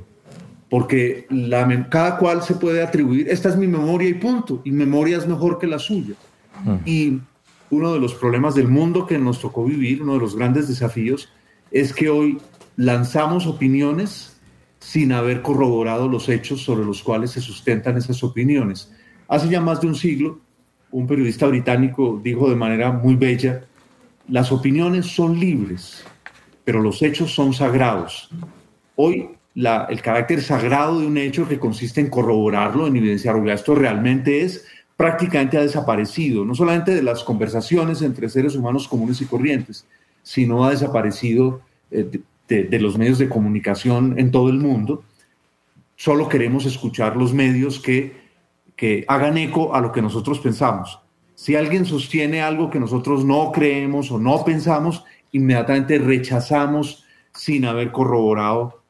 porque 0.70 1.28
la, 1.30 1.88
cada 1.90 2.18
cual 2.18 2.42
se 2.42 2.56
puede 2.56 2.82
atribuir, 2.82 3.28
esta 3.30 3.50
es 3.50 3.58
mi 3.58 3.68
memoria 3.68 4.10
y 4.10 4.14
punto, 4.14 4.62
y 4.64 4.72
memoria 4.72 5.18
es 5.18 5.28
mejor 5.28 5.60
que 5.60 5.68
la 5.68 5.78
suya. 5.78 6.16
Mm. 6.64 6.76
Y 6.86 7.20
uno 7.70 7.94
de 7.94 8.00
los 8.00 8.16
problemas 8.16 8.56
del 8.56 8.68
mundo 8.68 9.06
que 9.06 9.20
nos 9.20 9.40
tocó 9.40 9.66
vivir, 9.66 10.02
uno 10.02 10.14
de 10.14 10.20
los 10.20 10.36
grandes 10.36 10.68
desafíos, 10.68 11.30
es 11.72 11.94
que 11.94 12.10
hoy 12.10 12.40
lanzamos 12.80 13.46
opiniones 13.46 14.40
sin 14.80 15.12
haber 15.12 15.42
corroborado 15.42 16.08
los 16.08 16.30
hechos 16.30 16.62
sobre 16.62 16.86
los 16.86 17.04
cuales 17.04 17.32
se 17.32 17.42
sustentan 17.42 17.98
esas 17.98 18.24
opiniones. 18.24 18.90
Hace 19.28 19.50
ya 19.50 19.60
más 19.60 19.82
de 19.82 19.88
un 19.88 19.96
siglo, 19.96 20.40
un 20.90 21.06
periodista 21.06 21.46
británico 21.48 22.22
dijo 22.24 22.50
de 22.50 22.56
manera 22.56 22.94
muy 22.94 23.16
bella, 23.16 23.66
las 24.30 24.54
opiniones 24.54 25.08
son 25.08 25.38
libres, 25.38 26.06
pero 26.64 26.82
los 26.82 27.02
hechos 27.02 27.34
son 27.34 27.52
sagrados. 27.52 28.30
Hoy 28.96 29.28
el 29.56 30.02
carácter 30.02 30.42
sagrado 30.42 31.02
de 31.02 31.08
un 31.08 31.18
hecho 31.18 31.50
que 31.50 31.60
consiste 31.60 32.00
en 32.00 32.10
corroborarlo, 32.10 32.88
en 32.88 32.96
evidenciarlo, 32.96 33.52
esto 33.52 33.76
realmente 33.76 34.44
es, 34.44 34.66
prácticamente 34.96 35.58
ha 35.58 35.64
desaparecido, 35.64 36.46
no 36.46 36.56
solamente 36.56 36.96
de 36.96 37.04
las 37.04 37.26
conversaciones 37.26 38.02
entre 38.02 38.30
seres 38.30 38.56
humanos 38.56 38.88
comunes 38.88 39.20
y 39.20 39.26
corrientes, 39.26 39.86
sino 40.24 40.64
ha 40.64 40.70
desaparecido 40.70 41.60
eh, 41.92 42.22
de, 42.50 42.80
los 42.80 42.98
medios 42.98 43.20
de 43.20 43.30
comunicación 43.30 44.16
en 44.18 44.32
todo 44.32 44.50
el 44.50 44.58
mundo. 44.58 45.04
Solo 45.96 46.28
queremos 46.28 46.66
escuchar 46.66 47.16
los 47.16 47.34
medios 47.34 47.80
que, 47.80 48.18
que 48.76 49.06
hagan 49.08 49.38
eco 49.38 49.76
a 49.76 49.82
lo 49.82 49.92
que 49.92 50.02
nosotros 50.02 50.40
pensamos. 50.40 51.00
Si 51.36 51.56
alguien 51.56 51.86
sostiene 51.86 52.42
algo 52.42 52.70
que 52.70 52.80
nosotros 52.80 53.24
no 53.24 53.52
creemos 53.52 54.12
o 54.12 54.20
no 54.20 54.44
pensamos, 54.44 55.04
inmediatamente 55.32 56.00
rechazamos 56.00 57.06
sin 57.34 57.66
haber 57.66 57.92
corroborado. 57.92 58.84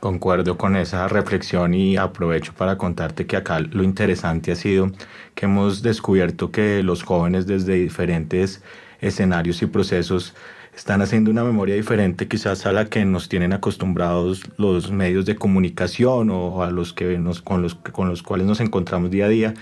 Concuerdo 0.00 0.58
con 0.58 0.76
esa 0.76 1.08
reflexión 1.08 1.72
y 1.72 1.96
aprovecho 1.96 2.52
para 2.52 2.76
contarte 2.76 3.26
que 3.26 3.36
acá 3.36 3.60
lo 3.60 3.84
interesante 3.84 4.52
ha 4.52 4.56
sido 4.56 4.90
que 5.34 5.46
hemos 5.46 5.82
descubierto 5.82 6.50
que 6.50 6.82
los 6.82 7.02
jóvenes 7.02 7.46
desde 7.46 7.74
diferentes 7.74 8.62
escenarios 9.00 9.62
y 9.62 9.66
procesos 9.66 10.34
están 10.76 11.02
haciendo 11.02 11.30
una 11.30 11.44
memoria 11.44 11.74
diferente 11.74 12.28
quizás 12.28 12.66
a 12.66 12.72
la 12.72 12.86
que 12.86 13.04
nos 13.04 13.28
tienen 13.28 13.52
acostumbrados 13.52 14.42
los 14.56 14.90
medios 14.90 15.24
de 15.26 15.36
comunicación 15.36 16.30
o 16.30 16.62
a 16.62 16.70
los 16.70 16.92
que 16.92 17.18
nos, 17.18 17.40
con, 17.42 17.62
los, 17.62 17.74
con 17.74 18.08
los 18.08 18.22
cuales 18.22 18.46
nos 18.46 18.60
encontramos 18.60 19.10
día 19.10 19.26
a 19.26 19.28
día 19.28 19.54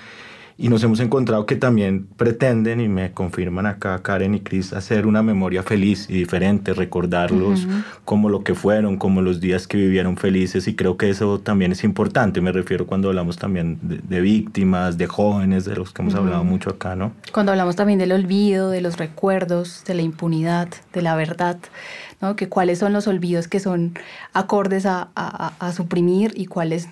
y 0.62 0.68
nos 0.68 0.85
hemos 0.85 1.01
encontrado 1.01 1.44
que 1.44 1.57
también 1.57 2.07
pretenden, 2.16 2.81
y 2.81 2.88
me 2.88 3.11
confirman 3.11 3.66
acá 3.66 4.01
Karen 4.01 4.37
y 4.37 4.40
Chris, 4.40 4.72
hacer 4.72 5.09
una 5.09 5.20
memoria 5.20 5.64
feliz 5.64 6.07
y 6.09 6.12
diferente, 6.12 6.72
recordarlos 6.72 7.66
como 8.05 8.29
lo 8.29 8.44
que 8.44 8.55
fueron, 8.55 8.96
como 8.96 9.22
los 9.22 9.40
días 9.40 9.66
que 9.66 9.77
vivieron 9.77 10.16
felices, 10.16 10.68
y 10.68 10.77
creo 10.77 10.96
que 10.96 11.11
eso 11.11 11.40
también 11.40 11.72
es 11.72 11.83
importante, 11.83 12.40
me 12.40 12.53
refiero 12.53 12.87
cuando 12.87 13.09
hablamos 13.09 13.38
también 13.38 13.81
de, 13.83 14.20
víctimas, 14.20 14.96
de 14.98 15.09
jóvenes, 15.09 15.64
de 15.64 15.75
los 15.75 15.92
que 15.92 16.01
hemos 16.01 16.14
hablado 16.14 16.44
mucho 16.44 16.70
acá, 16.70 16.94
¿no? 16.94 17.11
Cuando 17.33 17.51
hablamos 17.51 17.75
también 17.75 17.98
del 17.98 18.12
olvido, 18.12 18.70
de 18.70 18.83
los 18.83 18.98
recuerdos, 18.98 19.83
de 19.85 19.94
la 19.94 20.03
impunidad, 20.03 20.68
de 20.92 21.03
la 21.03 21.16
verdad, 21.16 21.59
¿no? 22.20 22.37
Que 22.37 22.48
cuáles 22.48 22.79
son 22.79 22.92
los 22.92 23.09
olvidos 23.09 23.48
que 23.48 23.59
son 23.59 23.98
acordes 24.33 24.87
a, 24.87 25.09
a, 25.16 25.55
a 25.59 25.72
suprimir 25.72 26.33
y 26.37 26.46
cuáles 26.46 26.88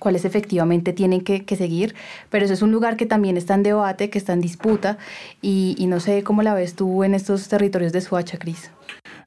cuáles 0.00 0.24
efectivamente 0.24 0.92
tienen 0.92 1.20
que, 1.20 1.44
seguir, 1.56 1.94
pero 2.28 2.44
eso 2.44 2.54
es 2.54 2.62
un 2.62 2.72
lugar 2.72 2.96
que 2.96 3.06
también 3.06 3.36
está 3.36 3.54
en 3.54 3.62
debate, 3.62 4.10
que 4.10 4.18
está 4.18 4.32
en 4.32 4.40
disputa, 4.40 4.98
y, 5.40 5.76
y 5.78 5.86
no 5.86 6.00
sé 6.00 6.24
cómo 6.24 6.42
la 6.42 6.54
ves 6.54 6.74
tú 6.74 7.04
en 7.04 7.14
estos 7.14 7.46
territorios 7.46 7.92
de 7.92 8.00
Suacha, 8.00 8.38
Cris. 8.38 8.70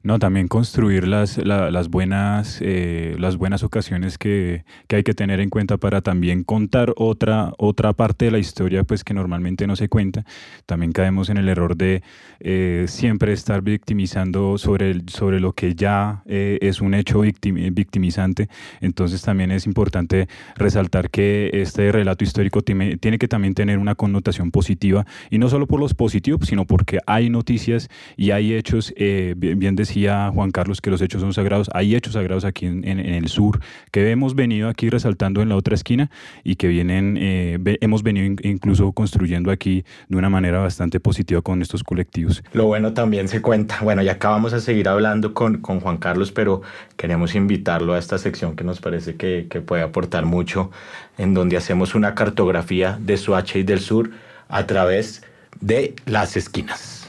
No, 0.04 0.18
también 0.18 0.48
construir 0.48 1.08
las, 1.08 1.38
las, 1.38 1.88
buenas, 1.88 2.58
eh, 2.60 3.16
las 3.18 3.38
buenas 3.38 3.62
ocasiones 3.62 4.18
que, 4.18 4.64
que, 4.86 4.96
hay 4.96 5.02
que 5.02 5.14
tener 5.14 5.40
en 5.40 5.48
cuenta 5.48 5.78
para 5.78 6.02
también 6.02 6.44
contar 6.44 6.92
otra, 6.98 7.54
otra 7.56 7.94
parte 7.94 8.26
de 8.26 8.30
la 8.30 8.38
historia 8.38 8.84
pues 8.84 9.02
que 9.02 9.14
normalmente 9.14 9.66
no 9.66 9.76
se 9.76 9.88
cuenta. 9.88 10.26
También 10.66 10.92
caemos 10.92 11.30
en 11.30 11.38
el 11.38 11.48
error 11.48 11.74
de 11.74 12.02
eh, 12.40 12.84
siempre 12.86 13.32
estar 13.32 13.62
victimizando 13.62 14.58
sobre, 14.58 14.90
el, 14.90 15.08
sobre 15.08 15.40
lo 15.40 15.54
que 15.54 15.74
ya 15.74 16.22
eh, 16.26 16.58
es 16.60 16.82
un 16.82 16.92
hecho 16.92 17.22
victimizante. 17.22 18.50
Entonces 18.82 19.22
también 19.22 19.52
es 19.52 19.64
importante 19.64 20.28
resaltar 20.56 21.08
que 21.08 21.48
este 21.54 21.90
relato 21.92 22.24
histórico 22.24 22.60
tiene, 22.60 22.98
tiene 22.98 23.16
que 23.16 23.26
también 23.26 23.54
tener 23.54 23.78
una 23.78 23.94
connotación 23.94 24.50
positiva 24.50 25.06
y 25.30 25.38
no 25.38 25.48
solo 25.48 25.66
por 25.66 25.80
los 25.80 25.94
positivos, 25.94 26.46
sino 26.46 26.66
porque 26.66 26.98
hay 27.06 27.30
noticias 27.30 27.88
y 28.18 28.32
hay 28.32 28.52
hechos, 28.52 28.92
bien 28.94 29.73
decía 29.74 30.30
Juan 30.32 30.50
Carlos 30.50 30.80
que 30.80 30.90
los 30.90 31.00
hechos 31.00 31.20
son 31.20 31.32
sagrados. 31.32 31.70
Hay 31.72 31.94
hechos 31.94 32.14
sagrados 32.14 32.44
aquí 32.44 32.66
en, 32.66 32.84
el 32.84 33.28
sur 33.28 33.60
que 33.90 34.10
hemos 34.10 34.34
venido 34.34 34.68
aquí 34.68 34.90
resaltando 34.90 35.42
en 35.42 35.48
la 35.48 35.56
otra 35.56 35.74
esquina 35.74 36.10
y 36.42 36.56
que 36.56 36.68
vienen, 36.68 37.16
eh, 37.20 37.58
hemos 37.80 38.02
venido 38.02 38.36
incluso 38.42 38.92
construyendo 38.92 39.50
aquí 39.50 39.84
de 40.08 40.16
una 40.16 40.30
manera 40.30 40.60
bastante 40.60 41.00
positiva 41.00 41.42
con 41.42 41.62
estos 41.62 41.82
colectivos. 41.84 42.42
Lo 42.52 42.66
bueno 42.66 42.92
también 42.92 43.28
se 43.28 43.42
cuenta. 43.42 43.78
Bueno, 43.82 44.02
ya 44.02 44.12
acabamos 44.12 44.52
a 44.52 44.60
seguir 44.60 44.88
hablando 44.88 45.34
con, 45.34 45.60
con 45.60 45.80
Juan 45.80 45.98
Carlos, 45.98 46.32
pero 46.32 46.62
queremos 46.96 47.34
invitarlo 47.34 47.94
a 47.94 47.98
esta 47.98 48.18
sección 48.18 48.56
que 48.56 48.64
nos 48.64 48.80
parece 48.80 49.16
que, 49.16 49.46
que 49.48 49.60
puede 49.60 49.82
aportar 49.82 50.24
mucho, 50.24 50.70
en 51.18 51.34
donde 51.34 51.56
hacemos 51.56 51.94
una 51.94 52.14
cartografía 52.14 52.98
de 53.00 53.16
Suacha 53.16 53.58
y 53.58 53.62
del 53.62 53.80
sur 53.80 54.10
a 54.48 54.66
través 54.66 55.22
de 55.60 55.94
las 56.06 56.36
esquinas. 56.36 57.08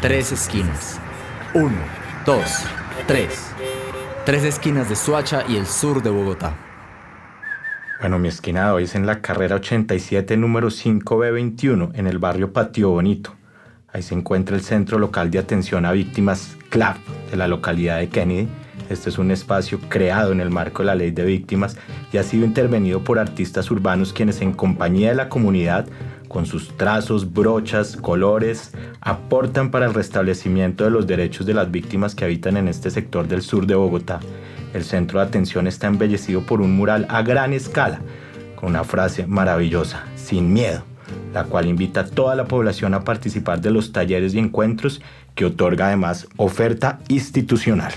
Tres 0.00 0.32
esquinas 0.32 1.00
uno, 1.54 1.78
dos, 2.24 2.64
tres. 3.08 3.50
Tres 4.24 4.44
esquinas 4.44 4.88
de 4.88 4.94
Suacha 4.94 5.42
y 5.48 5.56
el 5.56 5.66
sur 5.66 6.00
de 6.00 6.10
Bogotá. 6.10 6.54
Bueno, 8.00 8.20
mi 8.20 8.28
esquina 8.28 8.72
hoy 8.72 8.84
es 8.84 8.94
en 8.94 9.04
la 9.04 9.20
carrera 9.20 9.56
87, 9.56 10.36
número 10.36 10.68
5B21, 10.68 11.90
en 11.94 12.06
el 12.06 12.18
barrio 12.18 12.52
Patio 12.52 12.90
Bonito. 12.90 13.34
Ahí 13.92 14.02
se 14.02 14.14
encuentra 14.14 14.54
el 14.54 14.62
Centro 14.62 14.98
Local 15.00 15.30
de 15.32 15.40
Atención 15.40 15.84
a 15.84 15.92
Víctimas 15.92 16.56
CLAP 16.68 16.98
de 17.30 17.36
la 17.36 17.48
localidad 17.48 17.98
de 17.98 18.08
Kennedy. 18.08 18.48
Este 18.88 19.10
es 19.10 19.18
un 19.18 19.32
espacio 19.32 19.80
creado 19.88 20.30
en 20.30 20.40
el 20.40 20.50
marco 20.50 20.82
de 20.82 20.86
la 20.86 20.94
ley 20.94 21.10
de 21.10 21.24
víctimas 21.24 21.76
y 22.12 22.18
ha 22.18 22.22
sido 22.22 22.44
intervenido 22.44 23.02
por 23.02 23.18
artistas 23.18 23.70
urbanos 23.72 24.12
quienes 24.12 24.40
en 24.40 24.52
compañía 24.52 25.08
de 25.10 25.16
la 25.16 25.28
comunidad 25.28 25.86
con 26.30 26.46
sus 26.46 26.76
trazos, 26.76 27.32
brochas, 27.32 27.96
colores, 27.96 28.70
aportan 29.00 29.72
para 29.72 29.86
el 29.86 29.94
restablecimiento 29.94 30.84
de 30.84 30.90
los 30.90 31.08
derechos 31.08 31.44
de 31.44 31.54
las 31.54 31.72
víctimas 31.72 32.14
que 32.14 32.24
habitan 32.24 32.56
en 32.56 32.68
este 32.68 32.92
sector 32.92 33.26
del 33.26 33.42
sur 33.42 33.66
de 33.66 33.74
Bogotá. 33.74 34.20
El 34.72 34.84
centro 34.84 35.18
de 35.18 35.26
atención 35.26 35.66
está 35.66 35.88
embellecido 35.88 36.42
por 36.42 36.60
un 36.60 36.76
mural 36.76 37.04
a 37.10 37.22
gran 37.22 37.52
escala, 37.52 37.98
con 38.54 38.68
una 38.70 38.84
frase 38.84 39.26
maravillosa, 39.26 40.04
sin 40.14 40.52
miedo, 40.52 40.84
la 41.34 41.42
cual 41.42 41.66
invita 41.66 42.02
a 42.02 42.06
toda 42.06 42.36
la 42.36 42.44
población 42.44 42.94
a 42.94 43.02
participar 43.02 43.60
de 43.60 43.72
los 43.72 43.90
talleres 43.90 44.32
y 44.32 44.38
encuentros 44.38 45.02
que 45.34 45.46
otorga 45.46 45.88
además 45.88 46.28
oferta 46.36 47.00
institucional. 47.08 47.92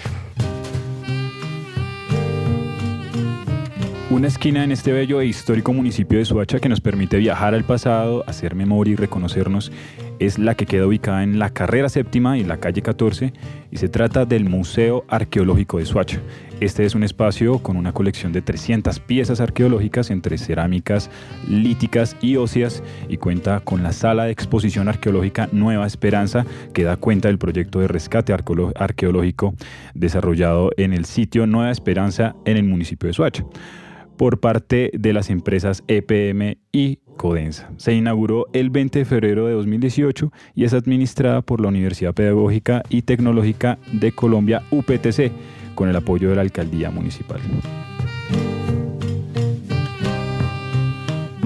Una 4.13 4.27
esquina 4.27 4.63
en 4.63 4.71
este 4.71 4.91
bello 4.91 5.21
e 5.21 5.25
histórico 5.25 5.73
municipio 5.73 6.19
de 6.19 6.25
Suacha 6.25 6.59
que 6.59 6.69
nos 6.69 6.81
permite 6.81 7.17
viajar 7.17 7.55
al 7.55 7.63
pasado, 7.63 8.23
hacer 8.27 8.53
memoria 8.53 8.93
y 8.93 8.95
reconocernos 8.95 9.71
es 10.19 10.37
la 10.37 10.53
que 10.53 10.67
queda 10.67 10.85
ubicada 10.85 11.23
en 11.23 11.39
la 11.39 11.49
carrera 11.49 11.89
séptima 11.89 12.37
y 12.37 12.43
la 12.43 12.57
calle 12.57 12.83
14 12.83 13.33
y 13.71 13.77
se 13.77 13.89
trata 13.89 14.25
del 14.25 14.45
Museo 14.47 15.03
Arqueológico 15.09 15.79
de 15.79 15.87
Suacha. 15.87 16.21
Este 16.59 16.85
es 16.85 16.93
un 16.93 17.03
espacio 17.03 17.57
con 17.57 17.75
una 17.75 17.91
colección 17.91 18.31
de 18.33 18.43
300 18.43 18.99
piezas 18.99 19.41
arqueológicas 19.41 20.11
entre 20.11 20.37
cerámicas, 20.37 21.09
líticas 21.49 22.15
y 22.21 22.35
óseas 22.35 22.83
y 23.09 23.17
cuenta 23.17 23.61
con 23.61 23.81
la 23.81 23.93
sala 23.93 24.25
de 24.25 24.31
exposición 24.31 24.89
arqueológica 24.89 25.49
Nueva 25.51 25.87
Esperanza 25.87 26.45
que 26.75 26.83
da 26.83 26.97
cuenta 26.97 27.29
del 27.29 27.39
proyecto 27.39 27.79
de 27.79 27.87
rescate 27.87 28.31
arqueológico 28.31 29.55
desarrollado 29.95 30.69
en 30.77 30.93
el 30.93 31.05
sitio 31.05 31.47
Nueva 31.47 31.71
Esperanza 31.71 32.35
en 32.45 32.57
el 32.57 32.63
municipio 32.63 33.07
de 33.07 33.13
Suacha 33.13 33.43
por 34.17 34.39
parte 34.39 34.91
de 34.93 35.13
las 35.13 35.29
empresas 35.29 35.83
EPM 35.87 36.57
y 36.71 36.99
Codensa. 37.17 37.71
Se 37.77 37.93
inauguró 37.93 38.47
el 38.53 38.69
20 38.69 38.99
de 38.99 39.05
febrero 39.05 39.47
de 39.47 39.53
2018 39.53 40.31
y 40.55 40.65
es 40.65 40.73
administrada 40.73 41.41
por 41.41 41.61
la 41.61 41.67
Universidad 41.67 42.13
Pedagógica 42.13 42.83
y 42.89 43.03
Tecnológica 43.03 43.77
de 43.91 44.11
Colombia, 44.11 44.63
UPTC, 44.71 45.31
con 45.75 45.89
el 45.89 45.95
apoyo 45.95 46.29
de 46.29 46.35
la 46.35 46.41
Alcaldía 46.41 46.89
Municipal. 46.91 47.39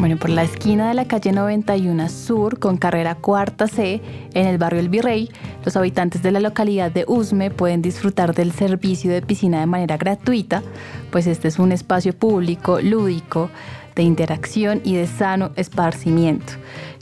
Bueno, 0.08 0.22
por 0.22 0.30
la 0.30 0.44
esquina 0.44 0.88
de 0.88 0.94
la 0.94 1.04
calle 1.04 1.34
91 1.34 2.08
Sur, 2.08 2.60
con 2.60 2.78
carrera 2.78 3.16
cuarta 3.16 3.68
C, 3.68 4.02
en 4.34 4.48
el 4.48 4.58
barrio 4.58 4.80
El 4.80 4.88
Virrey, 4.88 5.30
los 5.66 5.76
habitantes 5.76 6.24
de 6.24 6.32
la 6.32 6.40
localidad 6.40 6.90
de 6.90 7.04
Usme 7.10 7.52
pueden 7.52 7.82
disfrutar 7.82 8.34
del 8.34 8.54
servicio 8.54 9.12
de 9.12 9.22
piscina 9.22 9.60
de 9.60 9.66
manera 9.66 9.98
gratuita, 9.98 10.64
pues 11.12 11.28
este 11.28 11.50
es 11.50 11.60
un 11.60 11.74
espacio 11.74 12.14
público, 12.18 12.80
lúdico, 12.80 13.50
de 13.98 14.04
interacción 14.04 14.80
y 14.86 14.96
de 14.96 15.08
sano 15.08 15.52
esparcimiento, 15.58 16.54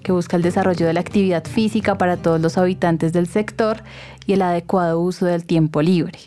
que 0.01 0.11
busca 0.11 0.35
el 0.35 0.41
desarrollo 0.41 0.87
de 0.87 0.93
la 0.93 1.01
actividad 1.01 1.43
física 1.45 1.99
para 1.99 2.17
todos 2.17 2.41
los 2.41 2.57
habitantes 2.57 3.13
del 3.13 3.27
sector 3.27 3.83
y 4.25 4.33
el 4.33 4.41
adecuado 4.41 4.99
uso 4.99 5.25
del 5.25 5.45
tiempo 5.45 5.81
libre. 5.81 6.19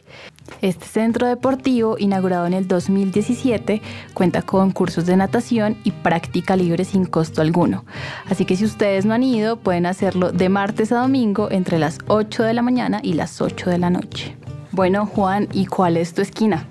Este 0.62 0.86
centro 0.86 1.26
deportivo, 1.26 1.96
inaugurado 1.98 2.46
en 2.46 2.54
el 2.54 2.66
2017, 2.66 3.80
cuenta 4.14 4.42
con 4.42 4.72
cursos 4.72 5.06
de 5.06 5.16
natación 5.16 5.76
y 5.84 5.92
práctica 5.92 6.56
libre 6.56 6.84
sin 6.84 7.04
costo 7.04 7.42
alguno. 7.42 7.84
Así 8.28 8.44
que 8.44 8.56
si 8.56 8.64
ustedes 8.64 9.04
no 9.04 9.14
han 9.14 9.22
ido, 9.22 9.56
pueden 9.56 9.86
hacerlo 9.86 10.32
de 10.32 10.48
martes 10.48 10.90
a 10.90 11.00
domingo 11.00 11.48
entre 11.50 11.78
las 11.78 11.98
8 12.08 12.42
de 12.42 12.54
la 12.54 12.62
mañana 12.62 13.00
y 13.02 13.12
las 13.12 13.40
8 13.40 13.70
de 13.70 13.78
la 13.78 13.90
noche. 13.90 14.36
Bueno, 14.72 15.06
Juan, 15.06 15.48
¿y 15.52 15.66
cuál 15.66 15.96
es 15.96 16.14
tu 16.14 16.22
esquina? 16.22 16.66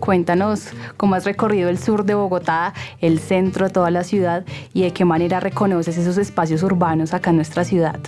Cuéntanos 0.00 0.68
cómo 0.96 1.14
has 1.14 1.24
recorrido 1.24 1.68
el 1.68 1.78
sur 1.78 2.04
de 2.04 2.14
Bogotá, 2.14 2.74
el 3.00 3.18
centro 3.18 3.66
de 3.66 3.72
toda 3.72 3.90
la 3.90 4.04
ciudad 4.04 4.44
y 4.72 4.82
de 4.82 4.92
qué 4.92 5.04
manera 5.04 5.40
reconoces 5.40 5.96
esos 5.96 6.18
espacios 6.18 6.62
urbanos 6.62 7.14
acá 7.14 7.30
en 7.30 7.36
nuestra 7.36 7.64
ciudad. 7.64 8.00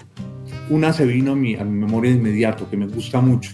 Una 0.71 0.93
se 0.93 1.05
vino 1.07 1.33
a 1.33 1.37
mi, 1.37 1.57
a 1.57 1.65
mi 1.65 1.79
memoria 1.79 2.11
de 2.11 2.17
inmediato, 2.17 2.69
que 2.71 2.77
me 2.77 2.87
gusta 2.87 3.21
mucho 3.21 3.51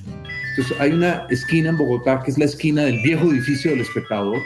entonces 0.59 0.81
hay 0.81 0.91
una 0.91 1.25
esquina 1.31 1.71
en 1.71 1.77
Bogotá 1.77 2.21
que 2.25 2.33
es 2.33 2.39
la 2.39 2.47
esquina 2.47 2.83
del 2.83 3.01
viejo 3.03 3.31
edificio 3.31 3.71
del 3.71 3.83
espectador, 3.83 4.39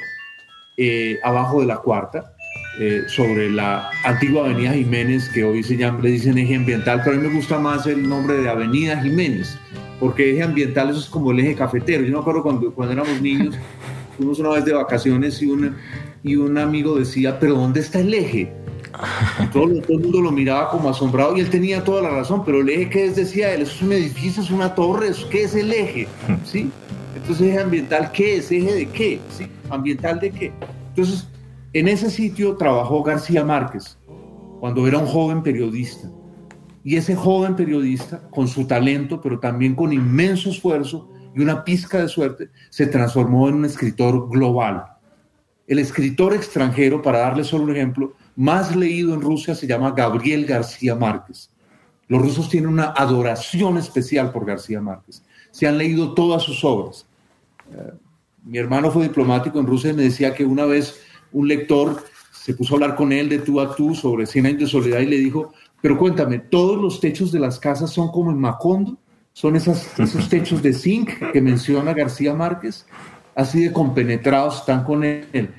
eh, 0.76 1.18
abajo 1.24 1.60
de 1.60 1.66
la 1.66 1.78
cuarta, 1.78 2.34
eh, 2.78 3.04
sobre 3.06 3.48
la 3.50 3.88
antigua 4.04 4.44
Avenida 4.44 4.74
Jiménez, 4.74 5.30
que 5.30 5.42
hoy 5.42 5.62
se 5.62 5.74
llama, 5.74 6.00
le 6.02 6.10
dicen 6.10 6.36
eje 6.36 6.54
ambiental, 6.54 7.00
pero 7.02 7.16
a 7.16 7.18
mí 7.18 7.26
me 7.28 7.34
gusta 7.34 7.58
más 7.58 7.86
el 7.86 8.06
nombre 8.06 8.36
de 8.36 8.46
Avenida 8.46 9.00
Jiménez, 9.00 9.56
porque 9.98 10.32
eje 10.32 10.42
ambiental 10.42 10.90
eso 10.90 10.98
es 10.98 11.06
como 11.06 11.32
el 11.32 11.40
eje 11.40 11.54
cafetero. 11.54 12.04
Yo 12.04 12.12
me 12.12 12.20
acuerdo 12.20 12.42
cuando, 12.42 12.74
cuando 12.74 12.92
éramos 12.92 13.22
niños, 13.22 13.54
fuimos 14.18 14.38
una 14.38 14.50
vez 14.50 14.66
de 14.66 14.74
vacaciones 14.74 15.40
y, 15.40 15.46
una, 15.46 15.74
y 16.22 16.36
un 16.36 16.58
amigo 16.58 16.98
decía, 16.98 17.40
pero 17.40 17.54
¿dónde 17.54 17.80
está 17.80 18.00
el 18.00 18.12
eje? 18.12 18.52
Todo, 19.52 19.64
el 19.64 20.00
mundo 20.00 20.20
lo 20.20 20.32
miraba 20.32 20.70
como 20.70 20.88
asombrado 20.88 21.36
y 21.36 21.40
él 21.40 21.50
tenía 21.50 21.82
toda 21.82 22.02
la 22.02 22.10
razón, 22.10 22.44
pero 22.44 22.60
el 22.60 22.68
eje 22.68 22.88
que 22.88 23.04
es, 23.06 23.16
decía 23.16 23.52
él, 23.52 23.62
es 23.62 23.82
un 23.82 23.92
edificio, 23.92 24.42
es 24.42 24.50
una 24.50 24.74
torre, 24.74 25.10
¿qué 25.30 25.44
es 25.44 25.54
el 25.54 25.72
eje? 25.72 26.08
¿Sí? 26.44 26.70
Entonces, 27.16 27.48
eje 27.48 27.60
ambiental, 27.60 28.10
¿qué 28.12 28.36
es? 28.36 28.50
¿Eje 28.50 28.74
de 28.74 28.88
qué? 28.88 29.20
¿Sí? 29.30 29.46
¿Ambiental 29.70 30.18
de 30.20 30.30
qué? 30.30 30.52
Entonces, 30.88 31.28
en 31.72 31.88
ese 31.88 32.10
sitio 32.10 32.56
trabajó 32.56 33.02
García 33.02 33.44
Márquez 33.44 33.98
cuando 34.60 34.86
era 34.86 34.98
un 34.98 35.06
joven 35.06 35.42
periodista. 35.42 36.10
Y 36.84 36.96
ese 36.96 37.14
joven 37.14 37.56
periodista, 37.56 38.28
con 38.30 38.48
su 38.48 38.66
talento, 38.66 39.20
pero 39.20 39.38
también 39.38 39.74
con 39.74 39.92
inmenso 39.92 40.50
esfuerzo 40.50 41.08
y 41.34 41.40
una 41.40 41.64
pizca 41.64 41.98
de 41.98 42.08
suerte, 42.08 42.50
se 42.70 42.86
transformó 42.86 43.48
en 43.48 43.54
un 43.54 43.64
escritor 43.64 44.28
global. 44.28 44.84
El 45.66 45.78
escritor 45.78 46.34
extranjero, 46.34 47.00
para 47.00 47.20
darle 47.20 47.44
solo 47.44 47.64
un 47.64 47.70
ejemplo, 47.70 48.14
más 48.36 48.74
leído 48.74 49.14
en 49.14 49.20
Rusia 49.20 49.54
se 49.54 49.66
llama 49.66 49.92
Gabriel 49.92 50.46
García 50.46 50.94
Márquez. 50.94 51.50
Los 52.08 52.20
rusos 52.20 52.48
tienen 52.48 52.70
una 52.70 52.92
adoración 52.96 53.78
especial 53.78 54.32
por 54.32 54.44
García 54.44 54.80
Márquez. 54.80 55.22
Se 55.50 55.66
han 55.66 55.78
leído 55.78 56.14
todas 56.14 56.42
sus 56.42 56.64
obras. 56.64 57.06
Eh, 57.72 57.92
mi 58.44 58.58
hermano 58.58 58.90
fue 58.90 59.04
diplomático 59.04 59.58
en 59.58 59.66
Rusia 59.66 59.90
y 59.90 59.94
me 59.94 60.02
decía 60.02 60.34
que 60.34 60.44
una 60.44 60.64
vez 60.64 61.00
un 61.32 61.48
lector 61.48 62.04
se 62.32 62.54
puso 62.54 62.74
a 62.74 62.76
hablar 62.76 62.96
con 62.96 63.12
él 63.12 63.28
de 63.28 63.38
tú 63.38 63.60
a 63.60 63.74
tú 63.74 63.94
sobre 63.94 64.26
Cien 64.26 64.46
años 64.46 64.60
de 64.60 64.66
soledad 64.66 65.00
y 65.00 65.06
le 65.06 65.18
dijo, 65.18 65.52
pero 65.80 65.96
cuéntame, 65.96 66.38
¿todos 66.38 66.80
los 66.80 67.00
techos 67.00 67.32
de 67.32 67.38
las 67.38 67.58
casas 67.58 67.90
son 67.90 68.10
como 68.10 68.30
en 68.30 68.38
Macondo? 68.38 68.98
¿Son 69.32 69.56
esos 69.56 70.28
techos 70.28 70.62
de 70.62 70.74
zinc 70.74 71.32
que 71.32 71.40
menciona 71.40 71.94
García 71.94 72.34
Márquez? 72.34 72.84
Así 73.34 73.64
de 73.64 73.72
compenetrados 73.72 74.58
están 74.58 74.84
con 74.84 75.04
él 75.04 75.54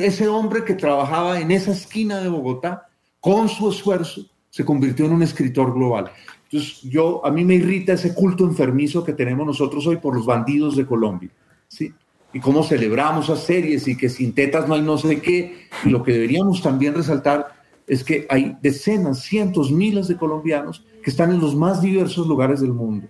ese 0.00 0.28
hombre 0.28 0.64
que 0.64 0.74
trabajaba 0.74 1.40
en 1.40 1.50
esa 1.50 1.72
esquina 1.72 2.20
de 2.20 2.28
Bogotá, 2.28 2.88
con 3.20 3.48
su 3.48 3.68
esfuerzo, 3.70 4.22
se 4.50 4.64
convirtió 4.64 5.06
en 5.06 5.12
un 5.12 5.22
escritor 5.22 5.74
global. 5.74 6.10
Entonces, 6.44 6.82
yo, 6.82 7.24
a 7.24 7.30
mí 7.30 7.44
me 7.44 7.54
irrita 7.54 7.92
ese 7.92 8.14
culto 8.14 8.44
enfermizo 8.44 9.04
que 9.04 9.12
tenemos 9.12 9.46
nosotros 9.46 9.86
hoy 9.86 9.96
por 9.98 10.14
los 10.14 10.24
bandidos 10.24 10.76
de 10.76 10.86
Colombia, 10.86 11.30
¿sí? 11.68 11.92
Y 12.32 12.40
cómo 12.40 12.62
celebramos 12.62 13.30
a 13.30 13.36
series 13.36 13.88
y 13.88 13.96
que 13.96 14.08
sin 14.08 14.34
tetas 14.34 14.68
no 14.68 14.74
hay 14.74 14.82
no 14.82 14.98
sé 14.98 15.20
qué. 15.20 15.68
Y 15.84 15.90
lo 15.90 16.02
que 16.02 16.12
deberíamos 16.12 16.62
también 16.62 16.94
resaltar 16.94 17.54
es 17.86 18.04
que 18.04 18.26
hay 18.28 18.56
decenas, 18.62 19.22
cientos, 19.22 19.70
miles 19.70 20.08
de 20.08 20.16
colombianos 20.16 20.84
que 21.02 21.10
están 21.10 21.30
en 21.32 21.40
los 21.40 21.54
más 21.54 21.80
diversos 21.80 22.26
lugares 22.26 22.60
del 22.60 22.72
mundo. 22.72 23.06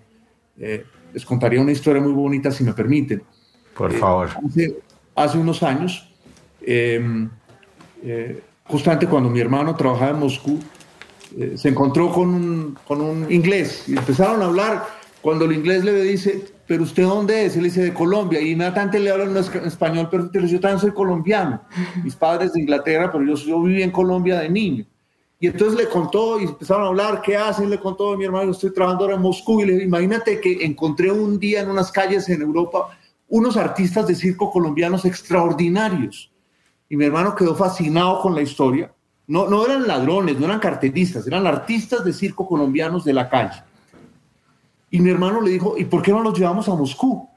Eh, 0.57 0.85
les 1.13 1.25
contaría 1.25 1.61
una 1.61 1.73
historia 1.73 2.01
muy 2.01 2.13
bonita, 2.13 2.51
si 2.51 2.63
me 2.63 2.73
permiten. 2.73 3.23
Por 3.77 3.93
favor. 3.93 4.31
Eh, 4.57 4.79
hace 5.15 5.39
unos 5.39 5.63
años, 5.63 6.08
Em, 6.71 7.31
eh, 8.03 8.43
justamente 8.65 9.07
cuando 9.07 9.31
mi 9.31 9.41
hermano 9.41 9.75
trabajaba 9.75 10.11
en 10.11 10.19
Moscú, 10.19 10.61
eh, 11.39 11.55
se 11.57 11.71
encontró 11.71 12.13
con 12.13 12.29
un, 12.91 13.27
inglés 13.31 13.85
y 13.87 13.97
empezaron 13.97 14.43
a 14.43 14.45
hablar. 14.45 14.85
Cuando 15.23 15.47
el 15.47 15.53
inglés 15.53 15.83
le 15.83 16.03
dice, 16.03 16.45
¿pero 16.67 16.83
usted 16.83 17.05
dónde 17.05 17.47
es? 17.47 17.57
Él 17.57 17.65
dice, 17.65 17.83
de 17.83 17.95
Colombia. 17.95 18.39
Y 18.43 18.51
inmediatamente 18.51 19.01
le 19.01 19.11
hablan 19.11 19.31
en 19.31 19.65
español 19.65 20.11
pero 20.11 20.29
Yo 20.31 20.61
también 20.61 20.79
soy 20.79 20.93
colombiano. 20.93 21.63
Mis 22.05 22.15
padres 22.15 22.53
de 22.53 22.61
Inglaterra, 22.61 23.11
pero 23.11 23.25
yo, 23.25 23.35
yo 23.35 23.63
viví 23.63 23.83
en 23.83 23.91
Colombia 23.91 24.39
de 24.39 24.51
niño. 24.51 24.85
Y 25.41 25.47
entonces 25.47 25.79
le 25.79 25.89
contó 25.89 26.39
y 26.39 26.45
empezaron 26.45 26.85
a 26.85 26.89
hablar, 26.89 27.23
¿qué 27.23 27.35
hacen? 27.35 27.71
Le 27.71 27.81
contó 27.81 28.13
a 28.13 28.17
mi 28.19 28.27
hermano, 28.27 28.51
estoy 28.51 28.75
trabajando 28.75 29.05
ahora 29.05 29.17
en 29.17 29.23
Moscú. 29.23 29.63
Y 29.63 29.65
le 29.65 29.73
dije, 29.73 29.85
imagínate 29.87 30.39
que 30.39 30.65
encontré 30.67 31.11
un 31.11 31.39
día 31.39 31.63
en 31.63 31.71
unas 31.71 31.91
calles 31.91 32.29
en 32.29 32.43
Europa 32.43 32.91
unos 33.31 33.57
artistas 33.57 34.07
de 34.07 34.15
circo 34.15 34.51
colombianos 34.51 35.05
extraordinarios 35.07 36.31
y 36.89 36.97
mi 36.97 37.05
hermano 37.05 37.35
quedó 37.35 37.55
fascinado 37.55 38.21
con 38.21 38.35
la 38.35 38.43
historia. 38.43 38.93
No, 39.27 39.49
no 39.49 39.65
eran 39.65 39.87
ladrones, 39.87 40.39
no 40.39 40.47
eran 40.47 40.59
cartelistas, 40.59 41.27
eran 41.27 41.47
artistas 41.47 42.05
de 42.05 42.13
circo 42.13 42.47
colombianos 42.47 43.05
de 43.05 43.13
la 43.13 43.29
calle. 43.29 43.63
Y 44.91 45.01
mi 45.01 45.11
hermano 45.11 45.41
le 45.41 45.51
dijo, 45.51 45.77
¿y 45.77 45.85
por 45.85 46.01
qué 46.01 46.13
no 46.13 46.23
los 46.23 46.39
llevamos 46.39 46.69
a 46.69 46.75
Moscú? 46.75 47.29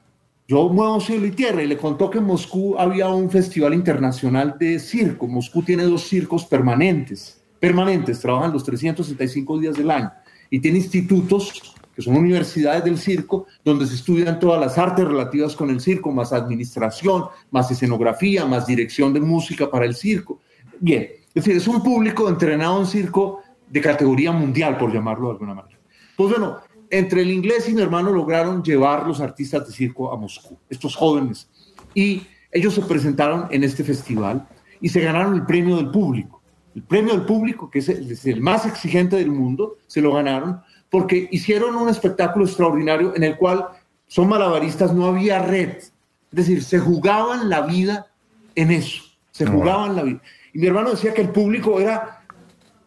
Yo 0.48 0.68
muevo 0.68 1.00
cielo 1.00 1.26
y 1.26 1.32
tierra 1.32 1.62
y 1.62 1.66
le 1.66 1.76
contó 1.76 2.10
que 2.10 2.18
en 2.18 2.24
Moscú 2.24 2.76
había 2.78 3.08
un 3.08 3.30
festival 3.30 3.74
internacional 3.74 4.56
de 4.58 4.78
circo. 4.78 5.28
Moscú 5.28 5.62
tiene 5.62 5.84
dos 5.84 6.02
circos 6.02 6.44
permanentes, 6.46 7.40
permanentes, 7.60 8.20
trabajan 8.20 8.52
los 8.52 8.64
365 8.64 9.58
días 9.58 9.76
del 9.76 9.90
año 9.90 10.10
y 10.50 10.60
tiene 10.60 10.78
institutos 10.78 11.74
que 11.94 12.02
son 12.02 12.16
universidades 12.16 12.84
del 12.84 12.98
circo, 12.98 13.46
donde 13.64 13.86
se 13.86 13.94
estudian 13.94 14.38
todas 14.38 14.60
las 14.60 14.78
artes 14.78 15.06
relativas 15.06 15.54
con 15.54 15.70
el 15.70 15.80
circo, 15.80 16.10
más 16.10 16.32
administración, 16.32 17.24
más 17.50 17.70
escenografía, 17.70 18.44
más 18.46 18.66
dirección 18.66 19.12
de 19.12 19.20
música 19.20 19.70
para 19.70 19.84
el 19.84 19.94
circo. 19.94 20.40
Bien, 20.80 21.08
es 21.28 21.34
decir, 21.34 21.56
es 21.56 21.68
un 21.68 21.82
público 21.82 22.28
entrenado 22.28 22.80
en 22.80 22.86
circo 22.86 23.42
de 23.68 23.80
categoría 23.80 24.32
mundial, 24.32 24.76
por 24.78 24.92
llamarlo 24.92 25.28
de 25.28 25.32
alguna 25.32 25.54
manera. 25.54 25.78
Pues 26.16 26.30
bueno, 26.30 26.58
entre 26.90 27.22
el 27.22 27.30
inglés 27.30 27.68
y 27.68 27.74
mi 27.74 27.80
hermano 27.80 28.10
lograron 28.10 28.62
llevar 28.62 29.06
los 29.06 29.20
artistas 29.20 29.66
de 29.66 29.72
circo 29.72 30.12
a 30.12 30.16
Moscú, 30.16 30.58
estos 30.68 30.94
jóvenes, 30.94 31.48
y 31.94 32.22
ellos 32.50 32.74
se 32.74 32.82
presentaron 32.82 33.46
en 33.50 33.64
este 33.64 33.82
festival 33.82 34.46
y 34.80 34.88
se 34.88 35.00
ganaron 35.00 35.34
el 35.34 35.46
premio 35.46 35.76
del 35.76 35.90
público. 35.90 36.42
El 36.74 36.82
premio 36.82 37.12
del 37.14 37.24
público, 37.24 37.70
que 37.70 37.78
es 37.80 37.88
el 38.26 38.40
más 38.40 38.66
exigente 38.66 39.16
del 39.16 39.30
mundo, 39.30 39.76
se 39.86 40.00
lo 40.00 40.12
ganaron 40.12 40.60
porque 40.92 41.26
hicieron 41.30 41.74
un 41.74 41.88
espectáculo 41.88 42.44
extraordinario 42.44 43.16
en 43.16 43.22
el 43.24 43.38
cual 43.38 43.66
son 44.08 44.28
malabaristas, 44.28 44.92
no 44.92 45.06
había 45.06 45.38
red. 45.38 45.78
Es 45.78 45.90
decir, 46.30 46.62
se 46.62 46.78
jugaban 46.78 47.48
la 47.48 47.62
vida 47.62 48.08
en 48.54 48.70
eso. 48.70 49.02
Se 49.30 49.46
jugaban 49.46 49.96
la 49.96 50.02
vida. 50.02 50.20
Y 50.52 50.58
mi 50.58 50.66
hermano 50.66 50.90
decía 50.90 51.14
que 51.14 51.22
el 51.22 51.30
público 51.30 51.80
era 51.80 52.22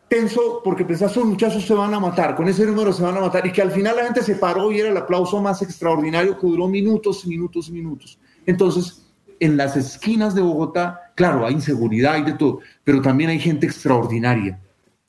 tenso 0.07 0.61
porque 0.63 0.85
pensaba, 0.85 1.09
esos 1.09 1.25
muchachos 1.25 1.65
se 1.65 1.73
van 1.73 1.95
a 1.95 1.99
matar, 1.99 2.35
con 2.35 2.47
ese 2.47 2.67
número 2.67 2.93
se 2.93 3.01
van 3.01 3.17
a 3.17 3.21
matar, 3.21 3.47
y 3.47 3.51
que 3.51 3.63
al 3.63 3.71
final 3.71 3.95
la 3.95 4.03
gente 4.03 4.21
se 4.21 4.35
paró 4.35 4.71
y 4.71 4.79
era 4.79 4.89
el 4.89 4.97
aplauso 4.97 5.41
más 5.41 5.63
extraordinario 5.63 6.37
que 6.37 6.45
duró 6.45 6.67
minutos 6.67 7.25
y 7.25 7.29
minutos 7.29 7.69
y 7.69 7.71
minutos. 7.71 8.19
Entonces, 8.45 9.03
en 9.39 9.57
las 9.57 9.75
esquinas 9.75 10.35
de 10.35 10.43
Bogotá, 10.43 11.11
claro, 11.15 11.43
hay 11.43 11.55
inseguridad, 11.55 12.13
hay 12.13 12.23
de 12.23 12.33
todo, 12.33 12.59
pero 12.83 13.01
también 13.01 13.31
hay 13.31 13.39
gente 13.39 13.65
extraordinaria. 13.65 14.59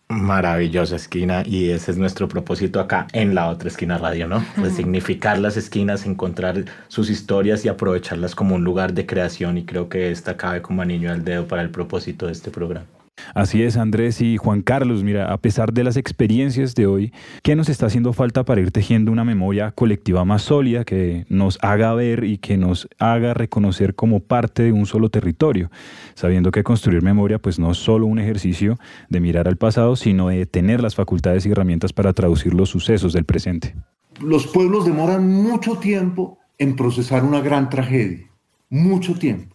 Maravillosa 0.09 0.95
esquina 0.95 1.43
y 1.45 1.71
ese 1.71 1.91
es 1.91 1.99
nuestro 1.99 2.29
propósito 2.29 2.79
acá 2.79 3.09
en 3.13 3.35
la 3.35 3.49
otra 3.49 3.69
esquina 3.69 3.99
radio, 3.99 4.29
¿no? 4.29 4.45
Resignificar 4.57 5.37
las 5.39 5.57
esquinas, 5.57 6.07
encontrar 6.07 6.65
sus 6.87 7.11
historias 7.11 7.65
y 7.65 7.69
aprovecharlas 7.69 8.37
como 8.37 8.55
un 8.55 8.63
lugar 8.63 8.93
de 8.93 9.05
creación 9.05 9.59
y 9.59 9.65
creo 9.65 9.89
que 9.89 10.13
esta 10.13 10.37
cabe 10.37 10.63
como 10.63 10.83
anillo 10.83 11.11
al 11.11 11.25
dedo 11.25 11.49
para 11.49 11.63
el 11.63 11.71
propósito 11.71 12.27
de 12.27 12.33
este 12.33 12.53
programa. 12.53 12.87
Así 13.35 13.63
es, 13.63 13.77
Andrés 13.77 14.21
y 14.21 14.37
Juan 14.37 14.63
Carlos. 14.63 15.03
Mira, 15.03 15.33
a 15.33 15.37
pesar 15.39 15.73
de 15.73 15.85
las 15.85 15.97
experiencias 15.97 16.75
de 16.75 16.87
hoy, 16.87 17.13
¿qué 17.43 17.57
nos 17.57 17.69
está 17.69 17.87
haciendo 17.87 18.13
falta 18.13 18.45
para 18.45 18.61
ir 18.61 18.71
tejiendo 18.71 19.13
una 19.13 19.25
memoria 19.25 19.73
colectiva 19.73 20.25
más 20.25 20.43
sólida 20.43 20.85
que 20.85 21.27
nos 21.29 21.59
haga 21.61 21.93
ver 21.95 22.25
y 22.25 22.39
que 22.39 22.57
nos 22.57 22.89
haga 22.99 23.35
reconocer 23.35 23.95
como 23.95 24.21
parte 24.21 24.63
de 24.63 24.73
un 24.73 24.87
solo 24.87 25.11
territorio? 25.11 25.71
Sabiendo 26.15 26.51
que 26.51 26.63
construir 26.63 27.03
memoria 27.03 27.39
pues 27.39 27.59
no 27.59 27.73
es 27.73 27.79
solo 27.79 28.07
un 28.07 28.19
ejercicio 28.19 28.79
de 29.09 29.21
mirar 29.21 29.49
al 29.49 29.57
pasado, 29.57 29.97
sino 29.97 30.29
de 30.29 30.47
tener 30.47 30.83
las 30.83 30.95
facultades 30.95 31.45
y 31.47 31.51
herramientas 31.51 31.93
para 31.93 32.13
traducir 32.13 32.55
los 32.55 32.71
sucesos 32.71 33.13
del 33.13 33.25
presente. 33.25 33.75
Los 34.21 34.47
pueblos 34.47 34.87
demoran 34.87 35.31
mucho 35.31 35.77
tiempo 35.77 36.39
en 36.59 36.75
procesar 36.75 37.23
una 37.23 37.41
gran 37.41 37.69
tragedia, 37.69 38.31
mucho 38.71 39.13
tiempo, 39.15 39.55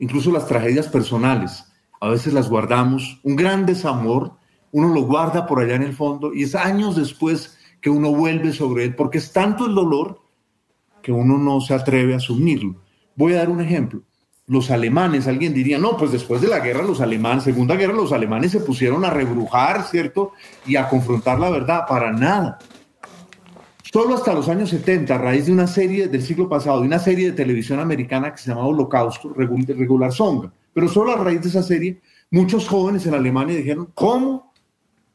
incluso 0.00 0.32
las 0.32 0.48
tragedias 0.48 0.88
personales 0.88 1.69
a 2.00 2.08
veces 2.08 2.32
las 2.32 2.48
guardamos, 2.48 3.20
un 3.22 3.36
gran 3.36 3.66
desamor, 3.66 4.32
uno 4.72 4.88
lo 4.88 5.02
guarda 5.02 5.46
por 5.46 5.60
allá 5.60 5.74
en 5.74 5.82
el 5.82 5.94
fondo 5.94 6.32
y 6.32 6.44
es 6.44 6.54
años 6.54 6.96
después 6.96 7.58
que 7.80 7.90
uno 7.90 8.10
vuelve 8.12 8.52
sobre 8.52 8.84
él, 8.84 8.94
porque 8.94 9.18
es 9.18 9.32
tanto 9.32 9.66
el 9.66 9.74
dolor 9.74 10.20
que 11.02 11.12
uno 11.12 11.38
no 11.38 11.60
se 11.60 11.74
atreve 11.74 12.14
a 12.14 12.18
asumirlo. 12.18 12.76
Voy 13.16 13.34
a 13.34 13.38
dar 13.38 13.50
un 13.50 13.60
ejemplo. 13.60 14.02
Los 14.46 14.70
alemanes, 14.70 15.28
alguien 15.28 15.54
diría, 15.54 15.78
no, 15.78 15.96
pues 15.96 16.10
después 16.10 16.40
de 16.40 16.48
la 16.48 16.58
guerra, 16.58 16.82
los 16.82 17.00
alemanes, 17.00 17.44
Segunda 17.44 17.76
Guerra, 17.76 17.92
los 17.92 18.12
alemanes 18.12 18.50
se 18.50 18.60
pusieron 18.60 19.04
a 19.04 19.10
rebrujar, 19.10 19.84
¿cierto? 19.84 20.32
Y 20.66 20.76
a 20.76 20.88
confrontar 20.88 21.38
la 21.38 21.50
verdad, 21.50 21.84
para 21.88 22.12
nada. 22.12 22.58
Solo 23.92 24.16
hasta 24.16 24.34
los 24.34 24.48
años 24.48 24.70
70, 24.70 25.14
a 25.14 25.18
raíz 25.18 25.46
de 25.46 25.52
una 25.52 25.66
serie 25.66 26.08
del 26.08 26.22
siglo 26.22 26.48
pasado, 26.48 26.80
de 26.80 26.86
una 26.86 26.98
serie 26.98 27.26
de 27.26 27.36
televisión 27.36 27.78
americana 27.78 28.32
que 28.32 28.38
se 28.38 28.48
llamaba 28.48 28.66
Holocausto, 28.68 29.32
regular 29.34 30.12
songa, 30.12 30.52
pero 30.72 30.88
solo 30.88 31.12
a 31.12 31.16
raíz 31.16 31.42
de 31.42 31.48
esa 31.48 31.62
serie, 31.62 32.00
muchos 32.30 32.68
jóvenes 32.68 33.06
en 33.06 33.14
Alemania 33.14 33.56
dijeron, 33.56 33.90
¿cómo? 33.94 34.52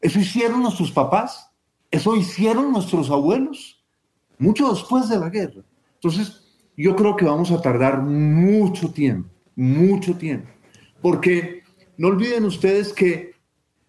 ¿Eso 0.02 0.20
hicieron 0.20 0.62
nuestros 0.62 0.92
papás? 0.92 1.50
¿Eso 1.90 2.16
hicieron 2.16 2.72
nuestros 2.72 3.10
abuelos? 3.10 3.84
Mucho 4.38 4.70
después 4.70 5.10
de 5.10 5.18
la 5.18 5.30
guerra. 5.30 5.62
Entonces, 5.96 6.44
yo 6.76 6.96
creo 6.96 7.16
que 7.16 7.26
vamos 7.26 7.52
a 7.52 7.62
tardar 7.62 8.02
mucho 8.02 8.92
tiempo, 8.92 9.30
mucho 9.56 10.16
tiempo. 10.16 10.50
Porque 11.02 11.64
no 11.98 12.10
olviden 12.10 12.44
ustedes 12.46 12.92
que, 12.92 13.34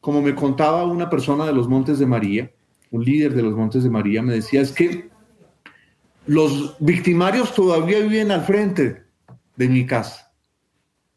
como 0.00 0.22
me 0.22 0.34
contaba 0.34 0.84
una 0.84 1.10
persona 1.10 1.46
de 1.46 1.52
los 1.52 1.68
Montes 1.68 1.98
de 1.98 2.06
María, 2.06 2.50
un 2.92 3.04
líder 3.04 3.34
de 3.34 3.42
los 3.42 3.56
Montes 3.56 3.82
de 3.82 3.90
María, 3.90 4.22
me 4.22 4.34
decía, 4.34 4.60
es 4.60 4.70
que 4.70 5.10
los 6.26 6.76
victimarios 6.78 7.52
todavía 7.54 7.98
viven 8.00 8.30
al 8.30 8.44
frente 8.44 9.02
de 9.56 9.68
mi 9.68 9.84
casa 9.84 10.25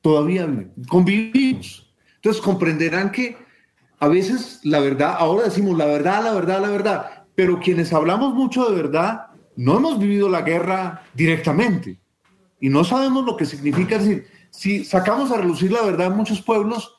todavía 0.02 0.48
convivimos. 0.88 1.94
Entonces 2.16 2.42
comprenderán 2.42 3.12
que 3.12 3.38
a 4.00 4.08
veces 4.08 4.62
la 4.64 4.80
verdad, 4.80 5.16
ahora 5.18 5.46
decimos 5.46 5.78
la 5.78 5.86
verdad, 5.86 6.24
la 6.24 6.34
verdad, 6.34 6.62
la 6.62 6.70
verdad, 6.70 7.26
pero 7.36 7.60
quienes 7.60 7.94
hablamos 7.94 8.34
mucho 8.34 8.70
de 8.70 8.76
verdad, 8.76 9.28
no 9.56 9.78
hemos 9.78 10.00
vivido 10.00 10.30
la 10.30 10.42
guerra 10.42 11.04
directamente 11.14 12.00
y 12.60 12.70
no 12.70 12.84
sabemos 12.84 13.26
lo 13.26 13.38
que 13.38 13.46
significa. 13.46 13.98
decir, 13.98 14.28
si 14.52 14.84
sacamos 14.84 15.32
a 15.32 15.38
relucir 15.38 15.72
la 15.72 15.84
verdad 15.84 16.08
en 16.08 16.18
muchos 16.18 16.42
pueblos, 16.42 16.98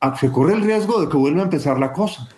ah, 0.00 0.16
se 0.16 0.30
corre 0.30 0.54
el 0.54 0.62
riesgo 0.62 1.00
de 1.00 1.08
que 1.08 1.16
vuelva 1.16 1.40
a 1.40 1.44
empezar 1.44 1.78
la 1.78 1.92
cosa. 1.92 2.28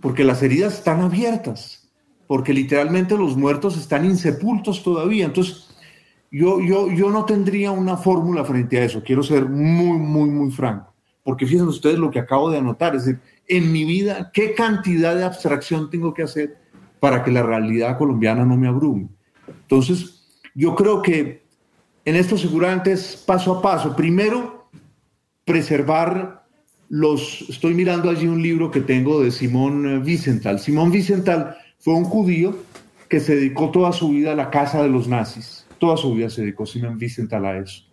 Porque 0.00 0.24
las 0.24 0.42
heridas 0.42 0.74
están 0.74 1.00
abiertas, 1.00 1.88
porque 2.26 2.52
literalmente 2.52 3.16
los 3.16 3.36
muertos 3.36 3.76
están 3.76 4.04
insepultos 4.04 4.82
todavía. 4.82 5.24
Entonces, 5.24 5.69
yo, 6.30 6.60
yo, 6.60 6.90
yo 6.90 7.10
no 7.10 7.24
tendría 7.24 7.72
una 7.72 7.96
fórmula 7.96 8.44
frente 8.44 8.78
a 8.78 8.84
eso, 8.84 9.02
quiero 9.02 9.22
ser 9.22 9.46
muy, 9.48 9.98
muy, 9.98 10.30
muy 10.30 10.50
franco, 10.50 10.94
porque 11.24 11.46
fíjense 11.46 11.70
ustedes 11.70 11.98
lo 11.98 12.10
que 12.10 12.20
acabo 12.20 12.50
de 12.50 12.58
anotar, 12.58 12.94
es 12.94 13.04
decir, 13.04 13.20
en 13.48 13.72
mi 13.72 13.84
vida, 13.84 14.30
¿qué 14.32 14.54
cantidad 14.54 15.16
de 15.16 15.24
abstracción 15.24 15.90
tengo 15.90 16.14
que 16.14 16.22
hacer 16.22 16.56
para 17.00 17.24
que 17.24 17.32
la 17.32 17.42
realidad 17.42 17.98
colombiana 17.98 18.44
no 18.44 18.56
me 18.56 18.68
abrume? 18.68 19.08
Entonces, 19.48 20.28
yo 20.54 20.76
creo 20.76 21.02
que 21.02 21.42
en 22.04 22.14
esto 22.14 22.38
seguramente 22.38 22.92
es 22.92 23.16
paso 23.16 23.58
a 23.58 23.62
paso. 23.62 23.96
Primero, 23.96 24.68
preservar 25.44 26.46
los... 26.88 27.44
Estoy 27.48 27.74
mirando 27.74 28.08
allí 28.08 28.28
un 28.28 28.40
libro 28.40 28.70
que 28.70 28.80
tengo 28.80 29.20
de 29.20 29.32
Simón 29.32 30.02
Wiesenthal. 30.04 30.60
Simón 30.60 30.92
Wiesenthal 30.92 31.56
fue 31.80 31.94
un 31.94 32.04
judío 32.04 32.56
que 33.08 33.18
se 33.18 33.34
dedicó 33.34 33.70
toda 33.70 33.92
su 33.92 34.10
vida 34.10 34.32
a 34.32 34.36
la 34.36 34.50
casa 34.50 34.80
de 34.80 34.88
los 34.88 35.08
nazis 35.08 35.66
Toda 35.80 35.96
su 35.96 36.14
vida 36.14 36.28
se 36.28 36.42
dedicó 36.42 36.66
Simón 36.66 36.98
Wiesenthal 37.00 37.46
a 37.46 37.56
eso. 37.56 37.84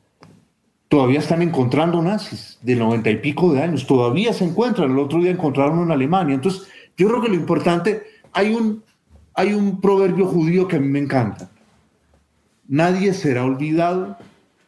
Todavía 0.90 1.20
están 1.20 1.42
encontrando 1.42 2.02
nazis 2.02 2.60
de 2.62 2.76
noventa 2.76 3.10
y 3.10 3.16
pico 3.16 3.54
de 3.54 3.62
años, 3.62 3.88
todavía 3.88 4.34
se 4.34 4.44
encuentran. 4.44 4.92
El 4.92 5.00
otro 5.00 5.20
día 5.20 5.32
encontraron 5.32 5.84
en 5.84 5.92
Alemania. 5.92 6.36
Entonces, 6.36 6.68
yo 6.98 7.08
creo 7.08 7.22
que 7.22 7.30
lo 7.30 7.36
importante, 7.36 8.04
hay 8.34 8.54
un, 8.54 8.84
hay 9.34 9.54
un 9.54 9.80
proverbio 9.80 10.26
judío 10.28 10.68
que 10.68 10.76
a 10.76 10.80
mí 10.80 10.88
me 10.90 11.00
encanta. 11.00 11.50
Nadie 12.68 13.14
será 13.14 13.46
olvidado 13.46 14.18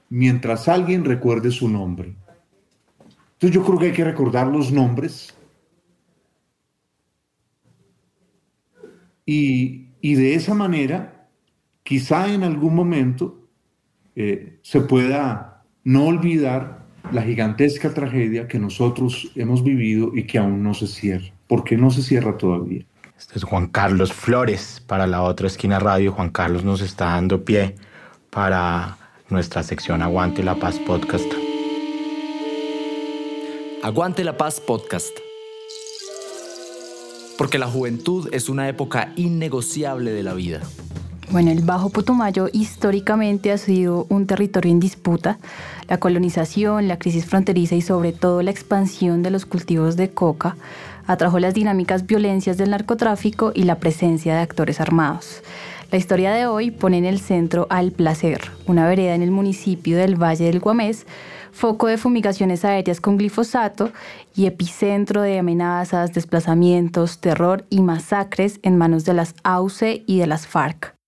mientras 0.08 0.70
alguien 0.70 1.04
recuerde 1.04 1.52
su 1.52 1.68
nombre. 1.68 2.16
Entonces 3.34 3.52
yo 3.52 3.66
creo 3.66 3.80
que 3.80 3.86
hay 3.88 3.94
que 3.94 4.06
recordar 4.06 4.48
los 4.48 4.72
nombres 4.72 5.36
y, 9.26 9.88
y 10.00 10.16
de 10.16 10.36
esa 10.36 10.54
manera 10.54 11.19
quizá 11.90 12.32
en 12.32 12.44
algún 12.44 12.76
momento 12.76 13.48
eh, 14.16 14.60
se 14.62 14.82
pueda 14.82 15.64
no 15.84 16.06
olvidar 16.06 16.86
la 17.12 17.24
gigantesca 17.24 17.96
tragedia 17.96 18.48
que 18.48 18.60
nosotros 18.60 19.32
hemos 19.34 19.64
vivido 19.64 20.12
y 20.16 20.28
que 20.28 20.38
aún 20.38 20.62
no 20.62 20.76
se 20.76 20.86
cierra. 20.86 21.34
¿Por 21.48 21.64
qué 21.64 21.78
no 21.78 21.90
se 21.90 22.04
cierra 22.04 22.38
todavía? 22.38 22.86
Este 23.18 23.40
es 23.40 23.44
Juan 23.44 23.66
Carlos 23.70 24.14
Flores 24.14 24.84
para 24.86 25.08
la 25.08 25.24
otra 25.24 25.48
esquina 25.48 25.80
radio. 25.80 26.12
Juan 26.12 26.30
Carlos 26.30 26.64
nos 26.64 26.82
está 26.82 27.06
dando 27.06 27.44
pie 27.44 27.74
para 28.30 28.96
nuestra 29.30 29.64
sección 29.64 30.04
Aguante 30.04 30.44
la 30.44 30.60
Paz 30.60 30.78
Podcast. 30.78 31.34
Aguante 33.82 34.24
la 34.24 34.38
Paz 34.38 34.62
Podcast. 34.62 35.18
Porque 37.36 37.58
la 37.58 37.66
juventud 37.66 38.30
es 38.32 38.48
una 38.48 38.70
época 38.70 39.12
innegociable 39.16 40.12
de 40.12 40.22
la 40.22 40.36
vida. 40.36 40.62
Bueno, 41.32 41.52
el 41.52 41.62
Bajo 41.62 41.92
Putumayo 41.92 42.50
históricamente 42.52 43.52
ha 43.52 43.60
sido 43.60 44.08
un 44.10 44.26
territorio 44.26 44.72
en 44.72 44.80
disputa. 44.80 45.38
La 45.88 46.00
colonización, 46.00 46.88
la 46.88 46.98
crisis 46.98 47.28
fronteriza 47.28 47.76
y 47.76 47.82
sobre 47.84 48.14
todo 48.14 48.42
la 48.42 48.50
expansión 48.50 49.22
de 49.22 49.30
los 49.30 49.46
cultivos 49.46 49.96
de 49.96 50.10
coca 50.10 50.58
atrajo 51.06 51.38
las 51.38 51.54
dinámicas 51.54 52.08
violencias 52.08 52.58
del 52.58 52.72
narcotráfico 52.72 53.52
y 53.54 53.64
la 53.64 53.76
presencia 53.76 54.36
de 54.36 54.42
actores 54.42 54.82
armados. 54.82 55.44
La 55.92 56.00
historia 56.00 56.32
de 56.32 56.48
hoy 56.48 56.72
pone 56.72 56.98
en 56.98 57.06
el 57.06 57.20
centro 57.20 57.68
al 57.70 57.92
Placer, 57.92 58.42
una 58.66 58.88
vereda 58.88 59.14
en 59.14 59.22
el 59.22 59.32
municipio 59.32 59.98
del 59.98 60.16
Valle 60.16 60.46
del 60.46 60.60
Guamés, 60.60 61.06
foco 61.52 61.88
de 61.88 61.98
fumigaciones 61.98 62.66
aéreas 62.66 63.02
con 63.02 63.18
glifosato 63.18 63.92
y 64.36 64.48
epicentro 64.48 65.22
de 65.22 65.38
amenazas, 65.38 66.12
desplazamientos, 66.14 67.20
terror 67.20 67.66
y 67.70 67.82
masacres 67.82 68.60
en 68.64 68.78
manos 68.78 69.06
de 69.06 69.14
las 69.14 69.36
AUCE 69.44 70.04
y 70.08 70.20
de 70.20 70.28
las 70.28 70.48
FARC. 70.48 70.99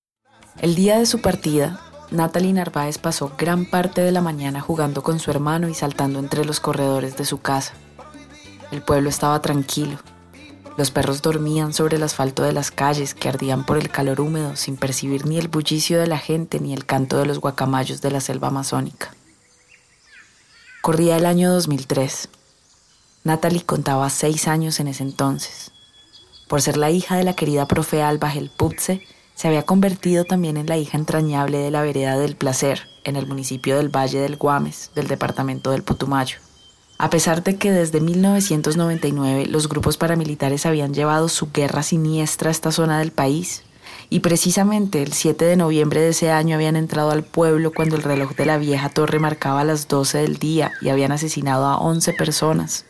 El 0.60 0.76
día 0.76 1.00
de 1.00 1.06
su 1.06 1.22
partida, 1.22 1.80
Natalie 2.12 2.54
Narváez 2.54 2.98
pasó 2.98 3.32
gran 3.38 3.66
parte 3.66 4.02
de 4.02 4.12
la 4.12 4.22
mañana 4.22 4.60
jugando 4.60 5.02
con 5.02 5.20
su 5.20 5.32
hermano 5.32 5.70
y 5.70 5.74
saltando 5.74 6.20
entre 6.20 6.46
los 6.46 6.60
corredores 6.60 7.16
de 7.16 7.26
su 7.26 7.40
casa. 7.40 7.74
El 8.72 8.82
pueblo 8.82 9.10
estaba 9.10 9.42
tranquilo. 9.42 9.98
Los 10.78 10.92
perros 10.92 11.22
dormían 11.22 11.74
sobre 11.74 11.98
el 11.98 12.04
asfalto 12.04 12.44
de 12.44 12.54
las 12.54 12.70
calles 12.70 13.14
que 13.14 13.30
ardían 13.30 13.66
por 13.66 13.78
el 13.78 13.90
calor 13.90 14.22
húmedo 14.22 14.56
sin 14.56 14.78
percibir 14.78 15.26
ni 15.26 15.38
el 15.38 15.48
bullicio 15.48 16.00
de 16.00 16.08
la 16.08 16.18
gente 16.18 16.60
ni 16.60 16.74
el 16.74 16.86
canto 16.86 17.18
de 17.18 17.26
los 17.26 17.40
guacamayos 17.40 18.02
de 18.02 18.12
la 18.12 18.22
selva 18.22 18.50
amazónica. 18.50 19.14
Corría 20.82 21.18
el 21.18 21.26
año 21.26 21.52
2003. 21.54 22.30
Natalie 23.24 23.64
contaba 23.64 24.10
seis 24.10 24.48
años 24.48 24.80
en 24.80 24.88
ese 24.88 25.04
entonces. 25.04 25.72
Por 26.48 26.62
ser 26.62 26.76
la 26.76 26.92
hija 26.92 27.16
de 27.16 27.24
la 27.24 27.36
querida 27.36 27.68
profe 27.68 28.02
Alba 28.02 28.30
Gelputze, 28.30 29.02
se 29.42 29.48
había 29.48 29.64
convertido 29.64 30.24
también 30.24 30.56
en 30.56 30.68
la 30.68 30.78
hija 30.78 31.00
entrañable 31.00 31.58
de 31.58 31.72
la 31.72 31.82
vereda 31.82 32.16
del 32.16 32.36
placer, 32.36 32.84
en 33.04 33.16
el 33.16 33.26
municipio 33.26 33.76
del 33.76 33.90
Valle 33.90 34.20
del 34.20 34.36
Guames, 34.36 34.92
del 34.94 35.08
departamento 35.08 35.72
del 35.72 35.82
Putumayo. 35.82 36.38
A 37.00 37.10
pesar 37.10 37.42
de 37.44 37.56
que 37.56 37.72
desde 37.72 38.02
1999 38.02 39.48
los 39.48 39.68
grupos 39.68 39.98
paramilitares 39.98 40.68
habían 40.68 40.94
llevado 40.94 41.28
su 41.28 41.52
guerra 41.52 41.82
siniestra 41.82 42.50
a 42.50 42.52
esta 42.52 42.72
zona 42.72 43.00
del 43.00 43.12
país, 43.12 43.64
y 44.12 44.20
precisamente 44.20 45.02
el 45.02 45.12
7 45.12 45.44
de 45.44 45.58
noviembre 45.58 46.02
de 46.02 46.10
ese 46.10 46.30
año 46.30 46.54
habían 46.54 46.76
entrado 46.76 47.10
al 47.10 47.24
pueblo 47.24 47.74
cuando 47.74 47.96
el 47.96 48.04
reloj 48.04 48.36
de 48.36 48.46
la 48.46 48.60
vieja 48.60 48.90
torre 48.90 49.18
marcaba 49.18 49.64
las 49.64 49.88
12 49.88 50.20
del 50.20 50.38
día 50.38 50.72
y 50.82 50.90
habían 50.90 51.14
asesinado 51.14 51.66
a 51.66 51.80
11 51.80 52.14
personas. 52.14 52.86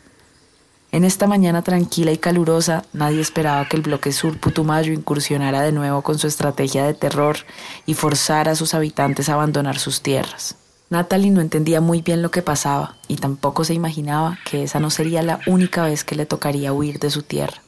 En 0.94 1.04
esta 1.04 1.26
mañana 1.26 1.62
tranquila 1.62 2.12
y 2.12 2.18
calurosa, 2.18 2.84
nadie 2.92 3.22
esperaba 3.22 3.66
que 3.66 3.76
el 3.76 3.82
bloque 3.82 4.12
sur 4.12 4.38
Putumayo 4.38 4.92
incursionara 4.92 5.62
de 5.62 5.72
nuevo 5.72 6.02
con 6.02 6.18
su 6.18 6.26
estrategia 6.26 6.84
de 6.84 6.92
terror 6.92 7.38
y 7.86 7.94
forzara 7.94 8.52
a 8.52 8.56
sus 8.56 8.74
habitantes 8.74 9.30
a 9.30 9.32
abandonar 9.32 9.78
sus 9.78 10.02
tierras. 10.02 10.56
Natalie 10.90 11.30
no 11.30 11.40
entendía 11.40 11.80
muy 11.80 12.02
bien 12.02 12.20
lo 12.20 12.30
que 12.30 12.42
pasaba 12.42 12.96
y 13.08 13.16
tampoco 13.16 13.64
se 13.64 13.72
imaginaba 13.72 14.38
que 14.44 14.64
esa 14.64 14.80
no 14.80 14.90
sería 14.90 15.22
la 15.22 15.40
única 15.46 15.82
vez 15.82 16.04
que 16.04 16.14
le 16.14 16.26
tocaría 16.26 16.74
huir 16.74 16.98
de 16.98 17.08
su 17.08 17.22
tierra. 17.22 17.62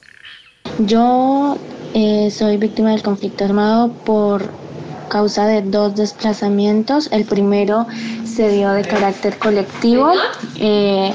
Yo 0.80 1.56
eh, 1.94 2.30
soy 2.30 2.58
víctima 2.58 2.90
del 2.90 3.02
conflicto 3.02 3.46
armado 3.46 3.90
por 3.90 4.50
causa 5.08 5.46
de 5.46 5.62
dos 5.62 5.94
desplazamientos. 5.94 7.08
El 7.12 7.24
primero 7.24 7.86
se 8.24 8.48
dio 8.48 8.70
de 8.72 8.82
carácter 8.82 9.38
colectivo 9.38 10.12
eh, 10.56 11.12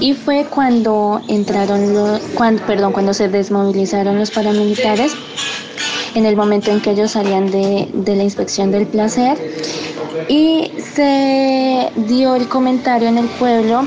y 0.00 0.14
fue 0.14 0.46
cuando 0.48 1.20
entraron 1.28 1.92
los, 1.94 2.20
cuando, 2.34 2.62
perdón, 2.64 2.92
cuando 2.92 3.14
se 3.14 3.28
desmovilizaron 3.28 4.18
los 4.18 4.30
paramilitares 4.30 5.12
en 6.14 6.26
el 6.26 6.36
momento 6.36 6.70
en 6.70 6.80
que 6.80 6.90
ellos 6.90 7.12
salían 7.12 7.50
de, 7.50 7.88
de 7.92 8.16
la 8.16 8.22
inspección 8.22 8.70
del 8.70 8.86
placer 8.86 9.38
y 10.28 10.70
se 10.94 11.90
dio 11.96 12.34
el 12.34 12.48
comentario 12.48 13.08
en 13.08 13.18
el 13.18 13.26
pueblo 13.26 13.82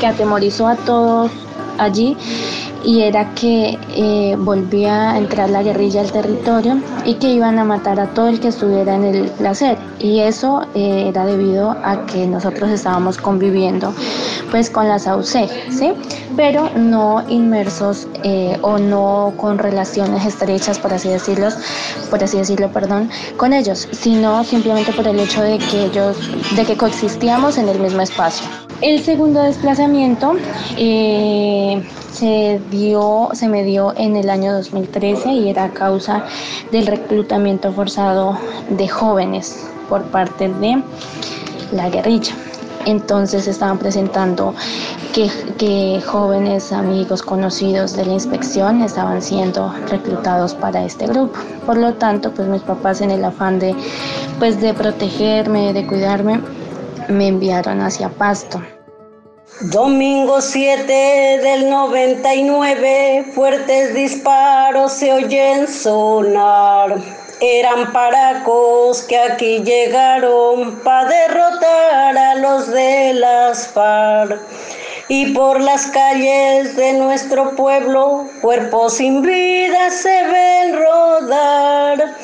que 0.00 0.06
atemorizó 0.06 0.68
a 0.68 0.76
todos 0.76 1.30
allí 1.78 2.16
y 2.84 3.02
era 3.02 3.34
que 3.34 3.78
eh, 3.94 4.36
volvía 4.38 5.12
a 5.12 5.18
entrar 5.18 5.50
la 5.50 5.62
guerrilla 5.62 6.00
al 6.00 6.12
territorio 6.12 6.80
y 7.04 7.14
que 7.14 7.32
iban 7.32 7.58
a 7.58 7.64
matar 7.64 7.98
a 8.00 8.06
todo 8.08 8.28
el 8.28 8.40
que 8.40 8.48
estuviera 8.48 8.94
en 8.94 9.04
el 9.04 9.28
placer 9.30 9.76
y 9.98 10.20
eso 10.20 10.62
eh, 10.74 11.06
era 11.08 11.26
debido 11.26 11.70
a 11.82 12.06
que 12.06 12.26
nosotros 12.26 12.70
estábamos 12.70 13.18
conviviendo 13.18 13.92
pues 14.50 14.70
con 14.70 14.88
las 14.88 15.06
AUC, 15.06 15.48
¿sí? 15.70 15.92
pero 16.36 16.70
no 16.76 17.24
inmersos 17.28 18.06
eh, 18.22 18.56
o 18.62 18.78
no 18.78 19.32
con 19.36 19.58
relaciones 19.58 20.24
estrechas 20.24 20.78
por 20.78 20.92
así 20.92 21.08
decirlo, 21.08 21.48
por 22.10 22.22
así 22.22 22.38
decirlo, 22.38 22.70
perdón, 22.70 23.10
con 23.36 23.52
ellos, 23.52 23.88
sino 23.92 24.44
simplemente 24.44 24.92
por 24.92 25.06
el 25.06 25.18
hecho 25.20 25.42
de 25.42 25.58
que 25.58 25.86
ellos, 25.86 26.16
de 26.56 26.64
que 26.64 26.76
coexistíamos 26.76 27.58
en 27.58 27.68
el 27.68 27.78
mismo 27.80 28.02
espacio. 28.02 28.67
El 28.80 29.02
segundo 29.02 29.42
desplazamiento 29.42 30.36
eh, 30.76 31.82
se 32.12 32.60
dio, 32.70 33.28
se 33.32 33.48
me 33.48 33.64
dio 33.64 33.92
en 33.96 34.14
el 34.14 34.30
año 34.30 34.52
2013 34.52 35.32
y 35.32 35.48
era 35.50 35.64
a 35.64 35.70
causa 35.70 36.24
del 36.70 36.86
reclutamiento 36.86 37.72
forzado 37.72 38.38
de 38.70 38.86
jóvenes 38.86 39.68
por 39.88 40.04
parte 40.04 40.48
de 40.48 40.80
la 41.72 41.90
guerrilla. 41.90 42.32
Entonces 42.86 43.48
estaban 43.48 43.78
presentando 43.78 44.54
que, 45.12 45.28
que, 45.58 46.00
jóvenes 46.06 46.72
amigos 46.72 47.22
conocidos 47.22 47.96
de 47.96 48.06
la 48.06 48.12
inspección 48.12 48.82
estaban 48.82 49.20
siendo 49.22 49.74
reclutados 49.88 50.54
para 50.54 50.84
este 50.84 51.08
grupo. 51.08 51.36
Por 51.66 51.76
lo 51.78 51.94
tanto, 51.94 52.32
pues 52.32 52.46
mis 52.46 52.62
papás 52.62 53.00
en 53.00 53.10
el 53.10 53.24
afán 53.24 53.58
de, 53.58 53.74
pues, 54.38 54.60
de 54.60 54.72
protegerme, 54.72 55.72
de 55.72 55.84
cuidarme, 55.84 56.40
me 57.08 57.28
enviaron 57.28 57.80
hacia 57.80 58.08
Pasto. 58.08 58.62
Domingo 59.60 60.40
7 60.40 60.92
del 61.42 61.68
99, 61.68 63.32
fuertes 63.34 63.94
disparos 63.94 64.92
se 64.92 65.12
oyen 65.12 65.66
sonar. 65.66 66.96
Eran 67.40 67.92
paracos 67.92 69.02
que 69.02 69.18
aquí 69.18 69.60
llegaron 69.60 70.78
para 70.84 71.08
derrotar 71.08 72.18
a 72.18 72.34
los 72.36 72.68
de 72.68 73.14
las 73.14 73.68
FARC. 73.68 74.40
Y 75.08 75.32
por 75.32 75.60
las 75.60 75.86
calles 75.86 76.76
de 76.76 76.92
nuestro 76.92 77.56
pueblo, 77.56 78.26
cuerpos 78.42 78.94
sin 78.94 79.22
vida 79.22 79.90
se 79.90 80.22
ven 80.24 80.76
rodar 80.76 82.14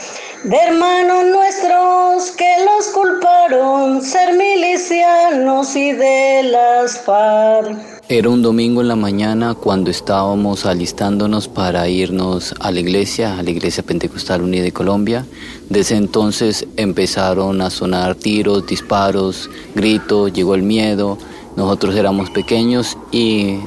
de 0.45 0.57
hermanos 0.57 1.24
nuestros 1.24 2.30
que 2.32 2.57
los 2.66 2.88
culparon 2.88 4.03
ser 4.03 4.36
milicianos 4.36 5.74
y 5.74 5.92
de 5.92 6.42
las 6.42 6.99
FARC. 6.99 7.78
Era 8.11 8.28
un 8.28 8.42
domingo 8.42 8.82
en 8.82 8.88
la 8.88 8.97
mañana 8.97 9.55
cuando 9.55 9.90
estábamos 9.90 10.66
alistándonos 10.66 11.49
para 11.49 11.88
irnos 11.88 12.55
a 12.61 12.70
la 12.70 12.80
iglesia, 12.80 13.38
a 13.38 13.42
la 13.42 13.51
Iglesia 13.51 13.82
Pentecostal 13.82 14.42
Unida 14.42 14.64
de 14.64 14.72
Colombia. 14.72 15.24
Desde 15.70 15.97
entonces 15.97 16.66
empezaron 16.76 17.62
a 17.62 17.70
sonar 17.70 18.14
tiros, 18.14 18.66
disparos, 18.66 19.49
gritos, 19.74 20.30
llegó 20.34 20.55
el 20.55 20.62
miedo. 20.62 21.16
Nosotros 21.57 21.97
éramos 21.97 22.28
pequeños 22.28 22.99
y 23.11 23.61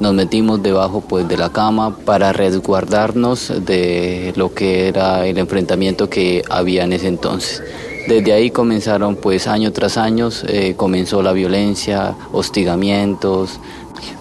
nos 0.00 0.14
metimos 0.14 0.62
debajo 0.62 1.00
pues 1.00 1.26
de 1.28 1.36
la 1.36 1.50
cama 1.50 1.96
para 1.96 2.32
resguardarnos 2.32 3.52
de 3.64 4.32
lo 4.36 4.52
que 4.52 4.88
era 4.88 5.26
el 5.26 5.38
enfrentamiento 5.38 6.10
que 6.10 6.42
había 6.50 6.84
en 6.84 6.92
ese 6.92 7.08
entonces. 7.08 7.62
Desde 8.06 8.32
ahí 8.32 8.50
comenzaron 8.50 9.16
pues 9.16 9.48
año 9.48 9.72
tras 9.72 9.96
año, 9.96 10.28
eh, 10.46 10.74
comenzó 10.76 11.22
la 11.22 11.32
violencia, 11.32 12.14
hostigamientos. 12.32 13.58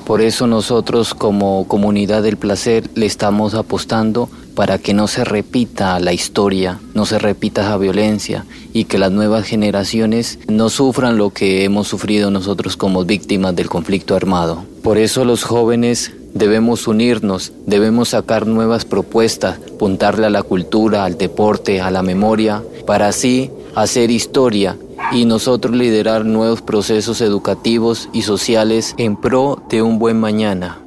Por 0.05 0.21
eso 0.21 0.47
nosotros 0.47 1.13
como 1.13 1.67
comunidad 1.67 2.23
del 2.23 2.37
placer 2.37 2.89
le 2.95 3.05
estamos 3.05 3.53
apostando 3.53 4.29
para 4.55 4.77
que 4.77 4.93
no 4.93 5.07
se 5.07 5.23
repita 5.23 5.99
la 5.99 6.13
historia, 6.13 6.79
no 6.93 7.05
se 7.05 7.19
repita 7.19 7.61
esa 7.61 7.77
violencia 7.77 8.45
y 8.73 8.85
que 8.85 8.97
las 8.97 9.11
nuevas 9.11 9.45
generaciones 9.45 10.39
no 10.47 10.69
sufran 10.69 11.17
lo 11.17 11.29
que 11.29 11.63
hemos 11.63 11.87
sufrido 11.87 12.31
nosotros 12.31 12.77
como 12.77 13.03
víctimas 13.05 13.55
del 13.55 13.69
conflicto 13.69 14.15
armado. 14.15 14.63
Por 14.81 14.97
eso 14.97 15.25
los 15.25 15.43
jóvenes 15.43 16.13
debemos 16.33 16.87
unirnos, 16.87 17.51
debemos 17.65 18.09
sacar 18.09 18.47
nuevas 18.47 18.85
propuestas, 18.85 19.59
apuntarle 19.73 20.27
a 20.27 20.29
la 20.29 20.43
cultura, 20.43 21.03
al 21.03 21.17
deporte, 21.17 21.81
a 21.81 21.91
la 21.91 22.01
memoria, 22.01 22.63
para 22.85 23.07
así 23.07 23.51
hacer 23.75 24.11
historia 24.11 24.77
y 25.11 25.25
nosotros 25.25 25.75
liderar 25.75 26.25
nuevos 26.25 26.61
procesos 26.61 27.21
educativos 27.21 28.09
y 28.13 28.21
sociales 28.21 28.95
en 28.97 29.15
pro 29.15 29.61
de 29.69 29.81
un 29.81 29.99
buen 29.99 30.19
mañana. 30.19 30.84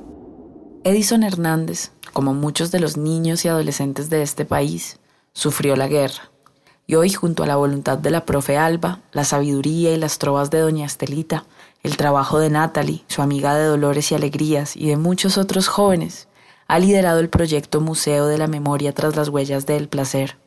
Edison 0.85 1.23
Hernández 1.23 1.93
como 2.13 2.35
muchos 2.35 2.71
de 2.71 2.81
los 2.81 2.97
niños 2.97 3.45
y 3.45 3.49
adolescentes 3.49 4.11
de 4.11 4.23
este 4.23 4.45
país, 4.45 4.99
sufrió 5.33 5.77
la 5.77 5.87
guerra. 5.87 6.31
Y 6.87 6.95
hoy, 6.95 7.13
junto 7.13 7.43
a 7.43 7.47
la 7.47 7.57
voluntad 7.57 7.97
de 7.97 8.11
la 8.11 8.25
profe 8.25 8.57
Alba, 8.57 9.01
la 9.13 9.25
sabiduría 9.25 9.93
y 9.93 9.99
las 9.99 10.19
trovas 10.19 10.51
de 10.51 10.59
doña 10.59 10.87
Estelita, 10.87 11.45
el 11.83 11.97
trabajo 11.97 12.41
de 12.41 12.51
Natalie, 12.51 13.05
su 13.07 13.23
amiga 13.23 13.55
de 13.55 13.67
dolores 13.67 14.11
y 14.11 14.15
alegrías, 14.15 14.77
y 14.77 14.89
de 14.89 14.97
muchos 14.97 15.39
otros 15.39 15.69
jóvenes, 15.69 16.29
ha 16.67 16.79
liderado 16.79 17.21
el 17.21 17.29
proyecto 17.29 17.81
Museo 17.81 18.27
de 18.27 18.39
la 18.39 18.49
Memoria 18.49 18.93
tras 18.93 19.15
las 19.15 19.29
huellas 19.29 19.65
del 19.65 19.89
placer, 19.89 20.39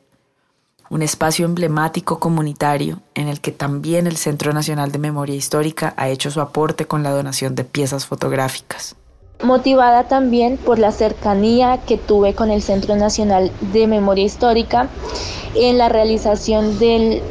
un 0.90 1.04
espacio 1.04 1.46
emblemático 1.46 2.20
comunitario 2.20 3.02
en 3.16 3.30
el 3.30 3.40
que 3.40 3.54
también 3.54 4.08
el 4.08 4.18
Centro 4.18 4.52
Nacional 4.52 4.92
de 4.92 5.00
Memoria 5.00 5.36
Histórica 5.36 5.94
ha 5.96 6.10
hecho 6.10 6.32
su 6.32 6.42
aporte 6.42 6.86
con 6.86 7.02
la 7.02 7.12
donación 7.12 7.56
de 7.56 7.64
piezas 7.64 8.06
fotográficas 8.06 8.98
motivada 9.44 10.04
también 10.04 10.58
por 10.58 10.80
la 10.80 10.92
cercanía 10.92 11.80
que 11.86 11.98
tuve 11.98 12.34
con 12.34 12.52
el 12.52 12.62
Centro 12.62 12.96
Nacional 12.96 13.52
de 13.74 13.88
Memoria 13.88 14.26
Histórica 14.26 14.89
en 15.56 15.78
la 15.78 15.89
realización 15.89 16.80
del 16.80 17.22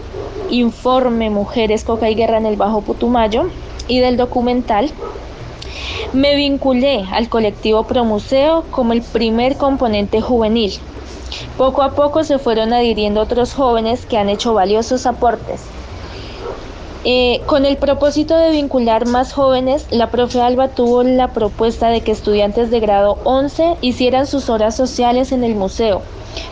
informe 0.51 1.31
Mujeres, 1.31 1.85
Coca 1.85 2.11
y 2.11 2.15
Guerra 2.15 2.39
en 2.39 2.47
el 2.47 2.57
Bajo 2.57 2.83
Putumayo 2.83 3.51
y 3.89 4.01
del 4.01 4.17
documental. 4.17 4.91
Me 6.13 6.35
vinculé 6.35 7.05
al 7.13 7.29
colectivo 7.29 7.85
Promuseo 7.85 8.65
como 8.71 8.93
el 8.93 9.03
primer 9.03 9.57
componente 9.57 10.21
juvenil. 10.21 10.73
Poco 11.57 11.83
a 11.83 11.93
poco 11.93 12.25
se 12.25 12.39
fueron 12.39 12.73
adhiriendo 12.73 13.21
otros 13.21 13.55
jóvenes 13.55 14.05
que 14.07 14.19
han 14.19 14.29
hecho 14.29 14.53
valiosos 14.53 15.07
aportes 15.07 15.61
eh, 17.03 17.41
con 17.47 17.65
el 17.65 17.79
propósito 17.79 18.37
de 18.37 18.51
vincular 18.51 19.07
más 19.07 19.33
jóvenes, 19.33 19.87
la 19.91 20.11
profe 20.11 20.43
Alba 20.43 20.69
tuvo 20.69 21.03
la 21.03 21.29
propuesta 21.33 21.89
de 21.89 22.03
que 22.03 22.13
estudiantes 22.13 22.71
de 22.71 22.79
grado 22.79 23.19
11 23.25 23.77
hicieran 23.81 24.27
sus 24.27 24.51
horas 24.51 24.77
sociales 24.77 25.33
en 25.33 25.43
el 25.43 25.55
museo, 25.55 26.03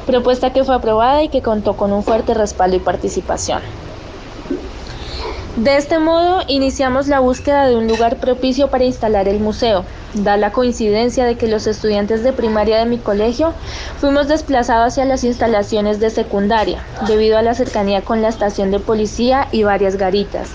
propuesta 0.06 0.54
que 0.54 0.64
fue 0.64 0.74
aprobada 0.74 1.22
y 1.22 1.28
que 1.28 1.42
contó 1.42 1.76
con 1.76 1.92
un 1.92 2.02
fuerte 2.02 2.32
respaldo 2.32 2.76
y 2.76 2.80
participación. 2.80 3.60
De 5.58 5.76
este 5.76 5.98
modo, 5.98 6.42
iniciamos 6.46 7.08
la 7.08 7.18
búsqueda 7.18 7.66
de 7.66 7.74
un 7.74 7.88
lugar 7.88 8.18
propicio 8.18 8.68
para 8.68 8.84
instalar 8.84 9.26
el 9.26 9.40
museo. 9.40 9.84
Da 10.14 10.36
la 10.36 10.52
coincidencia 10.52 11.24
de 11.24 11.34
que 11.34 11.48
los 11.48 11.66
estudiantes 11.66 12.22
de 12.22 12.32
primaria 12.32 12.78
de 12.78 12.86
mi 12.86 12.96
colegio 12.96 13.52
fuimos 14.00 14.28
desplazados 14.28 14.92
hacia 14.92 15.04
las 15.04 15.24
instalaciones 15.24 15.98
de 15.98 16.10
secundaria, 16.10 16.84
debido 17.08 17.36
a 17.36 17.42
la 17.42 17.54
cercanía 17.54 18.02
con 18.02 18.22
la 18.22 18.28
estación 18.28 18.70
de 18.70 18.78
policía 18.78 19.48
y 19.50 19.64
varias 19.64 19.96
garitas, 19.96 20.50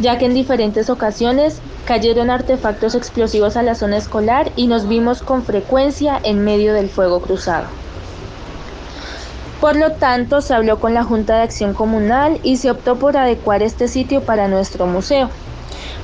ya 0.00 0.16
que 0.16 0.24
en 0.24 0.32
diferentes 0.32 0.88
ocasiones 0.88 1.60
cayeron 1.84 2.30
artefactos 2.30 2.94
explosivos 2.94 3.58
a 3.58 3.62
la 3.62 3.74
zona 3.74 3.98
escolar 3.98 4.50
y 4.56 4.66
nos 4.66 4.88
vimos 4.88 5.20
con 5.20 5.44
frecuencia 5.44 6.18
en 6.22 6.42
medio 6.42 6.72
del 6.72 6.88
fuego 6.88 7.20
cruzado. 7.20 7.66
Por 9.60 9.76
lo 9.76 9.92
tanto, 9.92 10.42
se 10.42 10.54
habló 10.54 10.78
con 10.78 10.92
la 10.92 11.02
Junta 11.02 11.36
de 11.36 11.42
Acción 11.42 11.72
Comunal 11.72 12.40
y 12.42 12.58
se 12.58 12.70
optó 12.70 12.96
por 12.96 13.16
adecuar 13.16 13.62
este 13.62 13.88
sitio 13.88 14.20
para 14.20 14.48
nuestro 14.48 14.86
museo. 14.86 15.30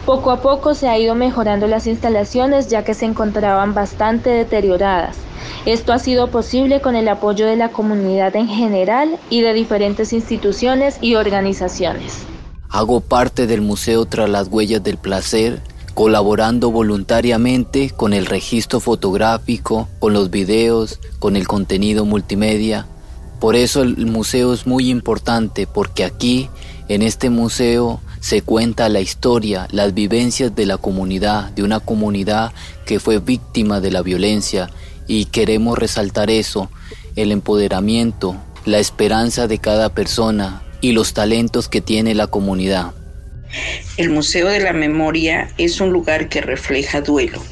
Poco 0.06 0.30
a 0.30 0.40
poco 0.40 0.74
se 0.74 0.88
ha 0.88 0.98
ido 0.98 1.14
mejorando 1.14 1.66
las 1.66 1.86
instalaciones 1.86 2.68
ya 2.68 2.82
que 2.82 2.94
se 2.94 3.04
encontraban 3.04 3.74
bastante 3.74 4.30
deterioradas. 4.30 5.16
Esto 5.64 5.92
ha 5.92 5.98
sido 5.98 6.28
posible 6.28 6.80
con 6.80 6.96
el 6.96 7.08
apoyo 7.08 7.46
de 7.46 7.56
la 7.56 7.68
comunidad 7.68 8.34
en 8.34 8.48
general 8.48 9.18
y 9.30 9.42
de 9.42 9.52
diferentes 9.52 10.12
instituciones 10.12 10.98
y 11.00 11.14
organizaciones. 11.14 12.24
Hago 12.68 13.00
parte 13.00 13.46
del 13.46 13.60
Museo 13.60 14.06
Tras 14.06 14.28
las 14.28 14.48
Huellas 14.48 14.82
del 14.82 14.96
Placer, 14.96 15.60
colaborando 15.94 16.70
voluntariamente 16.70 17.90
con 17.90 18.12
el 18.12 18.26
registro 18.26 18.80
fotográfico, 18.80 19.88
con 19.98 20.14
los 20.14 20.30
videos, 20.30 20.98
con 21.18 21.36
el 21.36 21.46
contenido 21.46 22.06
multimedia, 22.06 22.86
por 23.42 23.56
eso 23.56 23.82
el 23.82 24.06
museo 24.06 24.52
es 24.52 24.68
muy 24.68 24.88
importante 24.88 25.66
porque 25.66 26.04
aquí, 26.04 26.48
en 26.86 27.02
este 27.02 27.28
museo, 27.28 28.00
se 28.20 28.40
cuenta 28.40 28.88
la 28.88 29.00
historia, 29.00 29.66
las 29.72 29.94
vivencias 29.94 30.54
de 30.54 30.64
la 30.64 30.76
comunidad, 30.76 31.50
de 31.50 31.64
una 31.64 31.80
comunidad 31.80 32.52
que 32.86 33.00
fue 33.00 33.18
víctima 33.18 33.80
de 33.80 33.90
la 33.90 34.02
violencia 34.02 34.70
y 35.08 35.24
queremos 35.24 35.76
resaltar 35.76 36.30
eso, 36.30 36.70
el 37.16 37.32
empoderamiento, 37.32 38.36
la 38.64 38.78
esperanza 38.78 39.48
de 39.48 39.58
cada 39.58 39.88
persona 39.88 40.62
y 40.80 40.92
los 40.92 41.12
talentos 41.12 41.68
que 41.68 41.80
tiene 41.80 42.14
la 42.14 42.28
comunidad. 42.28 42.94
El 43.96 44.10
Museo 44.10 44.48
de 44.48 44.60
la 44.60 44.72
Memoria 44.72 45.50
es 45.58 45.80
un 45.80 45.90
lugar 45.90 46.28
que 46.28 46.40
refleja 46.40 47.02
duelo, 47.02 47.42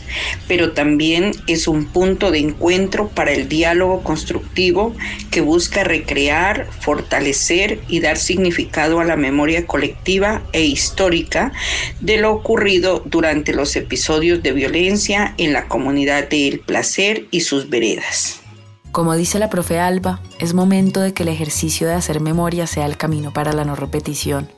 pero 0.49 0.73
también 0.73 1.33
es 1.47 1.69
un 1.69 1.85
punto 1.85 2.31
de 2.31 2.39
encuentro 2.39 3.09
para 3.09 3.33
el 3.33 3.49
diálogo 3.49 4.03
constructivo 4.03 4.95
que 5.31 5.43
busca 5.43 5.85
recrear, 5.85 6.67
fortalecer 6.81 7.81
y 7.89 8.01
dar 8.01 8.17
significado 8.17 9.01
a 9.01 9.05
la 9.05 9.17
memoria 9.17 9.67
colectiva 9.67 10.43
e 10.53 10.63
histórica 10.63 11.53
de 12.01 12.17
lo 12.17 12.33
ocurrido 12.33 13.03
durante 13.05 13.53
los 13.53 13.77
episodios 13.77 14.43
de 14.43 14.53
violencia 14.53 15.35
en 15.37 15.53
la 15.53 15.69
comunidad 15.69 16.29
de 16.29 16.49
El 16.49 16.61
Placer 16.61 17.27
y 17.31 17.41
sus 17.41 17.69
veredas. 17.69 18.41
Como 18.93 19.15
dice 19.15 19.39
la 19.39 19.51
profe 19.51 19.79
Alba, 19.79 20.21
es 20.41 20.53
momento 20.55 21.01
de 21.01 21.15
que 21.15 21.23
el 21.23 21.29
ejercicio 21.29 21.87
de 21.87 21.95
hacer 21.95 22.21
memoria 22.21 22.67
sea 22.67 22.87
el 22.87 22.97
camino 22.97 23.33
para 23.33 23.53
la 23.53 23.65
no 23.65 23.77
repetición 23.77 24.49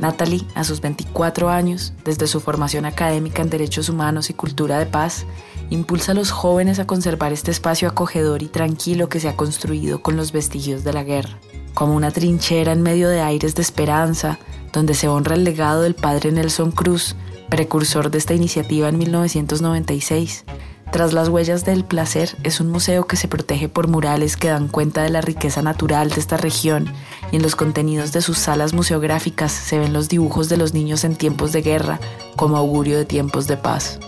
Natalie, 0.00 0.44
a 0.54 0.64
sus 0.64 0.80
24 0.80 1.48
años, 1.48 1.92
desde 2.04 2.26
su 2.26 2.40
formación 2.40 2.84
académica 2.84 3.42
en 3.42 3.50
Derechos 3.50 3.88
Humanos 3.88 4.30
y 4.30 4.34
Cultura 4.34 4.78
de 4.78 4.86
Paz, 4.86 5.26
impulsa 5.70 6.12
a 6.12 6.14
los 6.14 6.30
jóvenes 6.30 6.78
a 6.78 6.86
conservar 6.86 7.32
este 7.32 7.50
espacio 7.50 7.88
acogedor 7.88 8.42
y 8.42 8.46
tranquilo 8.46 9.08
que 9.08 9.20
se 9.20 9.28
ha 9.28 9.36
construido 9.36 10.02
con 10.02 10.16
los 10.16 10.32
vestigios 10.32 10.84
de 10.84 10.92
la 10.92 11.02
guerra, 11.02 11.38
como 11.74 11.94
una 11.94 12.10
trinchera 12.10 12.72
en 12.72 12.82
medio 12.82 13.08
de 13.08 13.20
aires 13.20 13.54
de 13.54 13.62
esperanza, 13.62 14.38
donde 14.72 14.94
se 14.94 15.08
honra 15.08 15.34
el 15.34 15.44
legado 15.44 15.82
del 15.82 15.94
padre 15.94 16.30
Nelson 16.32 16.70
Cruz, 16.70 17.16
precursor 17.48 18.10
de 18.10 18.18
esta 18.18 18.34
iniciativa 18.34 18.88
en 18.88 18.98
1996, 18.98 20.44
tras 20.92 21.12
las 21.12 21.28
huellas 21.28 21.64
del 21.64 21.84
placer 21.84 22.36
es 22.44 22.60
un 22.60 22.70
museo 22.70 23.06
que 23.06 23.16
se 23.16 23.28
protege 23.28 23.68
por 23.68 23.88
murales 23.88 24.36
que 24.36 24.48
dan 24.48 24.68
cuenta 24.68 25.02
de 25.02 25.10
la 25.10 25.20
riqueza 25.20 25.60
natural 25.60 26.10
de 26.10 26.20
esta 26.20 26.36
región 26.36 26.92
y 27.32 27.36
en 27.36 27.42
los 27.42 27.56
contenidos 27.56 28.12
de 28.12 28.22
sus 28.22 28.38
salas 28.38 28.72
museográficas 28.72 29.52
se 29.52 29.78
ven 29.78 29.92
los 29.92 30.08
dibujos 30.08 30.48
de 30.48 30.56
los 30.56 30.74
niños 30.74 31.04
en 31.04 31.16
tiempos 31.16 31.52
de 31.52 31.62
guerra 31.62 32.00
como 32.36 32.56
augurio 32.56 32.96
de 32.96 33.04
tiempos 33.04 33.46
de 33.46 33.56
paz. 33.56 33.98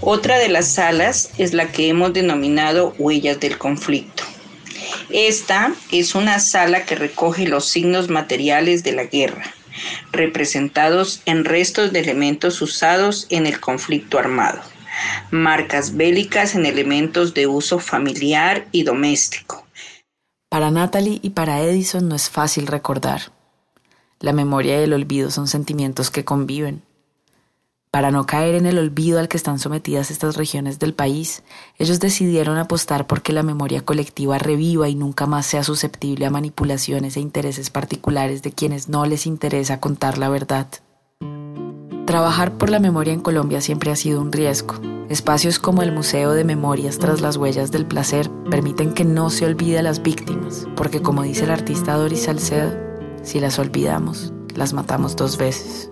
Otra 0.00 0.38
de 0.38 0.48
las 0.48 0.68
salas 0.68 1.30
es 1.38 1.54
la 1.54 1.70
que 1.70 1.88
hemos 1.88 2.12
denominado 2.12 2.94
Huellas 2.98 3.38
del 3.40 3.58
Conflicto. 3.58 4.24
Esta 5.10 5.72
es 5.92 6.14
una 6.14 6.38
sala 6.40 6.84
que 6.84 6.94
recoge 6.94 7.46
los 7.46 7.68
signos 7.68 8.08
materiales 8.08 8.82
de 8.82 8.92
la 8.92 9.04
guerra, 9.04 9.44
representados 10.12 11.20
en 11.26 11.44
restos 11.44 11.92
de 11.92 12.00
elementos 12.00 12.60
usados 12.62 13.26
en 13.30 13.46
el 13.46 13.60
conflicto 13.60 14.18
armado 14.18 14.60
marcas 15.30 15.96
bélicas 15.96 16.54
en 16.54 16.66
elementos 16.66 17.34
de 17.34 17.46
uso 17.46 17.78
familiar 17.78 18.66
y 18.72 18.82
doméstico. 18.82 19.66
Para 20.48 20.70
Natalie 20.70 21.18
y 21.22 21.30
para 21.30 21.60
Edison 21.60 22.08
no 22.08 22.14
es 22.14 22.30
fácil 22.30 22.66
recordar. 22.66 23.32
La 24.20 24.32
memoria 24.32 24.80
y 24.80 24.84
el 24.84 24.92
olvido 24.92 25.30
son 25.30 25.48
sentimientos 25.48 26.10
que 26.10 26.24
conviven. 26.24 26.82
Para 27.94 28.10
no 28.10 28.26
caer 28.26 28.56
en 28.56 28.66
el 28.66 28.78
olvido 28.78 29.20
al 29.20 29.28
que 29.28 29.36
están 29.36 29.60
sometidas 29.60 30.10
estas 30.10 30.36
regiones 30.36 30.80
del 30.80 30.94
país, 30.94 31.44
ellos 31.78 32.00
decidieron 32.00 32.58
apostar 32.58 33.06
porque 33.06 33.32
la 33.32 33.44
memoria 33.44 33.84
colectiva 33.84 34.36
reviva 34.36 34.88
y 34.88 34.96
nunca 34.96 35.26
más 35.26 35.46
sea 35.46 35.62
susceptible 35.62 36.26
a 36.26 36.30
manipulaciones 36.30 37.16
e 37.16 37.20
intereses 37.20 37.70
particulares 37.70 38.42
de 38.42 38.50
quienes 38.52 38.88
no 38.88 39.06
les 39.06 39.26
interesa 39.26 39.78
contar 39.78 40.18
la 40.18 40.28
verdad. 40.28 40.66
Trabajar 42.06 42.52
por 42.52 42.68
la 42.68 42.80
memoria 42.80 43.14
en 43.14 43.20
Colombia 43.20 43.62
siempre 43.62 43.90
ha 43.90 43.96
sido 43.96 44.20
un 44.20 44.30
riesgo. 44.30 44.74
Espacios 45.08 45.58
como 45.58 45.82
el 45.82 45.90
Museo 45.90 46.32
de 46.32 46.44
Memorias 46.44 46.98
tras 46.98 47.22
las 47.22 47.36
huellas 47.36 47.70
del 47.70 47.86
placer 47.86 48.30
permiten 48.50 48.92
que 48.92 49.04
no 49.04 49.30
se 49.30 49.46
olvide 49.46 49.78
a 49.78 49.82
las 49.82 50.02
víctimas, 50.02 50.66
porque 50.76 51.00
como 51.00 51.22
dice 51.22 51.44
el 51.44 51.50
artista 51.50 51.94
Doris 51.94 52.24
Salcedo, 52.24 52.72
si 53.22 53.40
las 53.40 53.58
olvidamos, 53.58 54.34
las 54.54 54.74
matamos 54.74 55.16
dos 55.16 55.38
veces. 55.38 55.90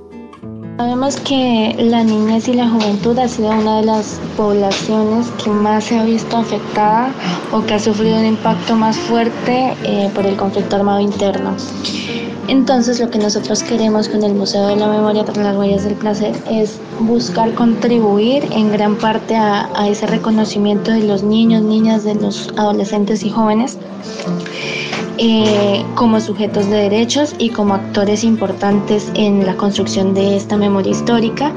Sabemos 0.76 1.16
que 1.20 1.76
la 1.78 2.04
niñez 2.04 2.46
y 2.48 2.54
la 2.54 2.68
juventud 2.68 3.18
ha 3.18 3.28
sido 3.28 3.50
una 3.50 3.80
de 3.80 3.86
las 3.86 4.20
poblaciones 4.36 5.30
que 5.42 5.50
más 5.50 5.84
se 5.84 5.98
ha 5.98 6.04
visto 6.04 6.36
afectada 6.36 7.10
o 7.52 7.62
que 7.62 7.74
ha 7.74 7.78
sufrido 7.78 8.18
un 8.18 8.26
impacto 8.26 8.74
más 8.76 8.96
fuerte 8.96 9.74
eh, 9.82 10.10
por 10.14 10.26
el 10.26 10.36
conflicto 10.36 10.76
armado 10.76 11.00
interno. 11.00 11.56
Entonces 12.52 13.00
lo 13.00 13.08
que 13.08 13.18
nosotros 13.18 13.62
queremos 13.62 14.10
con 14.10 14.22
el 14.24 14.34
Museo 14.34 14.66
de 14.66 14.76
la 14.76 14.86
Memoria 14.86 15.24
para 15.24 15.42
las 15.42 15.56
Huellas 15.56 15.84
del 15.84 15.94
Placer 15.94 16.34
es 16.50 16.78
buscar 17.00 17.54
contribuir 17.54 18.44
en 18.52 18.70
gran 18.70 18.98
parte 18.98 19.34
a, 19.34 19.70
a 19.74 19.88
ese 19.88 20.06
reconocimiento 20.06 20.90
de 20.90 21.04
los 21.04 21.22
niños, 21.22 21.62
niñas, 21.62 22.04
de 22.04 22.14
los 22.14 22.52
adolescentes 22.58 23.24
y 23.24 23.30
jóvenes 23.30 23.78
eh, 25.24 25.84
como 25.94 26.20
sujetos 26.20 26.68
de 26.68 26.78
derechos 26.78 27.36
y 27.38 27.50
como 27.50 27.74
actores 27.74 28.24
importantes 28.24 29.08
en 29.14 29.46
la 29.46 29.54
construcción 29.54 30.14
de 30.14 30.36
esta 30.36 30.56
memoria 30.56 30.90
histórica, 30.90 31.52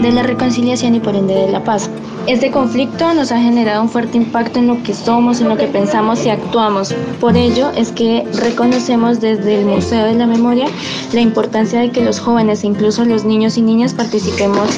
de 0.00 0.12
la 0.12 0.22
reconciliación 0.22 0.94
y 0.94 1.00
por 1.00 1.16
ende 1.16 1.34
de 1.34 1.50
la 1.50 1.64
paz. 1.64 1.90
Este 2.28 2.52
conflicto 2.52 3.12
nos 3.14 3.32
ha 3.32 3.40
generado 3.40 3.82
un 3.82 3.88
fuerte 3.88 4.18
impacto 4.18 4.60
en 4.60 4.68
lo 4.68 4.80
que 4.84 4.94
somos, 4.94 5.40
en 5.40 5.48
lo 5.48 5.56
que 5.56 5.66
pensamos 5.66 6.24
y 6.26 6.30
actuamos. 6.30 6.94
Por 7.20 7.36
ello 7.36 7.72
es 7.74 7.90
que 7.90 8.24
reconocemos 8.34 9.20
desde 9.20 9.62
el 9.62 9.66
Museo 9.66 10.04
de 10.04 10.14
la 10.14 10.28
Memoria 10.28 10.66
la 11.12 11.20
importancia 11.20 11.80
de 11.80 11.90
que 11.90 12.04
los 12.04 12.20
jóvenes 12.20 12.62
e 12.62 12.68
incluso 12.68 13.04
los 13.04 13.24
niños 13.24 13.58
y 13.58 13.62
niñas 13.62 13.94
participemos 13.94 14.68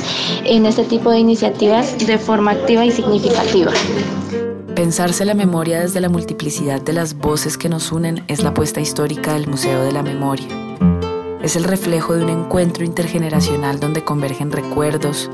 en 0.47 0.65
este 0.65 0.85
tipo 0.85 1.11
de 1.11 1.19
iniciativas 1.19 1.99
de 2.07 2.17
forma 2.17 2.53
activa 2.53 2.87
y 2.87 2.91
significativa. 2.91 3.73
Pensarse 4.81 5.27
la 5.27 5.35
memoria 5.35 5.83
desde 5.83 6.01
la 6.01 6.09
multiplicidad 6.09 6.81
de 6.81 6.95
las 6.95 7.19
voces 7.19 7.59
que 7.59 7.69
nos 7.69 7.93
unen 7.93 8.25
es 8.29 8.43
la 8.43 8.49
apuesta 8.49 8.81
histórica 8.81 9.35
del 9.35 9.47
Museo 9.47 9.85
de 9.85 9.93
la 9.93 10.03
Memoria. 10.03 10.47
Es 11.43 11.55
el 11.55 11.65
reflejo 11.65 12.15
de 12.15 12.25
un 12.25 12.31
encuentro 12.31 12.83
intergeneracional 12.83 13.79
donde 13.79 14.05
convergen 14.05 14.51
recuerdos, 14.51 15.31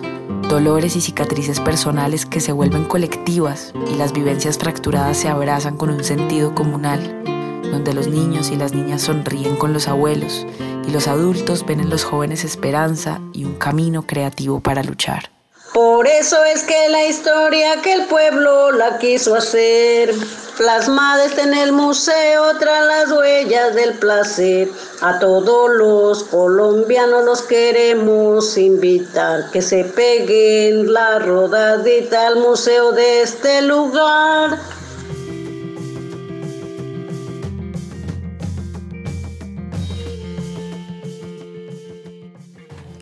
dolores 0.49 0.97
y 0.97 1.01
cicatrices 1.01 1.61
personales 1.61 2.27
que 2.27 2.41
se 2.41 2.51
vuelven 2.51 2.87
colectivas 2.87 3.73
y 3.89 3.95
las 3.95 4.13
vivencias 4.13 4.59
fracturadas 4.59 5.17
se 5.17 5.29
abrazan 5.29 5.77
con 5.77 5.91
un 5.91 6.03
sentido 6.03 6.53
comunal, 6.53 7.23
donde 7.71 7.95
los 7.95 8.09
niños 8.09 8.51
y 8.51 8.57
las 8.57 8.75
niñas 8.75 9.03
sonríen 9.03 9.55
con 9.55 9.73
los 9.73 9.87
abuelos 9.87 10.45
y 10.89 10.91
los 10.91 11.07
adultos 11.07 11.65
ven 11.65 11.79
en 11.79 11.89
los 11.89 12.03
jóvenes 12.03 12.43
esperanza 12.43 13.21
y 13.33 13.45
un 13.45 13.55
camino 13.55 14.09
creativo 14.09 14.59
para 14.59 14.83
luchar. 14.83 15.36
Por 15.77 16.09
eso 16.09 16.43
es 16.47 16.63
que 16.63 16.89
la 16.89 17.05
historia 17.05 17.83
que 17.83 17.93
el 17.93 18.07
pueblo 18.07 18.73
la 18.73 18.97
quiso 18.97 19.35
hacer, 19.35 20.11
plasmada 20.57 21.27
está 21.27 21.43
en 21.43 21.53
el 21.53 21.73
museo 21.73 22.57
tras 22.59 22.87
las 22.87 23.13
huellas 23.13 23.75
del 23.75 23.93
placer. 23.99 24.71
A 25.03 25.19
todos 25.19 25.69
los 25.77 26.25
colombianos 26.25 27.27
los 27.27 27.43
queremos 27.43 28.57
invitar, 28.57 29.51
que 29.51 29.61
se 29.61 29.85
peguen 29.85 30.95
la 30.95 31.19
rodadita 31.19 32.27
al 32.29 32.37
museo 32.37 32.93
de 32.93 33.21
este 33.21 33.61
lugar. 33.61 34.59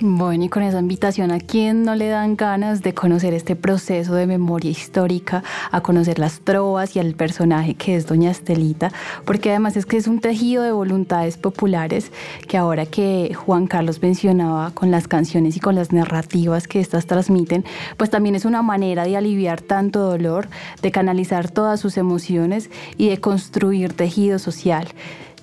Bueno, 0.06 0.44
y 0.44 0.48
con 0.50 0.62
esa 0.62 0.80
invitación, 0.80 1.30
¿a 1.30 1.40
quién 1.40 1.82
no 1.82 1.94
le 1.94 2.08
dan 2.08 2.36
ganas 2.36 2.82
de 2.82 2.92
conocer 2.92 3.32
este 3.32 3.56
proceso 3.56 4.14
de 4.14 4.26
memoria 4.26 4.70
histórica, 4.70 5.42
a 5.70 5.80
conocer 5.80 6.18
las 6.18 6.40
trovas 6.40 6.94
y 6.94 6.98
al 6.98 7.14
personaje 7.14 7.72
que 7.72 7.96
es 7.96 8.06
Doña 8.06 8.30
Estelita? 8.30 8.92
Porque 9.24 9.48
además 9.48 9.78
es 9.78 9.86
que 9.86 9.96
es 9.96 10.06
un 10.06 10.20
tejido 10.20 10.62
de 10.62 10.72
voluntades 10.72 11.38
populares 11.38 12.12
que 12.46 12.58
ahora 12.58 12.84
que 12.84 13.32
Juan 13.34 13.66
Carlos 13.66 14.02
mencionaba 14.02 14.72
con 14.72 14.90
las 14.90 15.08
canciones 15.08 15.56
y 15.56 15.60
con 15.60 15.74
las 15.74 15.90
narrativas 15.90 16.68
que 16.68 16.80
estas 16.80 17.06
transmiten, 17.06 17.64
pues 17.96 18.10
también 18.10 18.34
es 18.34 18.44
una 18.44 18.60
manera 18.60 19.04
de 19.04 19.16
aliviar 19.16 19.62
tanto 19.62 20.00
dolor, 20.00 20.48
de 20.82 20.90
canalizar 20.90 21.50
todas 21.50 21.80
sus 21.80 21.96
emociones 21.96 22.68
y 22.98 23.08
de 23.08 23.22
construir 23.22 23.94
tejido 23.94 24.38
social. 24.38 24.86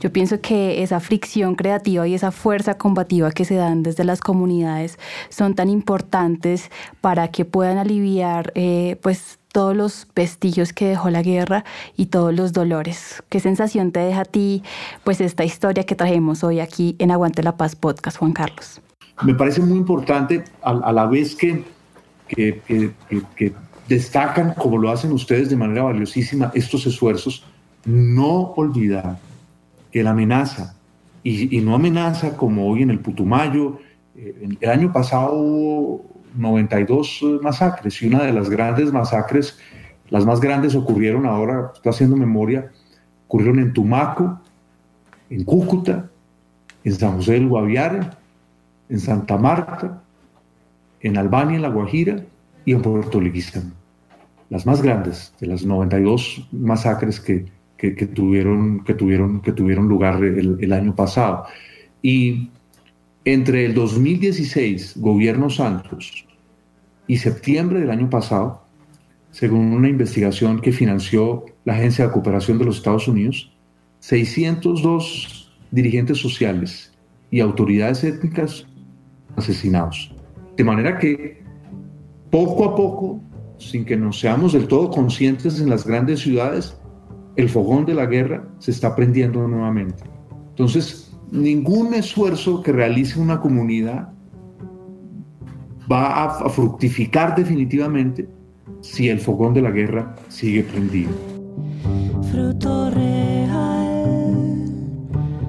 Yo 0.02 0.12
pienso 0.12 0.42
que 0.42 0.82
esa 0.82 1.00
fricción 1.00 1.54
creativa 1.54 2.08
y 2.08 2.16
esa 2.16 2.32
fuerza 2.32 2.74
combativa 2.74 3.30
que 3.30 3.46
se 3.46 3.54
dan 3.54 3.84
desde 3.84 4.04
las 4.04 4.20
comunidades 4.20 4.98
son 5.30 5.54
tan 5.54 5.70
importantes 5.70 6.72
para 7.02 7.28
que 7.28 7.46
puedan 7.46 7.78
aliviar 7.78 8.52
eh, 8.56 8.98
pues 9.04 9.38
todos 9.52 9.76
los 9.76 10.08
vestigios 10.16 10.74
que 10.74 10.88
dejó 10.88 11.12
la 11.12 11.22
guerra 11.22 11.66
y 11.96 12.08
todos 12.08 12.34
los 12.34 12.52
dolores. 12.52 13.22
¿Qué 13.30 13.40
sensación 13.40 13.92
te 13.92 14.00
deja 14.00 14.22
a 14.22 14.26
ti 14.26 14.64
pues 15.04 15.22
esta 15.22 15.44
historia 15.44 15.84
que 15.84 15.94
trajimos 15.94 16.44
hoy 16.44 16.62
aquí 16.62 16.96
en 16.98 17.12
Aguante 17.12 17.44
la 17.44 17.56
Paz 17.56 17.76
Podcast, 17.76 18.18
Juan 18.18 18.34
Carlos? 18.34 18.82
Me 19.22 19.36
parece 19.36 19.62
muy 19.62 19.78
importante 19.78 20.44
a, 20.64 20.92
la 20.92 21.06
vez 21.06 21.36
que, 21.36 21.64
que, 22.28 23.54
destacan, 23.88 24.56
como 24.56 24.80
lo 24.80 24.90
hacen 24.90 25.12
ustedes 25.12 25.52
de 25.52 25.58
manera 25.58 25.84
valiosísima, 25.84 26.50
estos 26.56 26.88
esfuerzos, 26.88 27.44
no 27.86 28.54
olvidar 28.56 29.20
que 29.92 30.04
la 30.04 30.12
amenaza, 30.12 30.76
y, 31.24 31.62
no 31.62 31.76
amenaza 31.76 32.36
como 32.36 32.68
hoy 32.68 32.82
en 32.82 32.90
el 32.90 33.00
Putumayo, 33.00 33.80
eh, 34.16 34.50
el 34.60 34.70
año 34.70 34.92
pasado 34.92 35.34
hubo 35.34 36.06
92 36.36 37.24
masacres 37.42 38.02
y 38.02 38.08
una 38.08 38.24
de 38.24 38.34
las 38.34 38.50
grandes 38.50 38.92
masacres, 38.92 39.60
las 40.10 40.26
más 40.26 40.42
grandes 40.42 40.76
ocurrieron 40.76 41.26
ahora, 41.26 41.72
estoy 41.74 41.92
haciendo 41.92 42.16
memoria, 42.16 42.72
ocurrieron 43.28 43.60
en 43.60 43.74
Tumaco, 43.74 44.42
en 45.30 45.44
Cúcuta, 45.44 46.10
en 46.84 46.94
San 46.94 47.18
José 47.18 47.34
del 47.34 47.48
Guaviare, 47.48 48.10
en 48.90 49.00
Santa 49.00 49.38
Marta, 49.38 50.02
en 51.00 51.18
Albania, 51.18 51.56
en 51.56 51.62
La 51.62 51.70
Guajira 51.70 52.18
y 52.66 52.74
en 52.74 52.82
Puerto 52.82 53.22
Leguizamo. 53.22 53.72
Las 54.50 54.66
más 54.66 54.82
grandes 54.82 55.34
de 55.40 55.48
las 55.48 55.64
92 55.64 56.50
masacres 56.52 57.20
que, 57.20 57.46
que, 57.90 58.06
tuvieron, 58.06 58.84
que, 58.84 58.94
tuvieron, 58.94 59.42
que 59.42 59.52
tuvieron 59.52 59.88
lugar 59.88 60.24
el, 60.24 60.72
año 60.72 60.96
pasado. 60.96 61.46
Y 62.04 62.50
entre 63.26 63.66
el 63.66 63.74
2016, 63.74 64.98
gobierno 64.98 65.50
Santos, 65.50 66.28
y 67.08 67.18
septiembre 67.18 67.80
del 67.80 67.90
año 67.90 68.08
pasado, 68.10 68.64
según 69.32 69.74
una 69.74 69.90
investigación 69.90 70.62
que 70.62 70.72
financió 70.72 71.46
la 71.66 71.74
Agencia 71.74 72.06
de 72.06 72.14
Cooperación 72.14 72.60
de 72.60 72.66
los 72.66 72.78
Estados 72.78 73.08
Unidos, 73.08 73.52
602 74.00 75.52
dirigentes 75.72 76.20
sociales 76.20 76.94
y 77.32 77.40
autoridades 77.40 78.04
étnicas 78.04 78.68
asesinados. 79.36 80.14
De 80.56 80.64
manera 80.64 81.00
que 81.00 81.42
poco 82.30 82.66
a 82.66 82.76
poco, 82.76 83.22
sin 83.58 83.86
que 83.86 83.98
nos 83.98 84.20
seamos 84.20 84.54
del 84.54 84.68
todo 84.68 84.92
conscientes 84.92 85.60
en 85.60 85.70
las 85.70 85.86
grandes 85.86 86.20
ciudades, 86.20 86.76
el 87.36 87.50
fogón 87.50 87.86
de 87.86 87.94
la 87.94 88.06
guerra 88.06 88.48
se 88.60 88.72
está 88.72 88.96
prendiendo 88.96 89.48
nuevamente. 89.48 90.04
Entonces, 90.50 91.12
ningún 91.32 91.94
esfuerzo 91.94 92.62
que 92.62 92.72
realice 92.72 93.20
una 93.20 93.40
comunidad 93.40 94.10
va 95.92 96.26
a, 96.26 96.50
fructificar 96.50 97.36
definitivamente 97.36 98.28
si 98.82 99.10
el 99.10 99.20
fogón 99.20 99.54
de 99.54 99.62
la 99.62 99.72
guerra 99.72 100.16
sigue 100.30 100.64
prendido. 100.64 101.12
Fruto 102.32 102.90
real, 102.92 104.56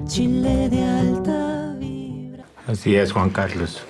chile 0.05 0.69
de 0.69 0.83
alta 0.83 1.75
vibra. 1.79 2.45
Así 2.67 2.95
es, 2.95 3.11
Juan 3.11 3.29
Carlos. 3.29 3.85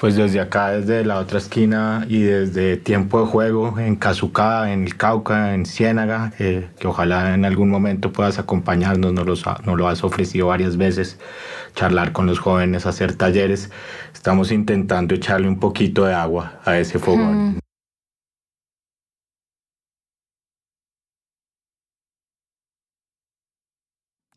Pues 0.00 0.16
desde 0.16 0.40
acá, 0.40 0.70
desde 0.70 1.04
la 1.04 1.18
otra 1.18 1.36
esquina 1.36 2.06
y 2.08 2.22
desde 2.22 2.78
Tiempo 2.78 3.20
de 3.20 3.26
Juego 3.26 3.78
en 3.78 3.96
Cazucá, 3.96 4.72
en 4.72 4.84
el 4.84 4.96
Cauca, 4.96 5.52
en 5.52 5.66
Ciénaga, 5.66 6.32
eh, 6.38 6.70
que 6.78 6.88
ojalá 6.88 7.34
en 7.34 7.44
algún 7.44 7.68
momento 7.68 8.10
puedas 8.10 8.38
acompañarnos, 8.38 9.12
nos, 9.12 9.44
nos 9.66 9.78
lo 9.78 9.88
has 9.88 10.02
ofrecido 10.02 10.46
varias 10.46 10.78
veces, 10.78 11.18
charlar 11.74 12.12
con 12.12 12.24
los 12.24 12.38
jóvenes, 12.38 12.86
hacer 12.86 13.14
talleres. 13.14 13.70
Estamos 14.14 14.52
intentando 14.52 15.14
echarle 15.14 15.48
un 15.48 15.60
poquito 15.60 16.06
de 16.06 16.14
agua 16.14 16.54
a 16.64 16.78
ese 16.78 16.98
fogón. 16.98 17.59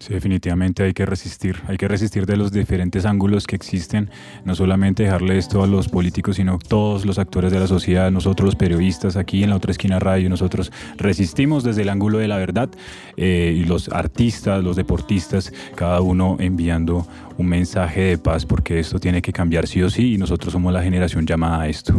Sí, 0.03 0.13
definitivamente 0.13 0.83
hay 0.83 0.93
que 0.93 1.05
resistir, 1.05 1.61
hay 1.65 1.77
que 1.77 1.87
resistir 1.87 2.25
de 2.25 2.35
los 2.35 2.51
diferentes 2.51 3.05
ángulos 3.05 3.47
que 3.47 3.55
existen, 3.55 4.09
no 4.43 4.53
solamente 4.53 5.03
dejarle 5.03 5.37
esto 5.37 5.63
a 5.63 5.67
los 5.67 5.87
políticos, 5.87 6.35
sino 6.35 6.59
todos 6.59 7.05
los 7.05 7.19
actores 7.19 7.53
de 7.53 7.59
la 7.61 7.67
sociedad, 7.67 8.11
nosotros 8.11 8.47
los 8.47 8.55
periodistas 8.57 9.15
aquí 9.15 9.45
en 9.45 9.51
la 9.51 9.55
otra 9.55 9.71
esquina 9.71 9.99
radio, 9.99 10.29
nosotros 10.29 10.73
resistimos 10.97 11.63
desde 11.63 11.83
el 11.83 11.89
ángulo 11.89 12.17
de 12.17 12.27
la 12.27 12.35
verdad 12.35 12.69
eh, 13.15 13.57
y 13.57 13.63
los 13.63 13.87
artistas, 13.87 14.61
los 14.61 14.75
deportistas, 14.75 15.53
cada 15.73 16.01
uno 16.01 16.35
enviando 16.37 17.07
un 17.37 17.47
mensaje 17.47 18.01
de 18.01 18.17
paz 18.17 18.45
porque 18.45 18.81
esto 18.81 18.99
tiene 18.99 19.21
que 19.21 19.31
cambiar 19.31 19.67
sí 19.67 19.81
o 19.83 19.89
sí 19.89 20.15
y 20.15 20.17
nosotros 20.17 20.51
somos 20.51 20.73
la 20.73 20.83
generación 20.83 21.25
llamada 21.25 21.61
a 21.61 21.69
esto. 21.69 21.93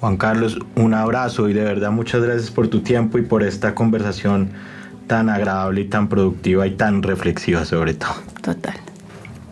Juan 0.00 0.16
Carlos, 0.16 0.58
un 0.74 0.94
abrazo 0.94 1.50
y 1.50 1.52
de 1.52 1.64
verdad 1.64 1.90
muchas 1.90 2.22
gracias 2.22 2.50
por 2.50 2.68
tu 2.68 2.80
tiempo 2.80 3.18
y 3.18 3.22
por 3.22 3.42
esta 3.42 3.74
conversación 3.74 4.52
tan 5.06 5.28
agradable 5.28 5.82
y 5.82 5.84
tan 5.84 6.08
productiva 6.08 6.66
y 6.66 6.72
tan 6.72 7.02
reflexiva 7.02 7.64
sobre 7.64 7.94
todo. 7.94 8.14
Total. 8.42 8.74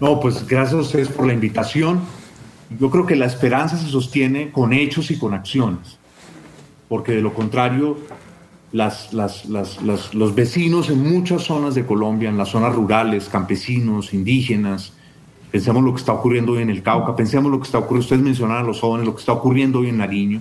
No, 0.00 0.20
pues 0.20 0.46
gracias 0.46 0.74
a 0.74 0.82
ustedes 0.82 1.08
por 1.08 1.26
la 1.26 1.32
invitación. 1.32 2.00
Yo 2.78 2.90
creo 2.90 3.06
que 3.06 3.16
la 3.16 3.26
esperanza 3.26 3.76
se 3.76 3.88
sostiene 3.88 4.50
con 4.50 4.72
hechos 4.72 5.10
y 5.10 5.18
con 5.18 5.34
acciones, 5.34 5.98
porque 6.88 7.12
de 7.12 7.22
lo 7.22 7.32
contrario, 7.32 7.98
las, 8.72 9.12
las, 9.12 9.46
las, 9.46 10.14
los 10.14 10.34
vecinos 10.34 10.90
en 10.90 11.00
muchas 11.00 11.42
zonas 11.42 11.76
de 11.76 11.86
Colombia, 11.86 12.28
en 12.28 12.36
las 12.36 12.48
zonas 12.48 12.74
rurales, 12.74 13.28
campesinos, 13.28 14.12
indígenas, 14.12 14.94
pensemos 15.52 15.84
lo 15.84 15.92
que 15.92 16.00
está 16.00 16.12
ocurriendo 16.12 16.52
hoy 16.52 16.62
en 16.62 16.70
el 16.70 16.82
Cauca, 16.82 17.14
pensemos 17.14 17.52
lo 17.52 17.60
que 17.60 17.66
está 17.66 17.78
ocurriendo, 17.78 18.04
ustedes 18.04 18.22
mencionaron 18.22 18.64
a 18.64 18.66
los 18.66 18.80
jóvenes, 18.80 19.06
lo 19.06 19.14
que 19.14 19.20
está 19.20 19.32
ocurriendo 19.32 19.78
hoy 19.78 19.90
en 19.90 19.98
Nariño, 19.98 20.40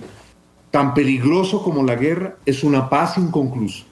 tan 0.72 0.92
peligroso 0.92 1.62
como 1.62 1.84
la 1.84 1.94
guerra 1.94 2.34
es 2.44 2.64
una 2.64 2.90
paz 2.90 3.16
inconclusa. 3.18 3.84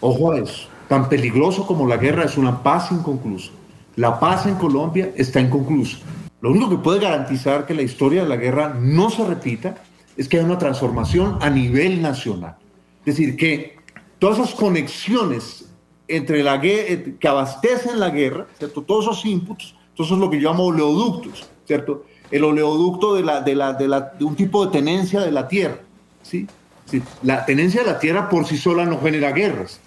Ojo 0.00 0.32
a 0.32 0.38
eso. 0.38 0.68
Tan 0.88 1.08
peligroso 1.08 1.66
como 1.66 1.86
la 1.86 1.96
guerra 1.96 2.24
es 2.24 2.36
una 2.36 2.62
paz 2.62 2.90
inconclusa. 2.90 3.52
La 3.96 4.18
paz 4.18 4.46
en 4.46 4.54
Colombia 4.56 5.12
está 5.14 5.40
inconclusa. 5.40 5.98
Lo 6.40 6.50
único 6.50 6.70
que 6.70 6.76
puede 6.76 7.00
garantizar 7.00 7.66
que 7.66 7.74
la 7.74 7.82
historia 7.82 8.22
de 8.22 8.28
la 8.28 8.36
guerra 8.36 8.74
no 8.80 9.10
se 9.10 9.24
repita 9.24 9.76
es 10.16 10.28
que 10.28 10.38
haya 10.38 10.46
una 10.46 10.58
transformación 10.58 11.38
a 11.40 11.50
nivel 11.50 12.00
nacional. 12.00 12.56
Es 13.04 13.16
decir, 13.16 13.36
que 13.36 13.76
todas 14.18 14.38
esas 14.38 14.54
conexiones 14.54 15.66
entre 16.08 16.42
la 16.42 16.60
eh, 16.62 17.16
que 17.20 17.28
abastecen 17.28 18.00
la 18.00 18.10
guerra, 18.10 18.46
¿cierto? 18.58 18.82
todos 18.82 19.04
esos 19.04 19.24
inputs, 19.24 19.74
todo 19.94 20.06
eso 20.06 20.14
es 20.14 20.20
lo 20.20 20.30
que 20.30 20.40
yo 20.40 20.50
llamo 20.50 20.64
oleoductos, 20.64 21.48
¿cierto? 21.66 22.04
el 22.30 22.44
oleoducto 22.44 23.14
de, 23.14 23.22
la, 23.22 23.40
de, 23.40 23.54
la, 23.54 23.72
de, 23.72 23.88
la, 23.88 24.00
de 24.00 24.24
un 24.24 24.34
tipo 24.34 24.64
de 24.64 24.72
tenencia 24.72 25.20
de 25.20 25.30
la 25.30 25.46
tierra. 25.46 25.78
¿sí? 26.22 26.46
¿sí? 26.86 27.02
La 27.22 27.44
tenencia 27.44 27.82
de 27.82 27.92
la 27.92 27.98
tierra 27.98 28.28
por 28.28 28.46
sí 28.46 28.56
sola 28.56 28.84
no 28.84 29.00
genera 29.00 29.32
guerras, 29.32 29.80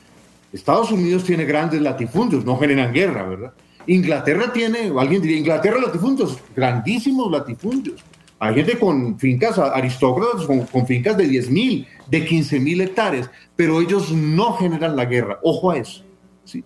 Estados 0.53 0.91
Unidos 0.91 1.23
tiene 1.23 1.45
grandes 1.45 1.81
latifundios, 1.81 2.45
no 2.45 2.57
generan 2.57 2.93
guerra, 2.93 3.27
¿verdad? 3.27 3.53
Inglaterra 3.87 4.53
tiene, 4.53 4.91
alguien 4.97 5.21
diría, 5.21 5.37
Inglaterra 5.37 5.81
latifundios, 5.81 6.37
grandísimos 6.55 7.31
latifundios. 7.31 8.01
Hay 8.39 8.55
gente 8.55 8.77
con 8.77 9.17
fincas, 9.17 9.57
aristócratas 9.57 10.45
con, 10.45 10.85
fincas 10.85 11.17
de 11.17 11.27
10 11.27 11.49
mil, 11.49 11.87
de 12.07 12.25
15 12.25 12.59
mil 12.59 12.81
hectáreas, 12.81 13.29
pero 13.55 13.81
ellos 13.81 14.11
no 14.11 14.53
generan 14.53 14.95
la 14.95 15.05
guerra. 15.05 15.39
Ojo 15.43 15.71
a 15.71 15.77
eso. 15.77 16.03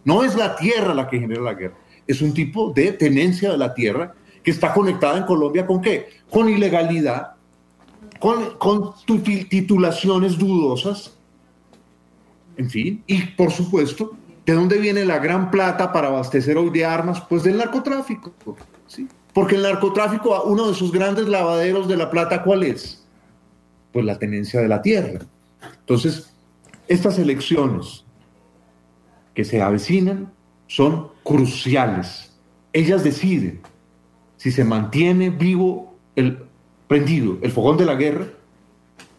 No 0.04 0.24
es 0.24 0.36
la 0.36 0.56
tierra 0.56 0.94
la 0.94 1.08
que 1.08 1.20
genera 1.20 1.42
la 1.42 1.54
guerra, 1.54 1.76
es 2.06 2.22
un 2.22 2.34
tipo 2.34 2.74
de 2.74 2.92
tenencia 2.94 3.52
de 3.52 3.58
la 3.58 3.74
tierra 3.74 4.14
que 4.44 4.52
está 4.52 4.74
conectada 4.74 5.18
en 5.18 5.24
Colombia 5.24 5.66
con 5.66 5.82
qué? 5.82 6.10
Con 6.30 6.50
ilegalidad, 6.50 7.36
con 8.20 8.94
titulaciones 9.50 10.38
dudosas, 10.38 11.17
en 12.58 12.70
fin, 12.70 13.04
y 13.08 13.22
por 13.22 13.52
supuesto, 13.52 14.16
¿de 14.46 14.54
dónde 14.54 14.78
viene 14.80 15.06
la 15.06 15.20
gran 15.20 15.52
plata 15.52 15.92
para 15.92 16.08
abastecer 16.08 16.58
hoy 16.58 16.70
de 16.70 16.86
armas? 16.86 17.22
Pues 17.22 17.44
del 17.44 17.58
narcotráfico, 17.58 18.34
¿sí? 18.88 19.08
Porque 19.34 19.56
el 19.56 19.64
narcotráfico, 19.64 20.44
uno 20.44 20.68
de 20.68 20.74
sus 20.74 20.92
grandes 20.92 21.28
lavaderos 21.28 21.88
de 21.88 21.98
la 21.98 22.10
plata, 22.10 22.44
¿cuál 22.44 22.64
es? 22.64 23.06
Pues 23.92 24.06
la 24.06 24.18
tenencia 24.18 24.60
de 24.60 24.68
la 24.68 24.82
tierra. 24.82 25.20
Entonces, 25.80 26.34
estas 26.88 27.20
elecciones 27.20 28.04
que 29.34 29.44
se 29.44 29.62
avecinan 29.62 30.32
son 30.68 31.10
cruciales 31.24 32.28
ellas 32.78 33.04
deciden 33.04 33.62
si 34.38 34.52
se 34.52 34.64
mantiene 34.64 35.32
vivo 35.32 35.96
el 36.16 36.44
prendido 36.88 37.40
el 37.42 37.52
fogón 37.52 37.78
de 37.78 37.86
la 37.86 37.96
guerra 37.96 38.28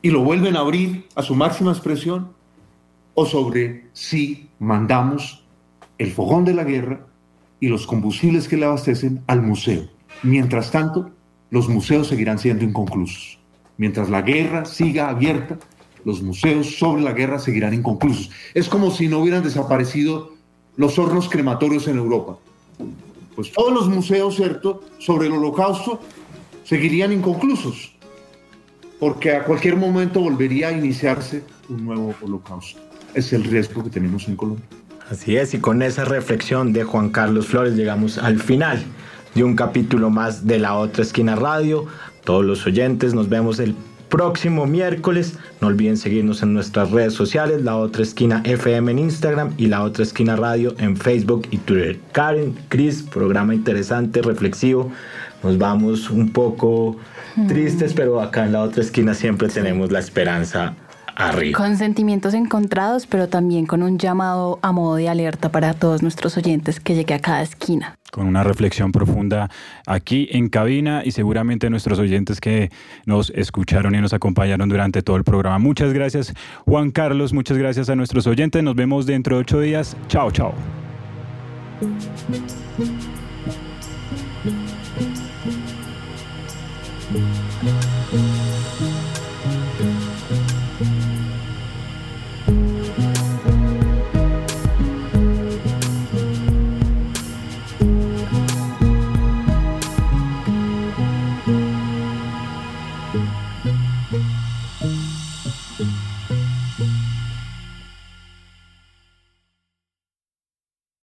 y 0.01 0.11
lo 0.11 0.23
vuelven 0.23 0.57
a 0.57 0.61
abrir 0.61 1.07
a 1.17 1.23
su 1.23 1.35
máxima 1.35 1.73
expresión 1.73 2.33
o 3.21 3.27
sobre 3.27 3.91
si 3.95 4.49
mandamos 4.61 5.45
el 5.99 6.13
fogón 6.13 6.45
de 6.45 6.55
la 6.55 6.63
guerra 6.63 7.05
y 7.59 7.67
los 7.67 7.85
combustibles 7.85 8.47
que 8.47 8.57
le 8.57 8.65
abastecen 8.65 9.25
al 9.27 9.43
museo. 9.43 9.89
Mientras 10.23 10.71
tanto, 10.71 11.11
los 11.51 11.69
museos 11.69 12.07
seguirán 12.07 12.39
siendo 12.39 12.65
inconclusos. 12.65 13.41
Mientras 13.77 14.09
la 14.09 14.23
guerra 14.23 14.65
siga 14.67 15.09
abierta, 15.09 15.59
los 16.05 16.23
museos 16.23 16.77
sobre 16.79 17.03
la 17.03 17.11
guerra 17.11 17.41
seguirán 17.41 17.75
inconclusos. 17.75 18.31
Es 18.55 18.69
como 18.69 18.93
si 18.93 19.09
no 19.09 19.19
hubieran 19.19 19.43
desaparecido 19.43 20.35
los 20.77 20.97
hornos 20.97 21.29
crematorios 21.29 21.89
en 21.89 21.97
Europa. 21.97 22.39
Pues 23.35 23.51
todos 23.51 23.73
los 23.73 23.89
museos, 23.89 24.37
¿cierto?, 24.37 24.85
sobre 25.01 25.27
el 25.27 25.33
holocausto 25.33 26.01
seguirían 26.63 27.13
inconclusos, 27.13 27.97
porque 29.01 29.35
a 29.35 29.43
cualquier 29.43 29.75
momento 29.75 30.21
volvería 30.21 30.69
a 30.69 30.73
iniciarse 30.73 31.43
un 31.69 31.85
nuevo 31.85 32.15
holocausto. 32.23 32.88
Es 33.15 33.33
el 33.33 33.45
riesgo 33.45 33.83
que 33.85 33.91
tenemos 33.91 34.29
en 34.29 34.37
Colombia. 34.37 34.65
Así 35.11 35.37
es, 35.37 35.55
y 35.55 35.59
con 35.59 35.81
esa 35.81 36.05
reflexión 36.05 36.73
de 36.73 36.85
Juan 36.85 37.09
Carlos 37.09 37.47
Flores 37.47 37.75
llegamos 37.75 38.19
al 38.19 38.39
final 38.39 38.83
de 39.35 39.43
un 39.43 39.57
capítulo 39.57 40.11
más 40.11 40.47
de 40.47 40.59
La 40.59 40.75
Otra 40.75 41.03
Esquina 41.03 41.35
Radio. 41.35 41.87
Todos 42.25 42.45
los 42.45 42.67
oyentes, 42.67 43.15
nos 43.15 43.31
vemos 43.31 43.59
el 43.59 43.75
próximo 44.11 44.67
miércoles. 44.67 45.39
No 45.63 45.69
olviden 45.69 45.97
seguirnos 45.97 46.43
en 46.43 46.53
nuestras 46.53 46.91
redes 46.91 47.15
sociales, 47.15 47.63
La 47.63 47.77
Otra 47.77 48.03
Esquina 48.03 48.43
FM 48.45 48.93
en 48.93 48.99
Instagram 48.99 49.55
y 49.57 49.69
La 49.69 49.83
Otra 49.83 50.03
Esquina 50.05 50.37
Radio 50.37 50.75
en 50.79 50.97
Facebook 50.97 51.49
y 51.51 51.57
Twitter. 51.57 51.99
Karen, 52.13 52.55
Chris, 52.69 53.03
programa 53.03 53.55
interesante, 53.55 54.21
reflexivo. 54.21 54.91
Nos 55.43 55.57
vamos 55.57 56.11
un 56.11 56.31
poco 56.33 56.97
tristes, 57.47 57.95
pero 57.95 58.21
acá 58.21 58.45
en 58.45 58.53
la 58.53 58.63
otra 58.63 58.83
esquina 58.83 59.15
siempre 59.15 59.49
tenemos 59.49 59.93
la 59.93 60.01
esperanza 60.01 60.75
arriba. 61.19 61.59
Con 61.59 61.77
sentimientos 61.77 62.33
encontrados, 62.35 63.07
pero 63.07 63.29
también 63.29 63.67
con 63.67 63.83
un 63.83 63.99
llamado 63.99 64.59
a 64.63 64.73
modo 64.73 64.97
de 64.97 65.09
alerta 65.09 65.51
para 65.51 65.75
todos 65.75 66.03
nuestros 66.03 66.37
oyentes 66.37 66.81
que 66.81 66.95
llegue 66.95 67.15
a 67.15 67.19
cada 67.19 67.43
esquina. 67.43 67.97
Con 68.11 68.27
una 68.27 68.43
reflexión 68.43 68.91
profunda 68.91 69.51
aquí 69.87 70.29
en 70.31 70.49
cabina 70.49 71.03
y 71.05 71.11
seguramente 71.11 71.69
nuestros 71.69 71.99
oyentes 71.99 72.41
que 72.41 72.71
nos 73.05 73.31
escucharon 73.31 73.95
y 73.95 74.01
nos 74.01 74.15
acompañaron 74.15 74.69
durante 74.69 75.03
todo 75.03 75.17
el 75.17 75.25
programa. 75.25 75.59
Muchas 75.59 75.93
gracias 75.93 76.33
Juan 76.65 76.91
Carlos, 76.91 77.35
muchas 77.35 77.59
gracias 77.59 77.91
a 77.91 77.97
nuestros 77.97 78.27
oyentes. 78.27 78.63
Nos 78.63 78.75
vemos 78.75 79.05
dentro 79.05 79.37
de 79.37 79.43
ocho 79.43 79.61
días. 79.61 79.97
Chao, 80.09 80.31
chao. 80.31 80.55